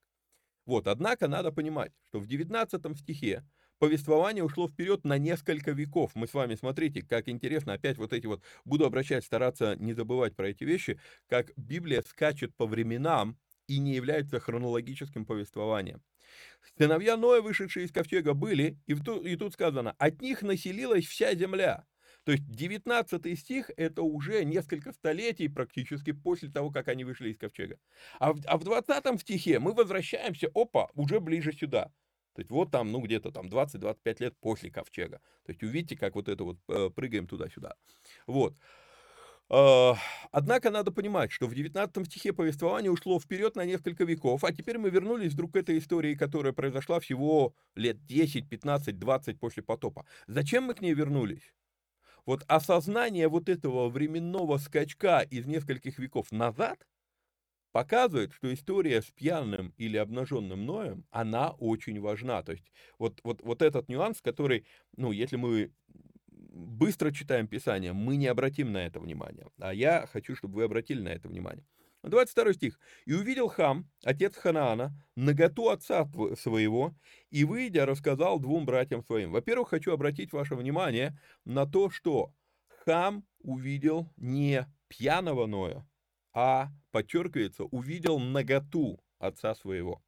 Вот, 0.66 0.86
однако 0.86 1.28
надо 1.28 1.52
понимать, 1.52 1.92
что 2.08 2.20
в 2.20 2.26
19 2.26 2.98
стихе 2.98 3.44
повествование 3.78 4.42
ушло 4.42 4.68
вперед 4.68 5.04
на 5.04 5.18
несколько 5.18 5.72
веков. 5.72 6.12
Мы 6.14 6.26
с 6.26 6.34
вами, 6.34 6.54
смотрите, 6.54 7.02
как 7.02 7.28
интересно, 7.28 7.74
опять 7.74 7.98
вот 7.98 8.12
эти 8.12 8.26
вот, 8.26 8.42
буду 8.64 8.86
обращать, 8.86 9.24
стараться 9.24 9.76
не 9.76 9.92
забывать 9.92 10.34
про 10.36 10.48
эти 10.48 10.64
вещи, 10.64 10.98
как 11.28 11.52
Библия 11.56 12.02
скачет 12.02 12.54
по 12.56 12.66
временам 12.66 13.38
и 13.66 13.78
не 13.78 13.94
является 13.94 14.40
хронологическим 14.40 15.26
повествованием. 15.26 16.02
Сыновья 16.78 17.16
Ноя, 17.16 17.42
вышедшие 17.42 17.86
из 17.86 17.92
ковчега, 17.92 18.34
были, 18.34 18.78
и, 18.86 18.94
тут, 18.94 19.26
и 19.26 19.36
тут 19.36 19.52
сказано, 19.52 19.94
от 19.98 20.22
них 20.22 20.42
населилась 20.42 21.04
вся 21.06 21.34
земля. 21.34 21.84
То 22.24 22.32
есть 22.32 22.44
19 22.50 23.38
стих– 23.38 23.70
это 23.76 24.02
уже 24.02 24.44
несколько 24.44 24.92
столетий 24.92 25.48
практически 25.48 26.12
после 26.12 26.50
того, 26.50 26.70
как 26.70 26.88
они 26.88 27.04
вышли 27.04 27.30
из 27.30 27.38
ковчега. 27.38 27.78
А 28.18 28.32
в, 28.32 28.40
а 28.46 28.56
в 28.56 28.64
20 28.64 29.20
стихе 29.20 29.58
мы 29.58 29.74
возвращаемся, 29.74 30.50
опа, 30.54 30.88
уже 30.94 31.20
ближе 31.20 31.52
сюда. 31.52 31.92
То 32.34 32.40
есть 32.40 32.50
вот 32.50 32.70
там, 32.70 32.90
ну 32.90 33.00
где-то 33.00 33.30
там 33.30 33.46
20-25 33.46 34.16
лет 34.20 34.34
после 34.40 34.70
ковчега. 34.70 35.20
То 35.44 35.52
есть 35.52 35.62
увидите, 35.62 35.96
как 35.96 36.14
вот 36.14 36.28
это 36.28 36.44
вот 36.44 36.58
э, 36.68 36.90
прыгаем 36.90 37.26
туда-сюда. 37.26 37.76
Вот. 38.26 38.56
Э, 39.50 39.92
однако 40.32 40.70
надо 40.70 40.90
понимать, 40.90 41.30
что 41.30 41.46
в 41.46 41.54
19 41.54 42.06
стихе 42.06 42.32
повествование 42.32 42.90
ушло 42.90 43.20
вперед 43.20 43.54
на 43.54 43.64
несколько 43.64 44.04
веков, 44.04 44.44
а 44.44 44.52
теперь 44.52 44.78
мы 44.78 44.90
вернулись 44.90 45.32
вдруг 45.32 45.52
к 45.52 45.56
этой 45.56 45.78
истории, 45.78 46.14
которая 46.14 46.52
произошла 46.52 46.98
всего 47.00 47.54
лет 47.74 48.04
10, 48.06 48.48
15, 48.48 48.98
20 48.98 49.38
после 49.38 49.62
потопа. 49.62 50.06
Зачем 50.26 50.64
мы 50.64 50.74
к 50.74 50.80
ней 50.80 50.94
вернулись? 50.94 51.52
Вот 52.26 52.42
осознание 52.48 53.28
вот 53.28 53.48
этого 53.48 53.88
временного 53.88 54.58
скачка 54.58 55.20
из 55.20 55.46
нескольких 55.46 55.98
веков 55.98 56.32
назад 56.32 56.86
показывает, 57.72 58.32
что 58.32 58.52
история 58.54 59.02
с 59.02 59.10
пьяным 59.10 59.74
или 59.76 59.96
обнаженным 59.96 60.64
Ноем, 60.64 61.04
она 61.10 61.50
очень 61.50 62.00
важна. 62.00 62.42
То 62.42 62.52
есть 62.52 62.70
вот, 62.98 63.20
вот, 63.24 63.42
вот 63.42 63.62
этот 63.62 63.88
нюанс, 63.88 64.20
который, 64.22 64.66
ну, 64.96 65.12
если 65.12 65.36
мы 65.36 65.72
быстро 66.28 67.10
читаем 67.10 67.48
Писание, 67.48 67.92
мы 67.92 68.16
не 68.16 68.28
обратим 68.28 68.72
на 68.72 68.86
это 68.86 69.00
внимание. 69.00 69.48
А 69.58 69.74
я 69.74 70.06
хочу, 70.06 70.36
чтобы 70.36 70.56
вы 70.56 70.64
обратили 70.64 71.00
на 71.02 71.08
это 71.08 71.28
внимание. 71.28 71.66
22 72.10 72.52
стих. 72.54 72.80
«И 73.06 73.14
увидел 73.14 73.48
Хам, 73.48 73.88
отец 74.04 74.36
Ханаана, 74.36 74.92
наготу 75.16 75.70
отца 75.70 76.08
своего, 76.38 76.94
и, 77.30 77.44
выйдя, 77.44 77.86
рассказал 77.86 78.38
двум 78.38 78.66
братьям 78.66 79.02
своим». 79.02 79.32
Во-первых, 79.32 79.70
хочу 79.70 79.92
обратить 79.92 80.32
ваше 80.32 80.54
внимание 80.54 81.18
на 81.44 81.66
то, 81.66 81.90
что 81.90 82.32
Хам 82.84 83.24
увидел 83.40 84.12
не 84.16 84.66
пьяного 84.88 85.46
Ноя, 85.46 85.86
а, 86.32 86.68
подчеркивается, 86.90 87.64
увидел 87.64 88.18
наготу 88.18 89.00
отца 89.18 89.54
своего. 89.54 90.02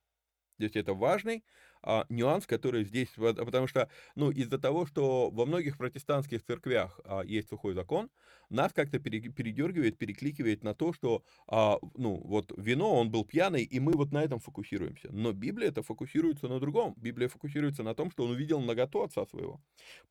Здесь 0.59 0.77
это 0.77 0.95
важный 0.95 1.45
а, 1.87 2.05
нюанс, 2.09 2.47
который 2.47 2.85
здесь, 2.85 3.09
потому 3.17 3.67
что, 3.67 3.89
ну, 4.17 4.31
из-за 4.31 4.59
того, 4.59 4.87
что 4.87 5.31
во 5.31 5.47
многих 5.47 5.79
протестантских 5.79 6.43
церквях 6.45 7.01
а, 7.05 7.23
есть 7.23 7.49
сухой 7.49 7.75
закон, 7.75 8.11
нас 8.51 8.73
как-то 8.73 8.99
передергивает, 8.99 9.99
перекликивает 9.99 10.63
на 10.63 10.75
то, 10.75 10.93
что, 10.93 11.23
а, 11.49 11.79
ну, 11.97 12.21
вот 12.25 12.53
вино, 12.57 12.95
он 12.95 13.11
был 13.11 13.25
пьяный, 13.25 13.63
и 13.63 13.81
мы 13.81 13.93
вот 13.93 14.13
на 14.13 14.23
этом 14.23 14.39
фокусируемся. 14.41 15.09
Но 15.11 15.33
Библия 15.33 15.69
это 15.69 15.83
фокусируется 15.83 16.49
на 16.49 16.61
другом. 16.61 16.95
Библия 16.97 17.29
фокусируется 17.29 17.83
на 17.83 17.95
том, 17.95 18.11
что 18.11 18.25
он 18.25 18.31
увидел 18.31 18.61
наготу 18.61 19.03
отца 19.03 19.27
своего. 19.27 19.61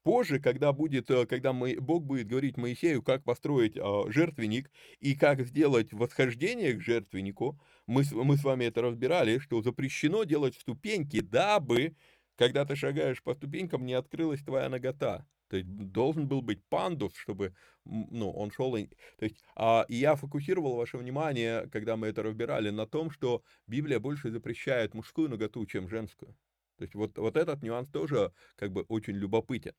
Позже, 0.04 0.40
когда 0.40 0.74
будет, 0.74 1.10
э, 1.12 1.26
когда 1.26 1.54
мы, 1.54 1.78
Бог 1.80 2.04
будет 2.04 2.28
говорить 2.28 2.58
Моисею, 2.58 3.02
как 3.02 3.24
построить 3.24 3.78
а, 3.78 4.04
жертвенник 4.10 4.72
и 5.00 5.16
как 5.16 5.46
сделать 5.46 5.94
восхождение 5.94 6.74
к 6.74 6.82
жертвеннику, 6.82 7.60
мы, 7.88 8.04
мы 8.12 8.38
с 8.38 8.44
вами 8.44 8.66
это 8.66 8.82
разбирали, 8.82 9.40
что 9.40 9.62
запрещено 9.62 10.24
делать 10.24 10.56
ступеньки, 10.56 11.22
дабы, 11.22 11.96
когда 12.36 12.66
ты 12.66 12.76
шагаешь 12.76 13.22
по 13.24 13.34
ступенькам, 13.36 13.86
не 13.86 13.94
открылась 13.94 14.42
твоя 14.42 14.70
нагота. 14.70 15.26
То 15.48 15.58
есть 15.58 15.70
должен 15.70 16.28
был 16.28 16.42
быть 16.42 16.64
пандус, 16.70 17.16
чтобы, 17.16 17.54
ну, 17.86 18.32
он 18.32 18.52
шел... 18.52 18.72
То 18.72 19.26
есть, 19.26 19.38
а, 19.56 19.86
и 19.88 19.96
я 19.96 20.16
фокусировал 20.16 20.76
ваше 20.76 20.98
внимание, 20.98 21.70
когда 21.70 21.98
мы 21.98 22.08
это 22.08 22.24
разбирали, 22.24 22.72
на 22.72 22.88
том, 22.88 23.12
что 23.12 23.44
Библия 23.68 24.00
больше 24.00 24.32
запрещает 24.32 24.96
мужскую 24.96 25.30
наготу, 25.30 25.66
чем 25.68 25.88
женскую. 25.88 26.36
То 26.78 26.84
есть 26.84 26.96
вот, 26.96 27.18
вот 27.18 27.38
этот 27.38 27.62
нюанс 27.62 27.88
тоже 27.90 28.34
как 28.56 28.72
бы 28.72 28.82
очень 28.88 29.14
любопытен. 29.14 29.74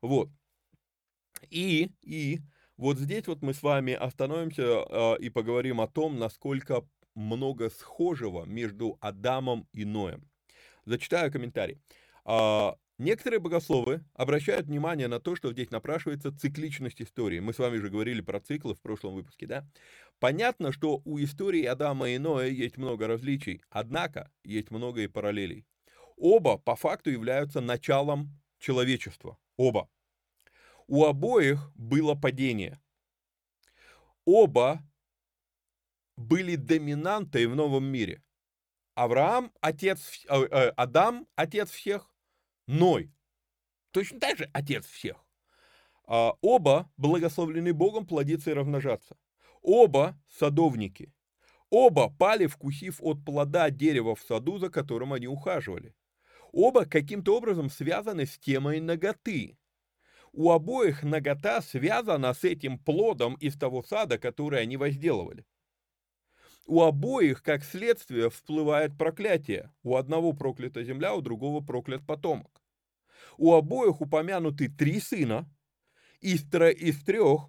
Вот. 0.00 0.30
И, 1.50 1.90
и 2.02 2.40
вот 2.76 2.98
здесь 2.98 3.26
вот 3.26 3.42
мы 3.42 3.54
с 3.54 3.62
вами 3.62 3.92
остановимся 3.92 4.62
э, 4.62 5.18
и 5.18 5.30
поговорим 5.30 5.80
о 5.80 5.88
том, 5.88 6.18
насколько 6.18 6.86
много 7.18 7.68
схожего 7.68 8.44
между 8.44 8.96
Адамом 9.00 9.68
и 9.72 9.84
Ноем. 9.84 10.28
Зачитаю 10.84 11.30
комментарий. 11.32 11.78
А, 12.24 12.76
некоторые 12.96 13.40
богословы 13.40 14.04
обращают 14.14 14.66
внимание 14.66 15.08
на 15.08 15.20
то, 15.20 15.34
что 15.34 15.52
здесь 15.52 15.70
напрашивается 15.70 16.36
цикличность 16.36 17.02
истории. 17.02 17.40
Мы 17.40 17.52
с 17.52 17.58
вами 17.58 17.78
уже 17.78 17.90
говорили 17.90 18.20
про 18.20 18.40
циклы 18.40 18.74
в 18.74 18.80
прошлом 18.80 19.14
выпуске, 19.14 19.46
да? 19.46 19.68
Понятно, 20.20 20.72
что 20.72 21.02
у 21.04 21.18
истории 21.18 21.64
Адама 21.64 22.08
и 22.08 22.18
Ноя 22.18 22.48
есть 22.48 22.76
много 22.78 23.06
различий, 23.06 23.62
однако 23.68 24.30
есть 24.44 24.70
много 24.70 25.02
и 25.02 25.08
параллелей. 25.08 25.66
Оба 26.16 26.56
по 26.56 26.76
факту 26.76 27.10
являются 27.10 27.60
началом 27.60 28.30
человечества. 28.58 29.38
Оба. 29.56 29.88
У 30.86 31.04
обоих 31.04 31.70
было 31.74 32.14
падение. 32.14 32.80
Оба 34.24 34.82
были 36.18 36.56
доминантой 36.56 37.46
в 37.46 37.54
новом 37.54 37.84
мире. 37.84 38.22
Авраам– 38.94 39.52
отец, 39.60 40.24
э, 40.28 40.34
э, 40.34 40.68
Адам– 40.76 41.26
отец 41.36 41.70
всех, 41.70 42.12
Ной– 42.66 43.12
точно 43.92 44.18
так 44.18 44.36
же 44.36 44.50
отец 44.52 44.84
всех. 44.86 45.24
А, 46.06 46.34
оба 46.40 46.90
благословлены 46.96 47.72
Богом 47.72 48.06
плодиться 48.06 48.50
и 48.50 48.54
размножаться. 48.54 49.16
Оба 49.62 50.18
садовники. 50.28 51.12
Оба 51.70 52.10
пали, 52.10 52.46
вкусив 52.46 52.98
от 53.02 53.24
плода 53.24 53.70
дерева 53.70 54.14
в 54.14 54.20
саду, 54.20 54.58
за 54.58 54.70
которым 54.70 55.12
они 55.12 55.28
ухаживали. 55.28 55.94
Оба 56.50 56.86
каким-то 56.86 57.36
образом 57.36 57.70
связаны 57.70 58.26
с 58.26 58.38
темой 58.38 58.80
ноготы. 58.80 59.58
У 60.32 60.50
обоих 60.50 61.02
нагота 61.02 61.60
связана 61.60 62.32
с 62.34 62.42
этим 62.42 62.78
плодом 62.78 63.34
из 63.34 63.56
того 63.56 63.82
сада, 63.82 64.18
который 64.18 64.62
они 64.62 64.76
возделывали. 64.76 65.44
У 66.68 66.82
обоих, 66.82 67.42
как 67.42 67.64
следствие, 67.64 68.28
всплывает 68.28 68.98
проклятие. 68.98 69.72
У 69.82 69.96
одного 69.96 70.34
проклята 70.34 70.84
земля, 70.84 71.14
у 71.14 71.22
другого 71.22 71.64
проклят 71.64 72.06
потомок. 72.06 72.62
У 73.38 73.54
обоих 73.54 74.02
упомянуты 74.02 74.68
три 74.68 75.00
сына, 75.00 75.50
из, 76.20 76.44
тро, 76.44 76.68
из 76.68 77.02
трех 77.02 77.48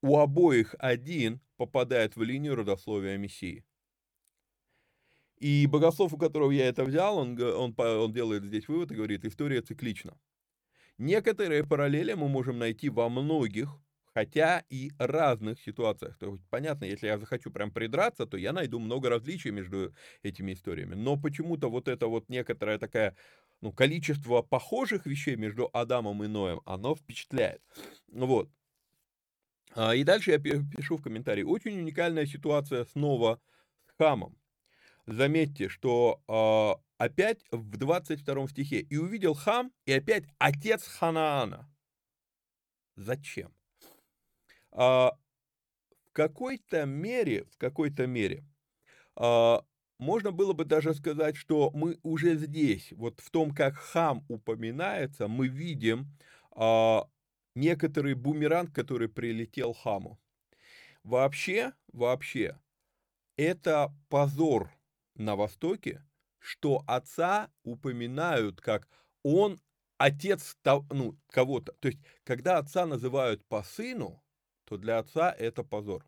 у 0.00 0.16
обоих 0.16 0.74
один 0.78 1.42
попадает 1.58 2.16
в 2.16 2.22
линию 2.22 2.54
родословия 2.54 3.18
Мессии. 3.18 3.66
И 5.36 5.66
богослов, 5.66 6.14
у 6.14 6.16
которого 6.16 6.50
я 6.50 6.66
это 6.66 6.84
взял, 6.84 7.18
он, 7.18 7.38
он, 7.38 7.74
он 7.78 8.12
делает 8.14 8.44
здесь 8.44 8.66
вывод 8.66 8.90
и 8.90 8.94
говорит, 8.94 9.26
история 9.26 9.60
циклична. 9.60 10.18
Некоторые 10.96 11.64
параллели 11.64 12.14
мы 12.14 12.28
можем 12.30 12.58
найти 12.58 12.88
во 12.88 13.10
многих, 13.10 13.68
хотя 14.14 14.64
и 14.70 14.92
разных 14.98 15.60
ситуациях. 15.60 16.16
То 16.18 16.30
есть, 16.30 16.44
понятно, 16.48 16.84
если 16.84 17.08
я 17.08 17.18
захочу 17.18 17.50
прям 17.50 17.70
придраться, 17.72 18.26
то 18.26 18.36
я 18.36 18.52
найду 18.52 18.78
много 18.78 19.10
различий 19.10 19.50
между 19.50 19.92
этими 20.22 20.52
историями. 20.52 20.94
Но 20.94 21.16
почему-то 21.16 21.68
вот 21.68 21.88
это 21.88 22.06
вот 22.06 22.28
некоторая 22.28 22.78
такая 22.78 23.16
ну, 23.60 23.72
количество 23.72 24.42
похожих 24.42 25.06
вещей 25.06 25.36
между 25.36 25.68
Адамом 25.72 26.22
и 26.22 26.28
Ноем, 26.28 26.60
оно 26.64 26.94
впечатляет. 26.94 27.60
Вот. 28.08 28.48
А, 29.74 29.94
и 29.94 30.04
дальше 30.04 30.30
я 30.30 30.38
пишу 30.38 30.96
в 30.96 31.02
комментарии. 31.02 31.42
Очень 31.42 31.78
уникальная 31.80 32.26
ситуация 32.26 32.84
снова 32.84 33.40
с 33.88 33.96
Хамом. 33.98 34.38
Заметьте, 35.06 35.68
что 35.68 36.22
э, 36.28 37.04
опять 37.04 37.44
в 37.50 37.76
22 37.76 38.48
стихе. 38.48 38.80
«И 38.80 38.96
увидел 38.96 39.34
Хам, 39.34 39.72
и 39.86 39.92
опять 39.92 40.24
отец 40.38 40.86
Ханаана». 40.86 41.68
Зачем? 42.96 43.52
Э, 44.74 45.10
в 46.06 46.12
какой-то 46.12 46.84
мере, 46.86 47.44
в 47.44 47.58
какой-то 47.58 48.06
мере, 48.06 48.44
э, 49.16 49.56
можно 49.98 50.32
было 50.32 50.52
бы 50.52 50.64
даже 50.64 50.94
сказать, 50.94 51.36
что 51.36 51.70
мы 51.72 51.98
уже 52.02 52.36
здесь, 52.36 52.92
вот 52.92 53.20
в 53.20 53.30
том, 53.30 53.54
как 53.54 53.74
Хам 53.76 54.24
упоминается, 54.28 55.28
мы 55.28 55.48
видим 55.48 56.06
э, 56.56 56.98
некоторый 57.54 58.14
бумеранг, 58.14 58.74
который 58.74 59.08
прилетел 59.08 59.72
Хаму. 59.72 60.18
Вообще, 61.04 61.72
вообще, 61.92 62.58
это 63.36 63.94
позор 64.08 64.70
на 65.14 65.36
Востоке, 65.36 66.04
что 66.38 66.82
отца 66.86 67.50
упоминают 67.62 68.60
как 68.60 68.88
он 69.22 69.58
отец 69.98 70.56
ну, 70.90 71.16
кого-то. 71.30 71.72
То 71.80 71.88
есть, 71.88 72.00
когда 72.24 72.58
отца 72.58 72.86
называют 72.86 73.44
по 73.46 73.62
сыну, 73.62 74.23
то 74.64 74.76
для 74.76 74.98
отца 74.98 75.30
это 75.32 75.62
позор. 75.62 76.04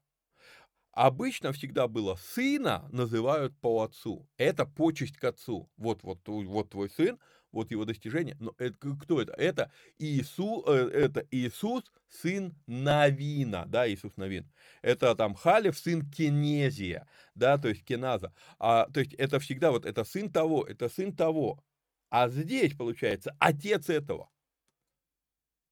Обычно 0.93 1.53
всегда 1.53 1.89
было 1.89 2.17
сына 2.17 2.89
называют 2.91 3.55
по 3.61 3.83
отцу. 3.83 4.27
Это 4.39 4.65
почесть 4.65 5.19
к 5.19 5.25
отцу. 5.25 5.71
Вот, 5.77 6.03
вот, 6.03 6.27
вот 6.27 6.71
твой 6.71 6.89
сын, 6.89 7.19
вот 7.53 7.71
его 7.71 7.85
достижение. 7.85 8.35
Но 8.41 8.55
это, 8.57 8.97
кто 8.97 9.21
это? 9.21 9.33
Это, 9.35 9.71
Иисус, 9.99 10.65
э, 10.67 10.89
это 10.93 11.27
Иисус, 11.31 11.85
сын 12.09 12.55
Навина, 12.67 13.65
да, 13.67 13.87
Иисус 13.87 14.17
Навин. 14.17 14.51
Это 14.81 15.15
там 15.15 15.35
Халев, 15.35 15.77
сын 15.79 16.01
Кенезия, 16.11 17.07
да, 17.35 17.59
то 17.59 17.69
есть 17.69 17.85
Кеназа. 17.85 18.33
А, 18.59 18.89
то 18.89 19.01
есть 19.01 19.13
это 19.15 19.39
всегда 19.39 19.73
вот, 19.73 19.85
это 19.85 20.03
сын 20.05 20.33
того, 20.33 20.65
это 20.65 20.89
сын 20.89 21.15
того. 21.15 21.63
А 22.09 22.29
здесь, 22.31 22.75
получается, 22.75 23.37
отец 23.39 23.91
этого. 23.91 24.31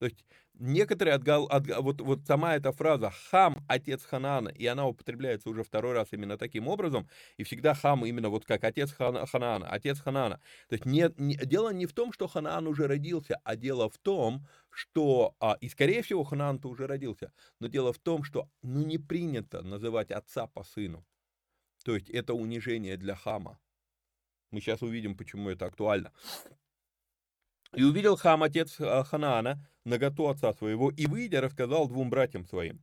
То 0.00 0.06
есть 0.06 0.24
некоторые 0.58 1.14
отгал, 1.14 1.46
от, 1.46 1.66
вот, 1.66 2.00
вот 2.00 2.20
сама 2.26 2.56
эта 2.56 2.72
фраза 2.72 3.10
«хам, 3.30 3.64
отец 3.68 4.04
Ханаана», 4.04 4.48
и 4.48 4.66
она 4.66 4.86
употребляется 4.86 5.48
уже 5.50 5.62
второй 5.62 5.92
раз 5.92 6.08
именно 6.12 6.38
таким 6.38 6.68
образом, 6.68 7.08
и 7.36 7.44
всегда 7.44 7.74
хам 7.74 8.04
именно 8.06 8.28
вот 8.28 8.44
как 8.44 8.64
отец 8.64 8.92
Хан, 8.92 9.26
Ханаана, 9.26 9.68
отец 9.68 10.00
Ханаана. 10.00 10.40
То 10.68 10.74
есть 10.74 10.86
не, 10.86 11.10
не, 11.16 11.36
дело 11.36 11.72
не 11.72 11.86
в 11.86 11.92
том, 11.92 12.12
что 12.12 12.28
Ханаан 12.28 12.66
уже 12.66 12.86
родился, 12.86 13.40
а 13.44 13.56
дело 13.56 13.88
в 13.88 13.98
том, 13.98 14.46
что, 14.70 15.34
а, 15.40 15.56
и 15.60 15.68
скорее 15.68 16.02
всего 16.02 16.24
Ханаан-то 16.24 16.68
уже 16.68 16.86
родился, 16.86 17.32
но 17.60 17.68
дело 17.68 17.92
в 17.92 17.98
том, 17.98 18.24
что 18.24 18.48
ну 18.62 18.84
не 18.84 18.98
принято 18.98 19.62
называть 19.62 20.10
отца 20.10 20.46
по 20.46 20.64
сыну. 20.64 21.04
То 21.84 21.94
есть 21.94 22.08
это 22.10 22.34
унижение 22.34 22.96
для 22.96 23.14
хама. 23.14 23.58
Мы 24.50 24.60
сейчас 24.60 24.82
увидим, 24.82 25.16
почему 25.16 25.50
это 25.50 25.66
актуально. 25.66 26.12
И 27.76 27.82
увидел 27.82 28.16
Хам, 28.16 28.42
отец 28.42 28.76
э, 28.78 29.04
Ханаана, 29.04 29.66
наготу 29.84 30.28
отца 30.28 30.52
своего, 30.52 30.90
и, 30.90 31.06
выйдя, 31.06 31.40
рассказал 31.40 31.88
двум 31.88 32.08
братьям 32.08 32.46
своим. 32.46 32.82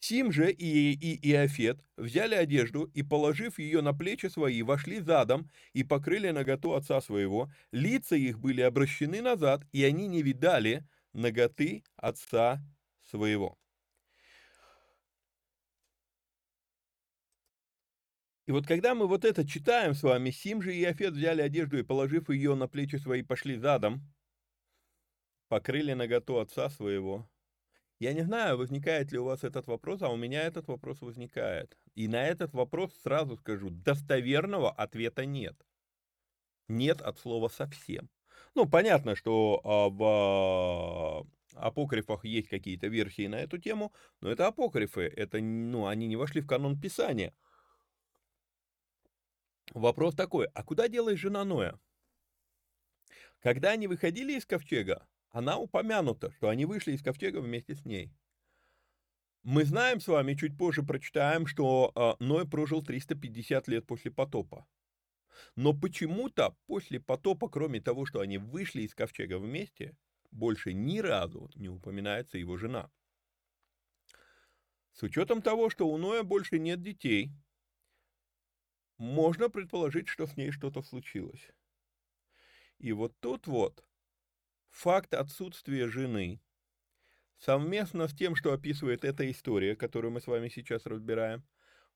Сим 0.00 0.30
же 0.30 0.52
и, 0.52 0.92
и 0.92 1.32
Иофет 1.32 1.80
взяли 1.96 2.36
одежду 2.36 2.84
и, 2.84 3.02
положив 3.02 3.58
ее 3.58 3.80
на 3.80 3.92
плечи 3.92 4.26
свои, 4.26 4.62
вошли 4.62 5.00
задом 5.00 5.50
и 5.72 5.82
покрыли 5.82 6.30
наготу 6.30 6.74
отца 6.74 7.00
своего. 7.00 7.50
Лица 7.72 8.14
их 8.14 8.38
были 8.38 8.60
обращены 8.60 9.20
назад, 9.22 9.62
и 9.72 9.82
они 9.82 10.06
не 10.06 10.22
видали 10.22 10.86
наготы 11.12 11.82
отца 11.96 12.62
своего. 13.10 13.58
И 18.46 18.52
вот 18.52 18.66
когда 18.66 18.94
мы 18.94 19.08
вот 19.08 19.24
это 19.24 19.46
читаем 19.46 19.94
с 19.94 20.02
вами, 20.02 20.30
Сим 20.30 20.62
же 20.62 20.74
и 20.74 20.82
Иофет 20.82 21.12
взяли 21.12 21.42
одежду 21.42 21.76
и, 21.76 21.82
положив 21.82 22.30
ее 22.30 22.54
на 22.54 22.68
плечи 22.68 22.96
свои, 22.96 23.22
пошли 23.22 23.56
задом, 23.56 24.08
покрыли 25.48 25.92
наготу 25.92 26.38
отца 26.38 26.70
своего. 26.70 27.28
Я 27.98 28.12
не 28.12 28.22
знаю, 28.22 28.58
возникает 28.58 29.10
ли 29.10 29.18
у 29.18 29.24
вас 29.24 29.42
этот 29.42 29.66
вопрос, 29.66 30.02
а 30.02 30.08
у 30.08 30.16
меня 30.16 30.42
этот 30.42 30.68
вопрос 30.68 31.00
возникает. 31.00 31.76
И 31.94 32.06
на 32.06 32.24
этот 32.26 32.52
вопрос 32.52 32.94
сразу 33.02 33.36
скажу, 33.36 33.70
достоверного 33.70 34.70
ответа 34.70 35.24
нет. 35.24 35.56
Нет 36.68 37.00
от 37.00 37.18
слова 37.18 37.48
совсем. 37.48 38.08
Ну, 38.54 38.68
понятно, 38.68 39.16
что 39.16 39.60
а, 39.64 39.88
в 39.88 40.02
а, 40.02 41.66
апокрифах 41.66 42.24
есть 42.24 42.48
какие-то 42.48 42.86
версии 42.86 43.26
на 43.26 43.40
эту 43.40 43.58
тему, 43.58 43.92
но 44.20 44.30
это 44.30 44.46
апокрифы, 44.46 45.02
это, 45.02 45.40
ну, 45.40 45.86
они 45.86 46.06
не 46.06 46.16
вошли 46.16 46.40
в 46.40 46.46
канон 46.46 46.80
Писания. 46.80 47.34
Вопрос 49.74 50.14
такой, 50.14 50.46
а 50.54 50.62
куда 50.62 50.88
делась 50.88 51.18
жена 51.18 51.44
Ноя? 51.44 51.78
Когда 53.40 53.70
они 53.70 53.86
выходили 53.86 54.32
из 54.32 54.46
ковчега, 54.46 55.06
она 55.30 55.58
упомянута, 55.58 56.32
что 56.32 56.48
они 56.48 56.64
вышли 56.64 56.92
из 56.92 57.02
ковчега 57.02 57.38
вместе 57.40 57.74
с 57.74 57.84
ней. 57.84 58.12
Мы 59.42 59.64
знаем 59.64 60.00
с 60.00 60.08
вами, 60.08 60.34
чуть 60.34 60.56
позже 60.58 60.82
прочитаем, 60.82 61.46
что 61.46 61.92
э, 61.94 62.22
Ной 62.22 62.46
прожил 62.48 62.82
350 62.82 63.68
лет 63.68 63.86
после 63.86 64.10
потопа. 64.10 64.66
Но 65.54 65.72
почему-то 65.72 66.56
после 66.66 67.00
потопа, 67.00 67.48
кроме 67.48 67.80
того, 67.80 68.04
что 68.04 68.20
они 68.20 68.38
вышли 68.38 68.82
из 68.82 68.94
ковчега 68.94 69.38
вместе, 69.38 69.96
больше 70.30 70.72
ни 70.72 70.98
разу 70.98 71.50
не 71.54 71.68
упоминается 71.68 72.38
его 72.38 72.56
жена. 72.56 72.90
С 74.92 75.02
учетом 75.02 75.42
того, 75.42 75.70
что 75.70 75.88
у 75.88 75.96
Ноя 75.96 76.24
больше 76.24 76.58
нет 76.58 76.82
детей, 76.82 77.30
можно 78.98 79.48
предположить, 79.48 80.08
что 80.08 80.26
с 80.26 80.36
ней 80.36 80.50
что-то 80.50 80.82
случилось. 80.82 81.52
И 82.78 82.92
вот 82.92 83.18
тут 83.20 83.46
вот 83.46 83.87
Факт 84.78 85.12
отсутствия 85.12 85.88
жены 85.88 86.40
совместно 87.36 88.06
с 88.06 88.14
тем, 88.14 88.36
что 88.36 88.52
описывает 88.52 89.04
эта 89.04 89.28
история, 89.28 89.74
которую 89.74 90.12
мы 90.12 90.20
с 90.20 90.28
вами 90.28 90.48
сейчас 90.48 90.86
разбираем, 90.86 91.44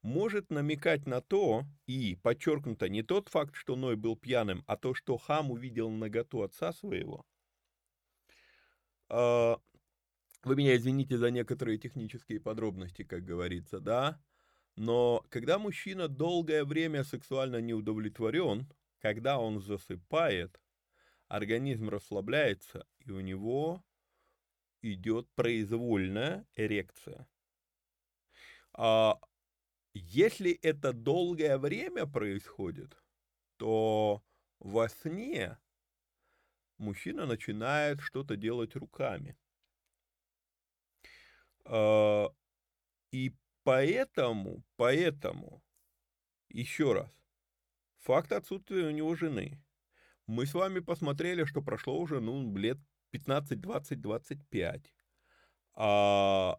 может 0.02 0.50
намекать 0.50 1.06
на 1.06 1.20
то, 1.20 1.62
и 1.86 2.16
подчеркнуто 2.24 2.88
не 2.88 3.04
тот 3.04 3.28
факт, 3.28 3.54
что 3.54 3.76
Ной 3.76 3.94
был 3.94 4.16
пьяным, 4.16 4.64
а 4.66 4.76
то, 4.76 4.94
что 4.94 5.16
Хам 5.16 5.52
увидел 5.52 5.90
наготу 5.90 6.42
отца 6.42 6.72
своего. 6.72 7.24
А, 9.08 9.60
вы 10.42 10.56
меня 10.56 10.74
извините 10.74 11.18
за 11.18 11.30
некоторые 11.30 11.78
технические 11.78 12.40
подробности, 12.40 13.04
как 13.04 13.24
говорится, 13.24 13.78
да? 13.78 14.20
Но 14.74 15.24
когда 15.28 15.60
мужчина 15.60 16.08
долгое 16.08 16.64
время 16.64 17.04
сексуально 17.04 17.60
не 17.60 17.74
удовлетворен, 17.74 18.66
когда 19.00 19.38
он 19.38 19.60
засыпает, 19.60 20.58
организм 21.32 21.88
расслабляется, 21.88 22.86
и 22.98 23.10
у 23.10 23.20
него 23.20 23.82
идет 24.82 25.28
произвольная 25.34 26.46
эрекция. 26.56 27.26
А 28.74 29.18
если 29.94 30.52
это 30.52 30.92
долгое 30.92 31.58
время 31.58 32.06
происходит, 32.06 33.02
то 33.56 34.22
во 34.58 34.88
сне 34.88 35.58
мужчина 36.76 37.24
начинает 37.24 38.00
что-то 38.02 38.36
делать 38.36 38.76
руками. 38.76 39.36
А, 41.64 42.28
и 43.12 43.34
поэтому, 43.64 44.64
поэтому, 44.76 45.62
еще 46.50 46.92
раз, 46.92 47.10
факт 47.98 48.32
отсутствия 48.32 48.86
у 48.86 48.90
него 48.90 49.14
жены. 49.16 49.62
Мы 50.32 50.46
с 50.46 50.54
вами 50.54 50.80
посмотрели, 50.80 51.44
что 51.44 51.60
прошло 51.60 52.00
уже, 52.00 52.18
ну, 52.18 52.56
лет 52.56 52.78
15, 53.10 53.60
20, 53.60 54.00
25. 54.00 54.94
А 55.74 56.58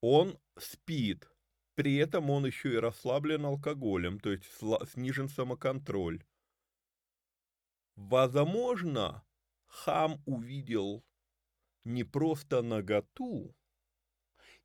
он 0.00 0.40
спит, 0.58 1.30
при 1.76 1.94
этом 1.98 2.30
он 2.30 2.46
еще 2.46 2.72
и 2.74 2.78
расслаблен 2.78 3.44
алкоголем, 3.44 4.18
то 4.18 4.32
есть 4.32 4.42
снижен 4.90 5.28
самоконтроль. 5.28 6.24
Возможно, 7.94 9.22
хам 9.66 10.20
увидел 10.26 11.04
не 11.84 12.02
просто 12.02 12.60
наготу, 12.60 13.54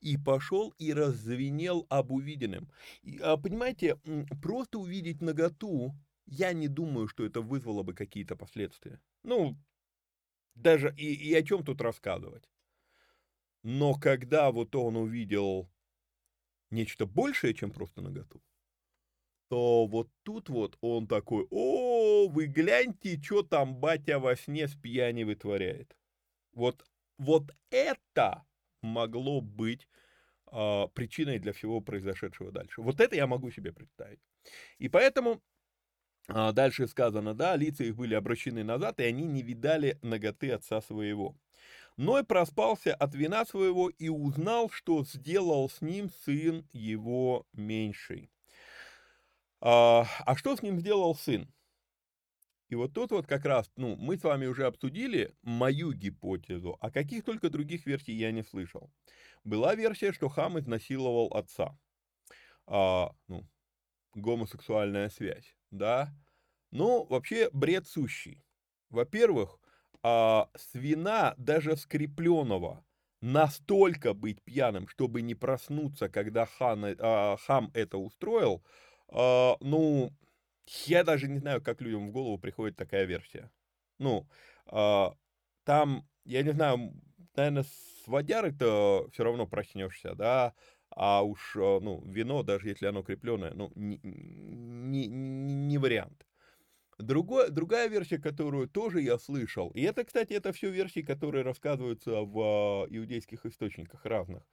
и 0.02 0.18
пошел 0.18 0.74
и 0.80 0.94
раззвенел 0.94 1.86
об 1.90 2.12
увиденном. 2.12 2.72
И, 3.04 3.20
а, 3.20 3.38
понимаете, 3.38 4.00
просто 4.42 4.80
увидеть 4.80 5.22
наготу, 5.22 5.94
я 6.28 6.54
не 6.54 6.68
думаю, 6.68 7.08
что 7.08 7.26
это 7.26 7.42
вызвало 7.42 7.84
бы 7.84 7.94
какие-то 7.94 8.36
последствия. 8.36 9.02
Ну, 9.24 9.58
даже 10.56 10.94
и, 10.98 11.14
и 11.14 11.34
о 11.34 11.44
чем 11.44 11.64
тут 11.64 11.82
рассказывать. 11.82 12.50
Но 13.64 13.96
когда 13.96 14.52
вот 14.52 14.76
он 14.76 14.98
увидел 14.98 15.70
нечто 16.70 17.06
большее, 17.06 17.54
чем 17.54 17.72
просто 17.72 18.02
наготу, 18.02 18.42
то 19.50 19.86
вот 19.88 20.10
тут 20.24 20.50
вот 20.50 20.78
он 20.82 21.08
такой, 21.08 21.48
о, 21.50 22.28
вы 22.28 22.48
гляньте, 22.48 23.20
что 23.22 23.44
там 23.44 23.76
батя 23.76 24.20
во 24.20 24.36
сне 24.36 24.68
с 24.68 24.76
пьяни 24.76 25.24
вытворяет. 25.24 25.96
Вот, 26.52 26.86
вот 27.18 27.52
это 27.70 28.46
могло 28.82 29.42
быть 29.42 29.88
э, 30.52 30.88
причиной 30.94 31.40
для 31.40 31.54
всего 31.54 31.80
произошедшего 31.80 32.52
дальше. 32.52 32.82
Вот 32.82 33.00
это 33.00 33.16
я 33.16 33.28
могу 33.28 33.52
себе 33.52 33.72
представить. 33.72 34.20
И 34.80 34.90
поэтому 34.90 35.42
дальше 36.28 36.88
сказано, 36.88 37.34
да, 37.34 37.56
лица 37.56 37.84
их 37.84 37.96
были 37.96 38.14
обращены 38.14 38.64
назад, 38.64 39.00
и 39.00 39.04
они 39.04 39.26
не 39.26 39.42
видали 39.42 39.98
ноготы 40.02 40.52
отца 40.52 40.82
своего. 40.82 41.36
Ной 41.98 42.24
проспался 42.24 42.94
от 42.94 43.16
вина 43.16 43.46
своего 43.46 43.90
и 43.90 44.10
узнал, 44.10 44.70
что 44.70 45.04
сделал 45.04 45.70
с 45.70 45.82
ним 45.82 46.12
сын 46.26 46.68
его 46.72 47.48
меньший. 47.54 48.30
А, 49.62 50.06
а 50.26 50.36
что 50.36 50.56
с 50.56 50.62
ним 50.62 50.80
сделал 50.80 51.16
сын? 51.16 51.52
И 52.70 52.76
вот 52.76 52.94
тут 52.94 53.12
вот 53.12 53.26
как 53.26 53.46
раз, 53.46 53.72
ну, 53.78 53.96
мы 53.96 54.18
с 54.18 54.24
вами 54.24 54.46
уже 54.46 54.66
обсудили 54.66 55.34
мою 55.42 55.94
гипотезу, 55.94 56.78
а 56.82 56.92
каких 56.92 57.24
только 57.24 57.50
других 57.50 57.86
версий 57.86 58.14
я 58.14 58.32
не 58.32 58.44
слышал. 58.44 58.92
Была 59.44 59.74
версия, 59.74 60.12
что 60.12 60.28
Хам 60.28 60.60
изнасиловал 60.60 61.28
отца. 61.34 61.80
А, 62.68 63.16
ну, 63.28 63.48
гомосексуальная 64.14 65.10
связь, 65.10 65.57
да. 65.72 66.14
Ну, 66.72 67.06
вообще 67.06 67.50
бред 67.54 67.88
сущий. 67.88 68.44
Во-первых, 68.90 69.60
а, 70.04 70.50
свина 70.56 71.34
даже 71.38 71.78
скрепленного 71.78 72.86
настолько 73.22 74.14
быть 74.14 74.42
пьяным, 74.44 74.88
чтобы 74.88 75.22
не 75.22 75.36
проснуться, 75.36 76.10
когда 76.10 76.46
хан, 76.46 76.86
а, 77.00 77.38
хам 77.38 77.72
это 77.74 77.98
устроил, 77.98 78.64
а, 79.10 79.58
ну, 79.62 80.12
я 80.86 81.04
даже 81.04 81.28
не 81.28 81.40
знаю, 81.40 81.62
как 81.62 81.82
людям 81.82 82.10
в 82.10 82.12
голову 82.12 82.38
приходит 82.38 82.76
такая 82.78 83.06
версия. 83.06 83.52
Ну, 84.00 84.28
э, 84.72 85.06
там, 85.64 86.08
я 86.26 86.44
не 86.44 86.52
знаю, 86.52 86.94
наверное, 87.36 87.64
с 87.64 88.08
водярой-то 88.08 89.10
все 89.14 89.24
равно 89.24 89.48
проснешься, 89.48 90.14
да, 90.16 90.54
а 91.00 91.22
уж, 91.24 91.56
э, 91.56 91.80
ну, 91.80 92.02
вино, 92.06 92.42
даже 92.44 92.70
если 92.70 92.88
оно 92.88 93.04
крепленное, 93.04 93.54
ну, 93.54 93.72
не, 93.76 94.00
не, 94.04 95.08
не 95.08 95.78
вариант. 95.78 96.26
Другой, 97.00 97.52
другая 97.52 97.90
версия, 97.90 98.18
которую 98.18 98.68
тоже 98.68 99.02
я 99.02 99.20
слышал, 99.20 99.70
и 99.72 99.82
это, 99.82 100.04
кстати, 100.04 100.34
это 100.34 100.52
все 100.54 100.72
версии, 100.72 101.02
которые 101.02 101.44
рассказываются 101.44 102.22
в 102.22 102.88
иудейских 102.90 103.46
источниках 103.46 104.06
разных. 104.06 104.44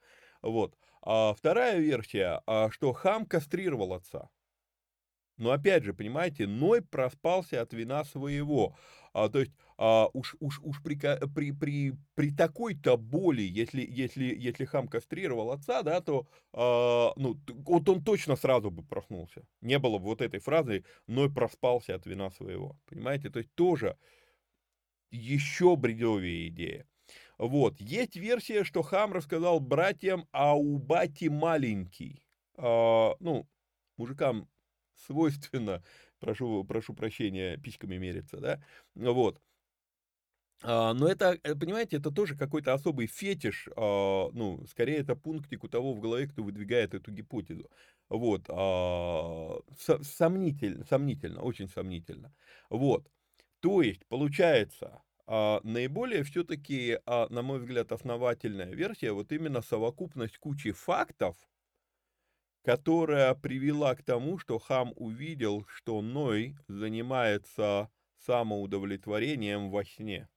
Вот. 0.43 0.77
А 1.01 1.33
вторая 1.33 1.79
версия, 1.79 2.41
а, 2.45 2.69
что 2.71 2.93
хам 2.93 3.25
кастрировал 3.25 3.93
отца. 3.93 4.29
Но 5.37 5.51
опять 5.51 5.83
же, 5.83 5.93
понимаете, 5.93 6.47
Ной 6.47 6.81
проспался 6.81 7.61
от 7.61 7.73
вина 7.73 8.03
своего. 8.03 8.77
А, 9.13 9.29
то 9.29 9.39
есть 9.39 9.51
а, 9.77 10.07
уж, 10.13 10.35
уж, 10.39 10.59
уж 10.63 10.81
при, 10.81 10.95
при, 10.95 11.51
при, 11.51 11.93
при 12.15 12.31
такой-то 12.31 12.97
боли, 12.97 13.41
если, 13.41 13.85
если, 13.87 14.23
если 14.23 14.65
хам 14.65 14.87
кастрировал 14.87 15.51
отца, 15.51 15.81
да, 15.83 15.99
то 16.01 16.27
а, 16.53 17.11
ну, 17.17 17.37
вот 17.47 17.89
он 17.89 18.03
точно 18.03 18.35
сразу 18.35 18.71
бы 18.71 18.83
проснулся. 18.83 19.45
Не 19.61 19.79
было 19.79 19.97
бы 19.97 20.05
вот 20.05 20.21
этой 20.21 20.39
фразы 20.39 20.85
«Ной 21.07 21.31
проспался 21.31 21.95
от 21.95 22.05
вина 22.05 22.29
своего». 22.29 22.79
Понимаете, 22.85 23.29
то 23.29 23.39
есть 23.39 23.53
тоже 23.55 23.97
еще 25.11 25.75
бредовее 25.75 26.47
идея. 26.49 26.87
Вот, 27.37 27.79
есть 27.81 28.15
версия, 28.15 28.63
что 28.63 28.81
хам 28.81 29.11
рассказал 29.11 29.59
братьям, 29.59 30.27
а 30.31 30.55
у 30.55 30.77
бати 30.77 31.25
маленький. 31.25 32.25
А, 32.57 33.15
ну, 33.19 33.47
мужикам 33.97 34.47
свойственно, 35.05 35.83
прошу, 36.19 36.63
прошу 36.63 36.93
прощения, 36.93 37.57
письками 37.57 37.97
мериться, 37.97 38.37
да, 38.37 38.63
вот. 38.95 39.41
А, 40.67 40.93
но 40.93 41.07
это, 41.07 41.37
э, 41.43 41.53
понимаете, 41.55 41.97
это 41.97 42.09
тоже 42.11 42.35
какой-то 42.35 42.73
особый 42.73 43.05
фетиш, 43.07 43.67
а, 43.75 44.29
ну, 44.33 44.65
скорее 44.67 44.97
это 44.97 45.15
пунктик 45.15 45.63
у 45.63 45.67
того 45.67 45.93
в 45.93 45.99
голове, 45.99 46.27
кто 46.27 46.41
выдвигает 46.43 46.93
эту 46.95 47.11
гипотезу. 47.11 47.69
Вот, 48.09 48.45
а, 48.49 49.59
сомнительно, 50.03 50.83
сомнительно, 50.85 51.41
очень 51.41 51.67
сомнительно. 51.69 52.33
Вот, 52.69 53.07
то 53.59 53.81
есть, 53.83 54.05
получается, 54.07 55.01
наиболее 55.27 56.23
все-таки, 56.23 56.99
на 57.07 57.41
мой 57.41 57.59
взгляд, 57.59 57.91
основательная 57.91 58.71
версия, 58.73 59.11
вот 59.11 59.31
именно 59.31 59.61
совокупность 59.61 60.37
кучи 60.37 60.71
фактов, 60.71 61.35
которая 62.63 63.33
привела 63.33 63.95
к 63.95 64.03
тому, 64.03 64.37
что 64.37 64.59
хам 64.59 64.91
увидел, 64.97 65.65
что 65.67 66.01
Ной 66.01 66.57
занимается 66.67 67.89
самоудовлетворением 68.17 69.69
во 69.69 69.85
сне. 69.85 70.27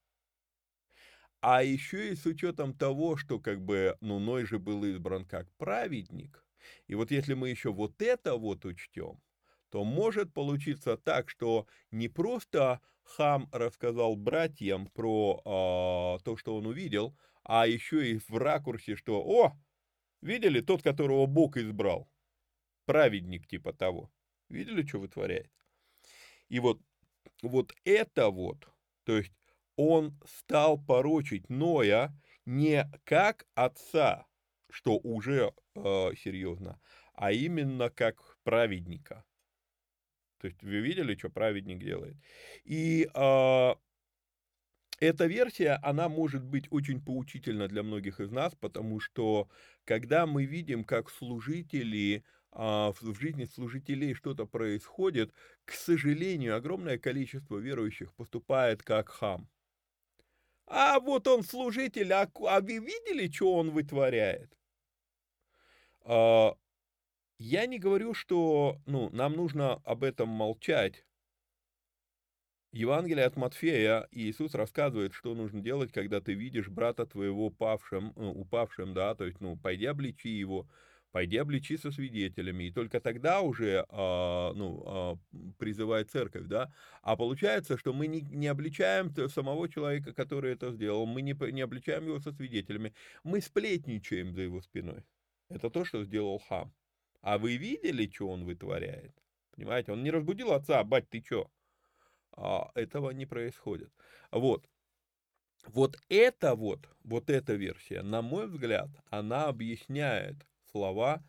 А 1.41 1.63
еще 1.63 2.11
и 2.11 2.15
с 2.15 2.25
учетом 2.25 2.73
того, 2.73 3.15
что 3.15 3.39
как 3.39 3.61
бы, 3.61 3.97
ну, 4.01 4.19
Ной 4.19 4.45
же 4.45 4.59
был 4.59 4.83
избран 4.83 5.25
как 5.25 5.51
праведник, 5.57 6.45
и 6.87 6.95
вот 6.95 7.11
если 7.11 7.33
мы 7.33 7.49
еще 7.49 7.71
вот 7.71 8.01
это 8.01 8.35
вот 8.35 8.65
учтем, 8.65 9.21
то 9.69 9.83
может 9.85 10.33
получиться 10.33 10.97
так, 10.97 11.29
что 11.29 11.67
не 11.91 12.09
просто 12.09 12.81
хам 13.03 13.47
рассказал 13.51 14.15
братьям 14.15 14.87
про 14.87 15.41
э, 16.19 16.23
то, 16.23 16.37
что 16.37 16.57
он 16.57 16.65
увидел, 16.67 17.17
а 17.43 17.67
еще 17.67 18.11
и 18.11 18.17
в 18.19 18.31
ракурсе, 18.31 18.95
что, 18.95 19.21
о, 19.23 19.57
видели 20.21 20.61
тот, 20.61 20.83
которого 20.83 21.25
Бог 21.25 21.57
избрал 21.57 22.09
праведник 22.85 23.47
типа 23.47 23.73
того. 23.73 24.11
Видели, 24.49 24.85
что 24.85 24.99
вытворяет? 24.99 25.51
И 26.49 26.59
вот, 26.59 26.81
вот 27.43 27.73
это 27.85 28.29
вот, 28.29 28.69
то 29.05 29.17
есть 29.17 29.33
он 29.79 30.19
стал 30.25 30.77
порочить 30.77 31.49
Ноя 31.49 32.13
не 32.45 32.85
как 33.05 33.45
отца, 33.55 34.27
что 34.69 34.97
уже 34.97 35.53
э, 35.73 36.11
серьезно, 36.21 36.81
а 37.13 37.31
именно 37.31 37.89
как 37.89 38.37
праведника. 38.43 39.23
То 40.39 40.47
есть 40.47 40.61
вы 40.63 40.81
видели, 40.81 41.15
что 41.15 41.29
праведник 41.29 41.79
делает? 41.79 42.17
И 42.65 43.09
э, 43.13 43.75
эта 44.99 45.25
версия, 45.27 45.79
она 45.81 46.09
может 46.09 46.43
быть 46.43 46.67
очень 46.71 47.01
поучительна 47.01 47.69
для 47.69 47.81
многих 47.81 48.19
из 48.19 48.31
нас, 48.31 48.53
потому 48.55 48.99
что 48.99 49.47
когда 49.85 50.25
мы 50.25 50.43
видим, 50.43 50.83
как 50.83 51.09
служители 51.09 52.25
а, 52.51 52.91
в 52.99 53.17
жизни 53.17 53.45
служителей 53.45 54.13
что-то 54.13 54.45
происходит, 54.45 55.33
к 55.63 55.71
сожалению, 55.71 56.57
огромное 56.57 56.97
количество 56.97 57.57
верующих 57.57 58.13
поступает 58.15 58.83
как 58.83 59.07
хам. 59.07 59.47
А 60.69 60.99
вот 60.99 61.27
он 61.27 61.41
служитель, 61.43 62.13
а, 62.13 62.29
а 62.47 62.61
вы 62.61 62.77
видели, 62.77 63.29
что 63.31 63.55
он 63.55 63.71
вытворяет? 63.71 64.55
А, 66.01 66.55
я 67.39 67.65
не 67.65 67.79
говорю, 67.79 68.13
что 68.13 68.77
ну, 68.85 69.09
нам 69.09 69.33
нужно 69.33 69.81
об 69.83 70.03
этом 70.03 70.29
молчать. 70.29 71.05
Евангелие 72.71 73.25
от 73.25 73.35
Матфея 73.35 74.07
Иисус 74.11 74.53
рассказывает, 74.53 75.15
что 75.15 75.33
нужно 75.33 75.59
делать, 75.59 75.91
когда 75.91 76.21
ты 76.21 76.35
видишь 76.35 76.69
брата 76.69 77.07
твоего 77.07 77.49
павшим, 77.49 78.13
э, 78.15 78.23
упавшим, 78.23 78.93
да, 78.93 79.15
то 79.15 79.25
есть, 79.25 79.39
ну, 79.41 79.57
пойди 79.57 79.85
обличи 79.85 80.29
его, 80.29 80.67
пойди 81.11 81.37
обличи 81.37 81.77
со 81.77 81.91
свидетелями, 81.91 82.65
и 82.65 82.71
только 82.71 82.99
тогда 82.99 83.41
уже 83.41 83.85
а, 83.89 84.53
ну, 84.53 84.83
а, 84.85 85.17
призывай 85.57 86.03
церковь, 86.03 86.47
да, 86.47 86.71
а 87.01 87.15
получается, 87.15 87.77
что 87.77 87.93
мы 87.93 88.07
не, 88.07 88.21
не 88.21 88.47
обличаем 88.47 89.13
самого 89.29 89.69
человека, 89.69 90.13
который 90.13 90.53
это 90.53 90.71
сделал, 90.71 91.05
мы 91.05 91.21
не, 91.21 91.35
не 91.51 91.61
обличаем 91.61 92.05
его 92.05 92.19
со 92.19 92.31
свидетелями, 92.31 92.93
мы 93.23 93.41
сплетничаем 93.41 94.33
за 94.33 94.41
его 94.41 94.61
спиной. 94.61 95.03
Это 95.49 95.69
то, 95.69 95.83
что 95.83 96.03
сделал 96.03 96.39
хам. 96.39 96.73
А 97.21 97.37
вы 97.37 97.57
видели, 97.57 98.09
что 98.09 98.29
он 98.29 98.45
вытворяет? 98.45 99.13
Понимаете, 99.55 99.91
он 99.91 100.03
не 100.03 100.11
разбудил 100.11 100.53
отца, 100.53 100.83
бать, 100.83 101.09
ты 101.09 101.21
чё? 101.21 101.49
А 102.31 102.71
этого 102.75 103.09
не 103.11 103.25
происходит. 103.25 103.91
Вот. 104.31 104.69
Вот 105.67 105.97
это 106.07 106.55
вот, 106.55 106.87
вот 107.03 107.29
эта 107.29 107.53
версия, 107.53 108.01
на 108.01 108.21
мой 108.21 108.47
взгляд, 108.47 108.89
она 109.09 109.47
объясняет 109.47 110.48
слова 110.71 111.23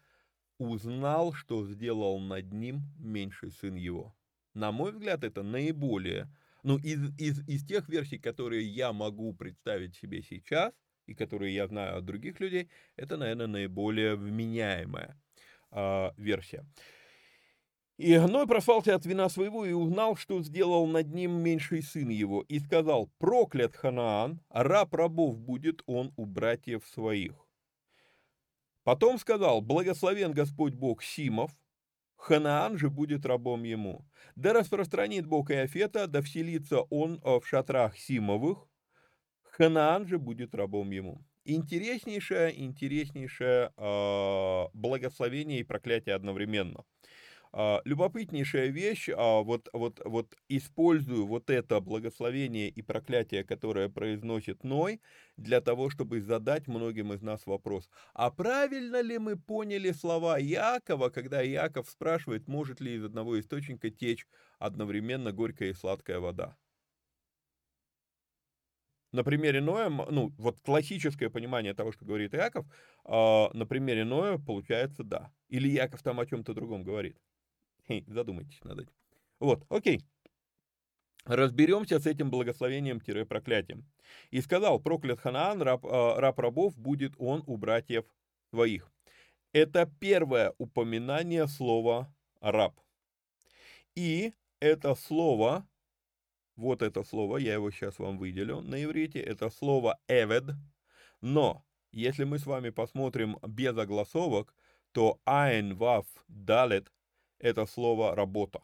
«узнал, 0.59 1.33
что 1.33 1.67
сделал 1.67 2.19
над 2.19 2.53
ним 2.53 2.83
меньший 2.99 3.51
сын 3.53 3.75
его». 3.75 4.15
На 4.55 4.73
мой 4.73 4.93
взгляд, 4.93 5.25
это 5.25 5.43
наиболее, 5.43 6.29
ну, 6.63 6.77
из, 6.79 7.01
из, 7.19 7.49
из 7.49 7.65
тех 7.65 7.89
версий, 7.89 8.19
которые 8.19 8.67
я 8.67 8.93
могу 8.93 9.33
представить 9.33 9.95
себе 9.95 10.23
сейчас, 10.23 10.73
и 11.07 11.15
которые 11.15 11.55
я 11.55 11.67
знаю 11.67 11.99
от 11.99 12.05
других 12.05 12.41
людей, 12.41 12.69
это, 12.97 13.17
наверное, 13.17 13.47
наиболее 13.47 14.17
вменяемая 14.17 15.21
э, 15.73 16.11
версия. 16.17 16.65
И 17.97 18.17
Ной 18.17 18.47
просвался 18.47 18.95
от 18.95 19.05
вина 19.05 19.29
своего 19.29 19.67
и 19.67 19.73
узнал, 19.73 20.17
что 20.17 20.43
сделал 20.43 20.87
над 20.87 21.13
ним 21.13 21.33
меньший 21.33 21.83
сын 21.83 22.09
его, 22.09 22.43
и 22.49 22.59
сказал, 22.59 23.11
проклят 23.19 23.77
Ханаан, 23.77 24.41
раб 24.49 24.95
рабов 24.95 25.39
будет 25.39 25.83
он 25.85 26.13
у 26.17 26.25
братьев 26.25 26.87
своих. 26.87 27.50
Потом 28.85 29.19
сказал, 29.19 29.61
благословен 29.61 30.33
Господь 30.33 30.75
Бог 30.75 31.03
Симов, 31.03 31.51
Ханаан 32.17 32.79
же 32.79 32.91
будет 32.91 33.25
рабом 33.25 33.63
ему. 33.63 34.07
Да 34.37 34.53
распространит 34.53 35.27
Бог 35.27 35.51
Иофета, 35.51 36.07
да 36.07 36.21
вселится 36.23 36.81
он 36.83 37.21
в 37.23 37.43
шатрах 37.45 37.97
Симовых, 37.97 38.67
Ханаан 39.43 40.07
же 40.07 40.19
будет 40.19 40.55
рабом 40.55 40.91
ему. 40.91 41.25
Интереснейшее, 41.45 42.63
интереснейшее 42.63 43.73
э, 43.77 44.67
благословение 44.75 45.61
и 45.61 45.65
проклятие 45.65 46.15
одновременно– 46.15 46.85
а, 47.53 47.81
любопытнейшая 47.85 48.69
вещь, 48.69 49.09
а, 49.15 49.43
вот, 49.43 49.69
вот, 49.73 50.01
вот 50.05 50.35
использую 50.49 51.27
вот 51.27 51.51
это 51.51 51.81
благословение 51.81 52.69
и 52.69 52.83
проклятие, 52.83 53.45
которое 53.45 53.89
произносит 53.89 54.65
Ной, 54.65 55.01
для 55.37 55.61
того, 55.61 55.91
чтобы 55.91 56.21
задать 56.21 56.69
многим 56.69 57.13
из 57.13 57.23
нас 57.23 57.47
вопрос, 57.47 57.89
а 58.15 58.31
правильно 58.31 59.01
ли 59.01 59.19
мы 59.19 59.37
поняли 59.37 59.91
слова 59.93 60.39
Якова, 60.39 61.09
когда 61.11 61.41
Яков 61.43 61.89
спрашивает, 61.91 62.49
может 62.49 62.81
ли 62.81 62.95
из 62.95 63.05
одного 63.05 63.39
источника 63.41 63.91
течь 63.91 64.27
одновременно 64.59 65.33
горькая 65.33 65.71
и 65.71 65.75
сладкая 65.75 66.21
вода? 66.21 66.57
На 69.13 69.25
примере 69.25 69.61
Ноя, 69.61 69.89
ну, 69.89 70.33
вот 70.39 70.61
классическое 70.65 71.31
понимание 71.31 71.75
того, 71.75 71.91
что 71.93 72.05
говорит 72.05 72.33
Яков, 72.33 72.67
а, 73.05 73.51
на 73.53 73.67
примере 73.67 74.05
Ноя 74.05 74.39
получается 74.39 75.03
да. 75.03 75.33
Или 75.49 75.69
Яков 75.69 76.03
там 76.03 76.21
о 76.21 76.27
чем-то 76.27 76.55
другом 76.55 76.85
говорит. 76.85 77.17
Задумайтесь 78.07 78.63
над 78.65 78.81
этим. 78.81 78.93
Вот, 79.39 79.65
окей. 79.69 80.01
Разберемся 81.25 81.99
с 82.01 82.07
этим 82.07 82.31
благословением-проклятием. 82.31 83.85
И 84.31 84.41
сказал, 84.41 84.81
проклят 84.81 85.21
Ханаан, 85.21 85.61
раб, 85.63 85.85
э, 85.85 86.15
раб 86.19 86.39
рабов, 86.39 86.77
будет 86.77 87.13
он 87.19 87.43
у 87.47 87.57
братьев 87.57 88.05
своих. 88.51 88.91
Это 89.53 89.91
первое 90.01 90.55
упоминание 90.59 91.47
слова 91.47 92.13
раб. 92.41 92.81
И 93.95 94.33
это 94.61 94.95
слово, 94.95 95.67
вот 96.57 96.83
это 96.83 97.03
слово, 97.05 97.37
я 97.37 97.55
его 97.55 97.71
сейчас 97.71 97.99
вам 97.99 98.17
выделю 98.17 98.61
на 98.61 98.83
иврите, 98.83 99.21
это 99.21 99.51
слово 99.51 99.99
эвед, 100.09 100.45
но 101.21 101.65
если 101.93 102.25
мы 102.25 102.39
с 102.39 102.47
вами 102.47 102.71
посмотрим 102.71 103.39
без 103.47 103.77
огласовок, 103.77 104.55
то 104.93 105.21
айн, 105.25 105.75
вав, 105.77 106.07
далет 106.29 106.91
это 107.41 107.67
слово 107.67 108.15
«работа». 108.15 108.61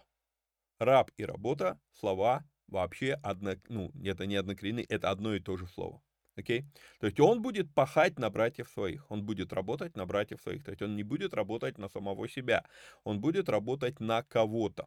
Раб 0.78 1.10
и 1.16 1.24
работа– 1.24 1.78
слова 1.92 2.44
вообще 2.68 3.14
одно, 3.22 3.54
ну, 3.68 3.90
это 4.04 4.26
не 4.26 4.36
однокоренные, 4.36 4.84
это 4.84 5.10
одно 5.10 5.34
и 5.34 5.40
то 5.40 5.56
же 5.56 5.66
слово. 5.66 6.02
Окей? 6.36 6.60
Okay? 6.60 6.64
То 7.00 7.06
есть 7.06 7.18
он 7.20 7.40
будет 7.40 7.72
пахать 7.74 8.18
на 8.18 8.28
братьев 8.28 8.68
своих, 8.68 9.10
он 9.10 9.24
будет 9.24 9.52
работать 9.52 9.96
на 9.96 10.04
братьев 10.04 10.40
своих, 10.42 10.64
то 10.64 10.70
есть 10.70 10.82
он 10.82 10.94
не 10.94 11.02
будет 11.02 11.32
работать 11.32 11.78
на 11.78 11.88
самого 11.88 12.28
себя, 12.28 12.64
он 13.04 13.20
будет 13.20 13.48
работать 13.48 14.00
на 14.00 14.22
кого-то. 14.22 14.86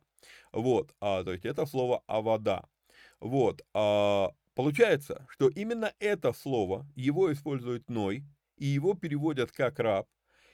Вот, 0.51 0.93
а, 1.01 1.23
то 1.23 1.33
есть 1.33 1.45
это 1.45 1.65
слово 1.65 2.03
«авода». 2.05 2.67
Вот, 3.19 3.65
а, 3.73 4.31
получается, 4.53 5.25
что 5.29 5.49
именно 5.49 5.91
это 5.99 6.33
слово, 6.33 6.85
его 6.95 7.33
использует 7.33 7.89
Ной, 7.89 8.23
и 8.57 8.67
его 8.67 8.93
переводят 8.93 9.51
как 9.51 9.79
раб, 9.79 10.07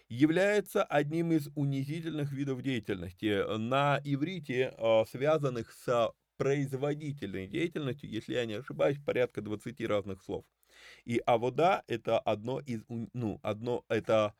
является 0.10 0.84
одним 0.84 1.32
из 1.32 1.50
унизительных 1.56 2.32
видов 2.32 2.62
деятельности 2.62 3.58
на 3.58 4.00
иврите, 4.04 4.74
а, 4.78 5.06
связанных 5.06 5.72
с 5.72 6.14
производительной 6.38 7.48
деятельностью, 7.48 8.10
если 8.10 8.34
я 8.34 8.46
не 8.46 8.54
ошибаюсь, 8.54 9.00
порядка 9.00 9.42
20 9.42 9.86
разных 9.86 10.22
слов. 10.22 10.46
И 11.06 11.22
авода 11.26 11.84
это 11.88 12.20
одно 12.20 12.60
из, 12.60 12.84
ну, 12.90 13.40
одно, 13.42 13.86
это, 13.88 14.36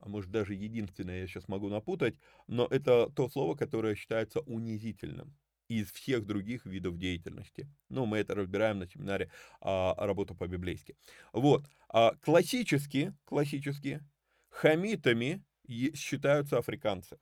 а 0.00 0.08
может 0.08 0.30
даже 0.30 0.54
единственное, 0.54 1.20
я 1.20 1.26
сейчас 1.26 1.48
могу 1.48 1.68
напутать, 1.68 2.16
но 2.46 2.66
это 2.66 3.10
то 3.10 3.28
слово, 3.28 3.54
которое 3.54 3.94
считается 3.94 4.40
унизительным 4.40 5.36
из 5.68 5.90
всех 5.92 6.26
других 6.26 6.66
видов 6.66 6.98
деятельности. 6.98 7.68
Ну, 7.88 8.06
мы 8.06 8.18
это 8.18 8.34
разбираем 8.34 8.78
на 8.78 8.88
семинаре 8.88 9.30
а, 9.60 9.94
«Работа 9.98 10.34
по-библейски». 10.34 10.96
Вот, 11.32 11.66
а, 11.88 12.14
классически, 12.16 13.14
классически 13.24 14.00
хамитами 14.56 15.44
считаются 15.94 16.58
африканцы. 16.58 17.18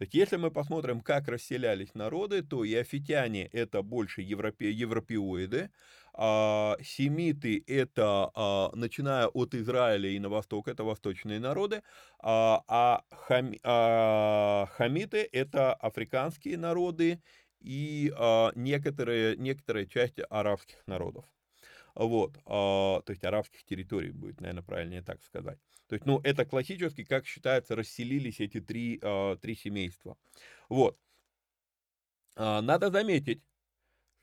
Есть, 0.00 0.14
если 0.14 0.36
мы 0.36 0.50
посмотрим, 0.50 1.00
как 1.00 1.28
расселялись 1.28 1.94
народы, 1.94 2.42
то 2.42 2.64
и 2.64 2.74
афитяне 2.74 3.46
это 3.46 3.82
больше 3.82 4.22
европе, 4.22 4.70
европеоиды, 4.70 5.70
а 6.14 6.76
семиты 6.82 7.64
это, 7.66 8.30
а, 8.34 8.70
начиная 8.74 9.28
от 9.28 9.54
Израиля 9.54 10.08
и 10.10 10.18
на 10.20 10.28
восток, 10.28 10.68
это 10.68 10.84
восточные 10.84 11.40
народы, 11.40 11.82
а, 12.20 12.62
а, 12.68 13.02
хам, 13.10 13.52
а 13.64 14.66
хамиты 14.72 15.28
это 15.32 15.74
африканские 15.74 16.58
народы 16.58 17.22
и 17.60 18.12
а, 18.16 18.52
некоторые, 18.54 19.36
некоторая 19.36 19.86
часть 19.86 20.20
арабских 20.30 20.86
народов. 20.86 21.24
Вот, 21.98 22.38
а, 22.46 23.02
то 23.02 23.10
есть 23.10 23.24
арабских 23.24 23.64
территорий 23.64 24.12
будет, 24.12 24.40
наверное, 24.40 24.62
правильнее 24.62 25.02
так 25.02 25.20
сказать. 25.24 25.58
То 25.88 25.94
есть, 25.94 26.06
ну, 26.06 26.20
это 26.22 26.44
классически, 26.44 27.02
как 27.02 27.26
считается, 27.26 27.74
расселились 27.74 28.38
эти 28.38 28.60
три, 28.60 29.00
а, 29.02 29.34
три 29.36 29.56
семейства. 29.56 30.16
Вот. 30.68 30.96
А, 32.36 32.62
надо 32.62 32.92
заметить, 32.92 33.42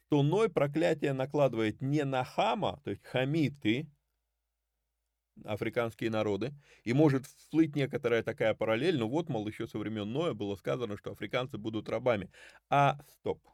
что 0.08 0.24
Ной 0.24 0.50
проклятие 0.50 1.12
накладывает 1.12 1.82
не 1.82 2.06
на 2.06 2.24
Хама, 2.24 2.80
то 2.86 2.92
есть 2.92 3.04
хамиты, 3.04 3.90
африканские 5.44 6.12
народы, 6.12 6.54
и 6.86 6.94
может 6.94 7.26
всплыть 7.26 7.76
некоторая 7.76 8.24
такая 8.24 8.54
параллель, 8.54 8.98
ну 8.98 9.10
вот, 9.10 9.28
мол, 9.28 9.46
еще 9.50 9.68
со 9.68 9.78
времен 9.78 10.10
Ноя 10.14 10.34
было 10.34 10.56
сказано, 10.56 10.96
что 10.96 11.12
африканцы 11.12 11.58
будут 11.58 11.90
рабами. 11.90 12.32
А, 12.70 12.98
стоп, 13.20 13.46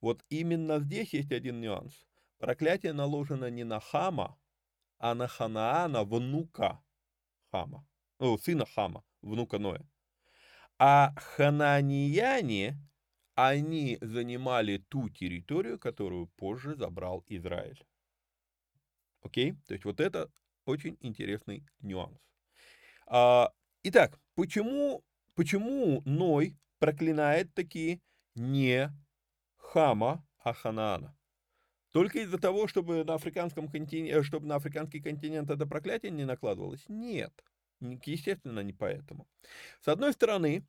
вот 0.00 0.24
именно 0.30 0.80
здесь 0.80 1.12
есть 1.12 1.30
один 1.30 1.60
нюанс. 1.60 2.07
Проклятие 2.38 2.92
наложено 2.92 3.50
не 3.50 3.64
на 3.64 3.80
Хама, 3.80 4.38
а 4.98 5.14
на 5.14 5.26
Ханаана, 5.26 6.04
внука 6.04 6.80
Хама, 7.50 7.86
ну, 8.20 8.38
сына 8.38 8.64
Хама, 8.64 9.04
внука 9.22 9.58
Ноя. 9.58 9.84
А 10.78 11.12
хананияне, 11.16 12.78
они 13.34 13.98
занимали 14.00 14.78
ту 14.78 15.08
территорию, 15.08 15.78
которую 15.78 16.28
позже 16.28 16.76
забрал 16.76 17.24
Израиль. 17.26 17.84
Окей? 19.22 19.54
То 19.66 19.74
есть 19.74 19.84
вот 19.84 20.00
это 20.00 20.30
очень 20.64 20.96
интересный 21.00 21.66
нюанс. 21.80 22.20
А, 23.06 23.52
итак, 23.82 24.20
почему, 24.34 25.04
почему 25.34 26.02
Ной 26.04 26.56
проклинает 26.78 27.52
такие 27.54 28.00
не 28.36 28.92
Хама, 29.56 30.24
а 30.38 30.52
Ханаана? 30.52 31.17
Только 31.92 32.20
из-за 32.20 32.38
того, 32.38 32.68
чтобы 32.68 33.04
на, 33.04 33.14
африканском 33.14 33.68
континенте, 33.68 34.22
чтобы 34.22 34.46
на 34.46 34.56
африканский 34.56 35.00
континент 35.00 35.50
это 35.50 35.66
проклятие 35.66 36.12
не 36.12 36.24
накладывалось? 36.24 36.84
Нет. 36.88 37.32
Естественно, 37.80 38.60
не 38.60 38.72
поэтому. 38.72 39.26
С 39.80 39.88
одной 39.88 40.12
стороны, 40.12 40.66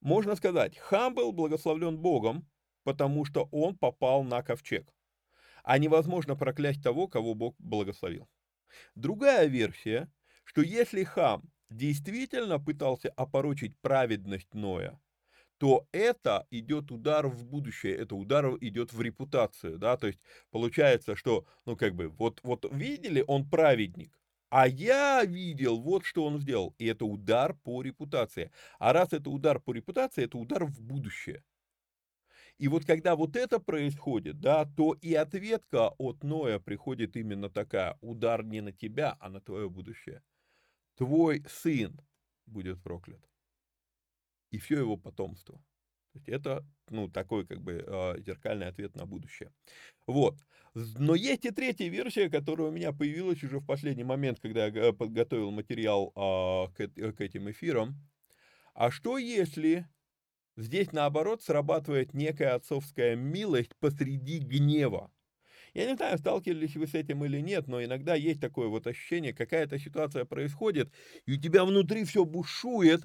можно 0.00 0.36
сказать, 0.36 0.78
Хам 0.78 1.14
был 1.14 1.32
благословлен 1.32 1.98
Богом, 1.98 2.48
потому 2.84 3.24
что 3.24 3.48
он 3.50 3.76
попал 3.76 4.22
на 4.24 4.42
ковчег. 4.42 4.92
А 5.64 5.78
невозможно 5.78 6.36
проклясть 6.36 6.82
того, 6.82 7.08
кого 7.08 7.34
Бог 7.34 7.54
благословил. 7.58 8.28
Другая 8.94 9.46
версия, 9.46 10.12
что 10.44 10.62
если 10.62 11.04
Хам 11.04 11.44
действительно 11.70 12.58
пытался 12.58 13.10
опорочить 13.10 13.78
праведность 13.80 14.52
Ноя, 14.54 15.00
то 15.62 15.86
это 15.92 16.44
идет 16.50 16.90
удар 16.90 17.28
в 17.28 17.44
будущее, 17.46 17.94
это 17.94 18.16
удар 18.16 18.56
идет 18.60 18.92
в 18.92 19.00
репутацию, 19.00 19.78
да, 19.78 19.96
то 19.96 20.08
есть 20.08 20.18
получается, 20.50 21.14
что, 21.14 21.46
ну, 21.66 21.76
как 21.76 21.94
бы, 21.94 22.08
вот, 22.08 22.40
вот 22.42 22.66
видели, 22.72 23.22
он 23.28 23.48
праведник, 23.48 24.18
А 24.50 24.66
я 24.66 25.24
видел, 25.24 25.80
вот 25.80 26.04
что 26.04 26.24
он 26.24 26.40
сделал. 26.40 26.74
И 26.78 26.86
это 26.86 27.04
удар 27.04 27.54
по 27.54 27.80
репутации. 27.82 28.50
А 28.80 28.92
раз 28.92 29.12
это 29.12 29.30
удар 29.30 29.60
по 29.60 29.72
репутации, 29.72 30.24
это 30.24 30.36
удар 30.36 30.64
в 30.64 30.82
будущее. 30.82 31.44
И 32.58 32.68
вот 32.68 32.84
когда 32.86 33.14
вот 33.16 33.36
это 33.36 33.58
происходит, 33.60 34.40
да, 34.40 34.64
то 34.64 34.94
и 34.94 35.14
ответка 35.14 35.90
от 35.98 36.22
Ноя 36.24 36.58
приходит 36.58 37.16
именно 37.16 37.50
такая. 37.50 37.98
Удар 38.00 38.42
не 38.44 38.60
на 38.62 38.72
тебя, 38.72 39.16
а 39.20 39.28
на 39.28 39.40
твое 39.40 39.68
будущее. 39.68 40.22
Твой 40.96 41.44
сын 41.48 42.00
будет 42.46 42.82
проклят. 42.82 43.31
И 44.52 44.58
все 44.58 44.78
его 44.78 44.96
потомство. 44.96 45.60
Это, 46.26 46.64
ну, 46.90 47.08
такой, 47.08 47.46
как 47.46 47.62
бы, 47.62 47.84
а, 47.86 48.16
зеркальный 48.20 48.68
ответ 48.68 48.94
на 48.94 49.06
будущее. 49.06 49.50
Вот. 50.06 50.36
Но 50.74 51.14
есть 51.14 51.44
и 51.46 51.50
третья 51.50 51.88
версия, 51.88 52.30
которая 52.30 52.68
у 52.68 52.70
меня 52.70 52.92
появилась 52.92 53.42
уже 53.42 53.58
в 53.58 53.66
последний 53.66 54.04
момент, 54.04 54.38
когда 54.40 54.66
я 54.66 54.92
подготовил 54.92 55.50
материал 55.50 56.12
а, 56.14 56.68
к, 56.68 56.88
к 56.88 57.20
этим 57.20 57.50
эфирам. 57.50 57.96
А 58.74 58.90
что 58.90 59.18
если 59.18 59.86
здесь, 60.56 60.92
наоборот, 60.92 61.42
срабатывает 61.42 62.14
некая 62.14 62.54
отцовская 62.54 63.16
милость 63.16 63.74
посреди 63.80 64.38
гнева? 64.38 65.10
Я 65.74 65.86
не 65.86 65.96
знаю, 65.96 66.18
сталкивались 66.18 66.76
вы 66.76 66.86
с 66.86 66.94
этим 66.94 67.24
или 67.24 67.40
нет, 67.40 67.66
но 67.66 67.82
иногда 67.82 68.14
есть 68.14 68.40
такое 68.40 68.68
вот 68.68 68.86
ощущение, 68.86 69.32
какая-то 69.32 69.78
ситуация 69.78 70.26
происходит, 70.26 70.92
и 71.24 71.32
у 71.32 71.40
тебя 71.40 71.64
внутри 71.64 72.04
все 72.04 72.26
бушует, 72.26 73.02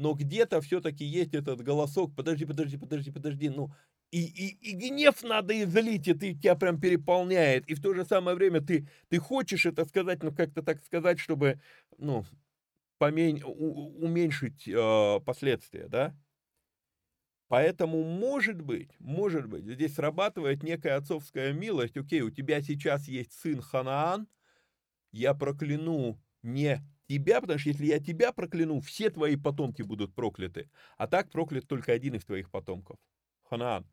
но 0.00 0.14
где-то 0.14 0.62
все-таки 0.62 1.04
есть 1.04 1.34
этот 1.34 1.60
голосок, 1.60 2.16
подожди, 2.16 2.46
подожди, 2.46 2.78
подожди, 2.78 3.10
подожди, 3.10 3.50
ну, 3.50 3.70
и, 4.10 4.24
и, 4.24 4.70
и 4.70 4.72
гнев 4.72 5.22
надо 5.22 5.62
излить, 5.62 6.08
и 6.08 6.14
ты, 6.14 6.34
тебя 6.34 6.56
прям 6.56 6.80
переполняет, 6.80 7.68
и 7.68 7.74
в 7.74 7.82
то 7.82 7.92
же 7.92 8.06
самое 8.06 8.34
время 8.34 8.62
ты, 8.62 8.88
ты 9.10 9.18
хочешь 9.18 9.66
это 9.66 9.84
сказать, 9.84 10.22
ну, 10.22 10.34
как-то 10.34 10.62
так 10.62 10.82
сказать, 10.82 11.20
чтобы, 11.20 11.60
ну, 11.98 12.24
помень, 12.96 13.42
у, 13.44 14.04
уменьшить 14.04 14.66
э, 14.66 15.20
последствия, 15.20 15.86
да? 15.86 16.16
Поэтому, 17.48 18.02
может 18.02 18.62
быть, 18.62 18.92
может 19.00 19.48
быть, 19.48 19.64
здесь 19.64 19.94
срабатывает 19.94 20.62
некая 20.62 20.96
отцовская 20.96 21.52
милость, 21.52 21.98
окей, 21.98 22.22
у 22.22 22.30
тебя 22.30 22.62
сейчас 22.62 23.06
есть 23.06 23.34
сын 23.34 23.60
Ханаан, 23.60 24.28
я 25.12 25.34
прокляну 25.34 26.18
не 26.42 26.80
тебя, 27.10 27.40
потому 27.40 27.58
что 27.58 27.70
если 27.70 27.86
я 27.86 27.98
тебя 27.98 28.32
прокляну, 28.32 28.80
все 28.80 29.10
твои 29.10 29.34
потомки 29.34 29.82
будут 29.82 30.14
прокляты. 30.14 30.70
А 30.96 31.08
так 31.08 31.28
проклят 31.30 31.66
только 31.66 31.92
один 31.92 32.14
из 32.14 32.24
твоих 32.24 32.50
потомков. 32.50 32.98
Ханаан. 33.42 33.84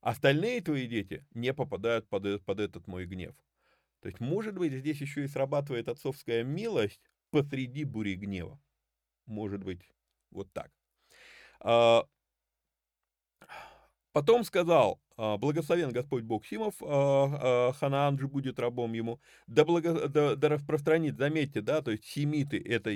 Остальные 0.00 0.62
твои 0.62 0.86
дети 0.86 1.26
не 1.34 1.52
попадают 1.52 2.08
под, 2.08 2.42
под 2.46 2.60
этот 2.60 2.86
мой 2.86 3.04
гнев. 3.04 3.34
То 4.00 4.08
есть, 4.08 4.20
может 4.20 4.56
быть, 4.56 4.72
здесь 4.72 5.02
еще 5.02 5.24
и 5.24 5.28
срабатывает 5.28 5.88
отцовская 5.88 6.44
милость 6.44 7.00
посреди 7.30 7.84
бури 7.84 8.14
гнева. 8.14 8.58
Может 9.26 9.62
быть, 9.62 9.82
вот 10.30 10.50
так. 10.54 10.70
А, 11.60 12.08
Потом 14.12 14.44
сказал, 14.44 14.98
«А, 15.05 15.05
благословен 15.16 15.90
Господь 15.92 16.24
Бог 16.24 16.46
Симов, 16.46 16.74
а, 16.82 17.68
а, 17.68 17.72
Ханаан 17.72 18.18
же 18.18 18.28
будет 18.28 18.58
рабом 18.58 18.92
ему, 18.92 19.20
да, 19.46 19.64
благо, 19.64 20.08
да, 20.08 20.36
да 20.36 20.48
распространит, 20.48 21.16
заметьте, 21.16 21.60
да, 21.60 21.82
то 21.82 21.90
есть 21.90 22.04
семиты, 22.04 22.58
это, 22.58 22.90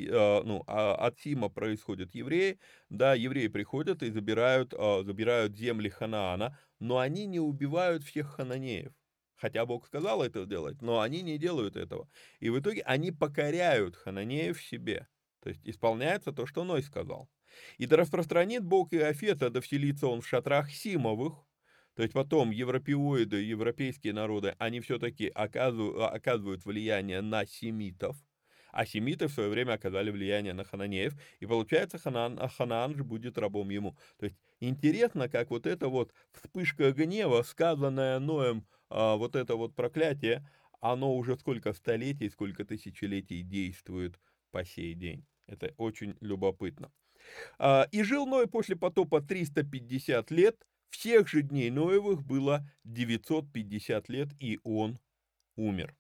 ну, 0.45 0.62
от 0.66 1.18
Сима 1.21 1.49
происходят 1.49 2.14
евреи, 2.14 2.59
да, 2.89 3.14
евреи 3.14 3.49
приходят 3.49 4.03
и 4.03 4.11
забирают, 4.11 4.73
забирают 4.73 5.57
земли 5.57 5.89
Ханаана, 5.89 6.59
но 6.79 6.99
они 6.99 7.27
не 7.27 7.41
убивают 7.41 8.05
всех 8.05 8.35
хананеев. 8.35 8.93
Хотя 9.37 9.64
Бог 9.64 9.87
сказал 9.87 10.23
это 10.23 10.45
сделать, 10.45 10.83
но 10.83 11.01
они 11.01 11.23
не 11.23 11.39
делают 11.39 11.77
этого. 11.77 12.09
И 12.41 12.51
в 12.51 12.61
итоге 12.61 12.83
они 12.83 13.11
покоряют 13.11 13.97
хананеев 13.97 14.61
себе. 14.62 15.09
То 15.43 15.49
есть 15.49 15.62
исполняется 15.64 16.33
то, 16.33 16.45
что 16.45 16.64
Ной 16.64 16.83
сказал. 16.83 17.31
И 17.79 17.87
да 17.87 17.97
распространит 17.97 18.62
Бог 18.64 18.93
Иофета, 18.93 19.49
да 19.49 19.62
вселится 19.62 20.07
он 20.09 20.21
в 20.21 20.29
шатрах 20.29 20.71
Симовых, 20.71 21.47
то 22.01 22.05
есть 22.05 22.14
потом 22.14 22.51
европеоиды, 22.51 23.42
европейские 23.42 24.14
народы, 24.14 24.55
они 24.57 24.80
все-таки 24.80 25.28
оказывают, 25.28 26.14
оказывают 26.14 26.64
влияние 26.64 27.20
на 27.20 27.44
семитов, 27.44 28.16
а 28.72 28.86
семиты 28.86 29.26
в 29.26 29.32
свое 29.32 29.51
время 29.51 29.74
оказали 29.74 30.11
влияние 30.11 30.55
на 30.55 30.64
хананеев, 30.64 31.12
и 31.40 31.44
получается 31.44 31.98
Ханаан, 31.98 32.38
Ханаан 32.38 32.96
же 32.96 33.05
будет 33.05 33.36
рабом 33.36 33.68
ему. 33.68 33.98
То 34.18 34.24
есть 34.24 34.38
интересно, 34.61 35.28
как 35.28 35.51
вот 35.51 35.66
это 35.66 35.88
вот 35.88 36.14
вспышка 36.32 36.90
гнева, 36.92 37.42
сказанная 37.42 38.18
Ноем, 38.18 38.66
а, 38.88 39.16
вот 39.16 39.36
это 39.36 39.57
вот 39.57 39.74
проклятие, 39.74 40.48
оно 40.80 41.14
уже 41.14 41.36
сколько 41.36 41.74
столетий, 41.74 42.30
сколько 42.30 42.64
тысячелетий 42.64 43.42
действует 43.42 44.18
по 44.53 44.64
сей 44.64 44.94
день. 44.94 45.26
Это 45.46 45.74
очень 45.76 46.16
любопытно. 46.22 46.90
А, 47.59 47.86
и 47.92 48.03
жил 48.03 48.24
Ной 48.24 48.46
после 48.46 48.74
потопа 48.74 49.20
350 49.20 50.30
лет, 50.30 50.66
всех 50.91 51.28
же 51.28 51.43
дней 51.43 51.70
Ноевых 51.70 52.22
было 52.22 52.68
950 52.84 54.09
лет, 54.09 54.28
и 54.38 54.59
он 54.64 54.99
умер. 55.57 55.95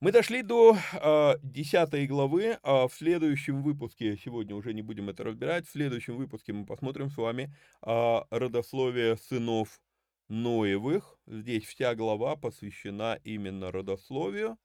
Мы 0.00 0.12
дошли 0.12 0.42
до 0.42 0.78
э, 0.94 1.34
10 1.42 2.08
главы. 2.08 2.58
Э, 2.62 2.88
в 2.88 2.90
следующем 2.92 3.62
выпуске, 3.62 4.16
сегодня 4.16 4.56
уже 4.56 4.72
не 4.72 4.80
будем 4.80 5.10
это 5.10 5.24
разбирать, 5.24 5.66
в 5.66 5.70
следующем 5.70 6.16
выпуске 6.16 6.54
мы 6.54 6.64
посмотрим 6.64 7.10
с 7.10 7.16
вами 7.18 7.54
э, 7.82 8.20
родословие 8.30 9.18
сынов 9.18 9.80
Ноевых. 10.28 11.18
Здесь 11.26 11.64
вся 11.64 11.94
глава 11.94 12.36
посвящена 12.36 13.18
именно 13.24 13.70
родословию. 13.70 14.56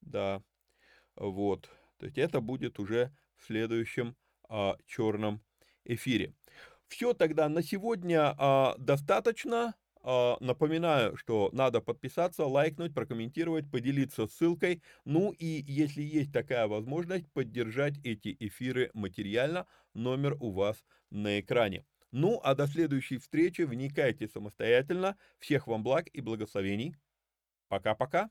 Да, 0.00 0.42
вот. 1.14 1.68
То 1.98 2.06
есть 2.06 2.18
это 2.18 2.40
будет 2.40 2.80
уже 2.80 3.12
в 3.36 3.44
следующем 3.44 4.16
а, 4.48 4.76
черном 4.86 5.42
эфире. 5.84 6.34
Все 6.90 7.14
тогда 7.14 7.48
на 7.48 7.62
сегодня 7.62 8.34
а, 8.36 8.74
достаточно. 8.76 9.76
А, 10.02 10.36
напоминаю, 10.40 11.16
что 11.16 11.48
надо 11.52 11.80
подписаться, 11.80 12.44
лайкнуть, 12.44 12.92
прокомментировать, 12.92 13.70
поделиться 13.70 14.26
ссылкой. 14.26 14.82
Ну 15.04 15.30
и 15.30 15.46
если 15.46 16.02
есть 16.02 16.32
такая 16.32 16.66
возможность, 16.66 17.30
поддержать 17.32 17.98
эти 18.04 18.36
эфиры 18.40 18.90
материально. 18.92 19.68
Номер 19.94 20.36
у 20.40 20.50
вас 20.50 20.84
на 21.10 21.38
экране. 21.38 21.86
Ну 22.10 22.40
а 22.42 22.56
до 22.56 22.66
следующей 22.66 23.18
встречи 23.18 23.62
вникайте 23.62 24.26
самостоятельно. 24.26 25.16
Всех 25.38 25.68
вам 25.68 25.84
благ 25.84 26.08
и 26.08 26.20
благословений. 26.20 26.96
Пока-пока. 27.68 28.30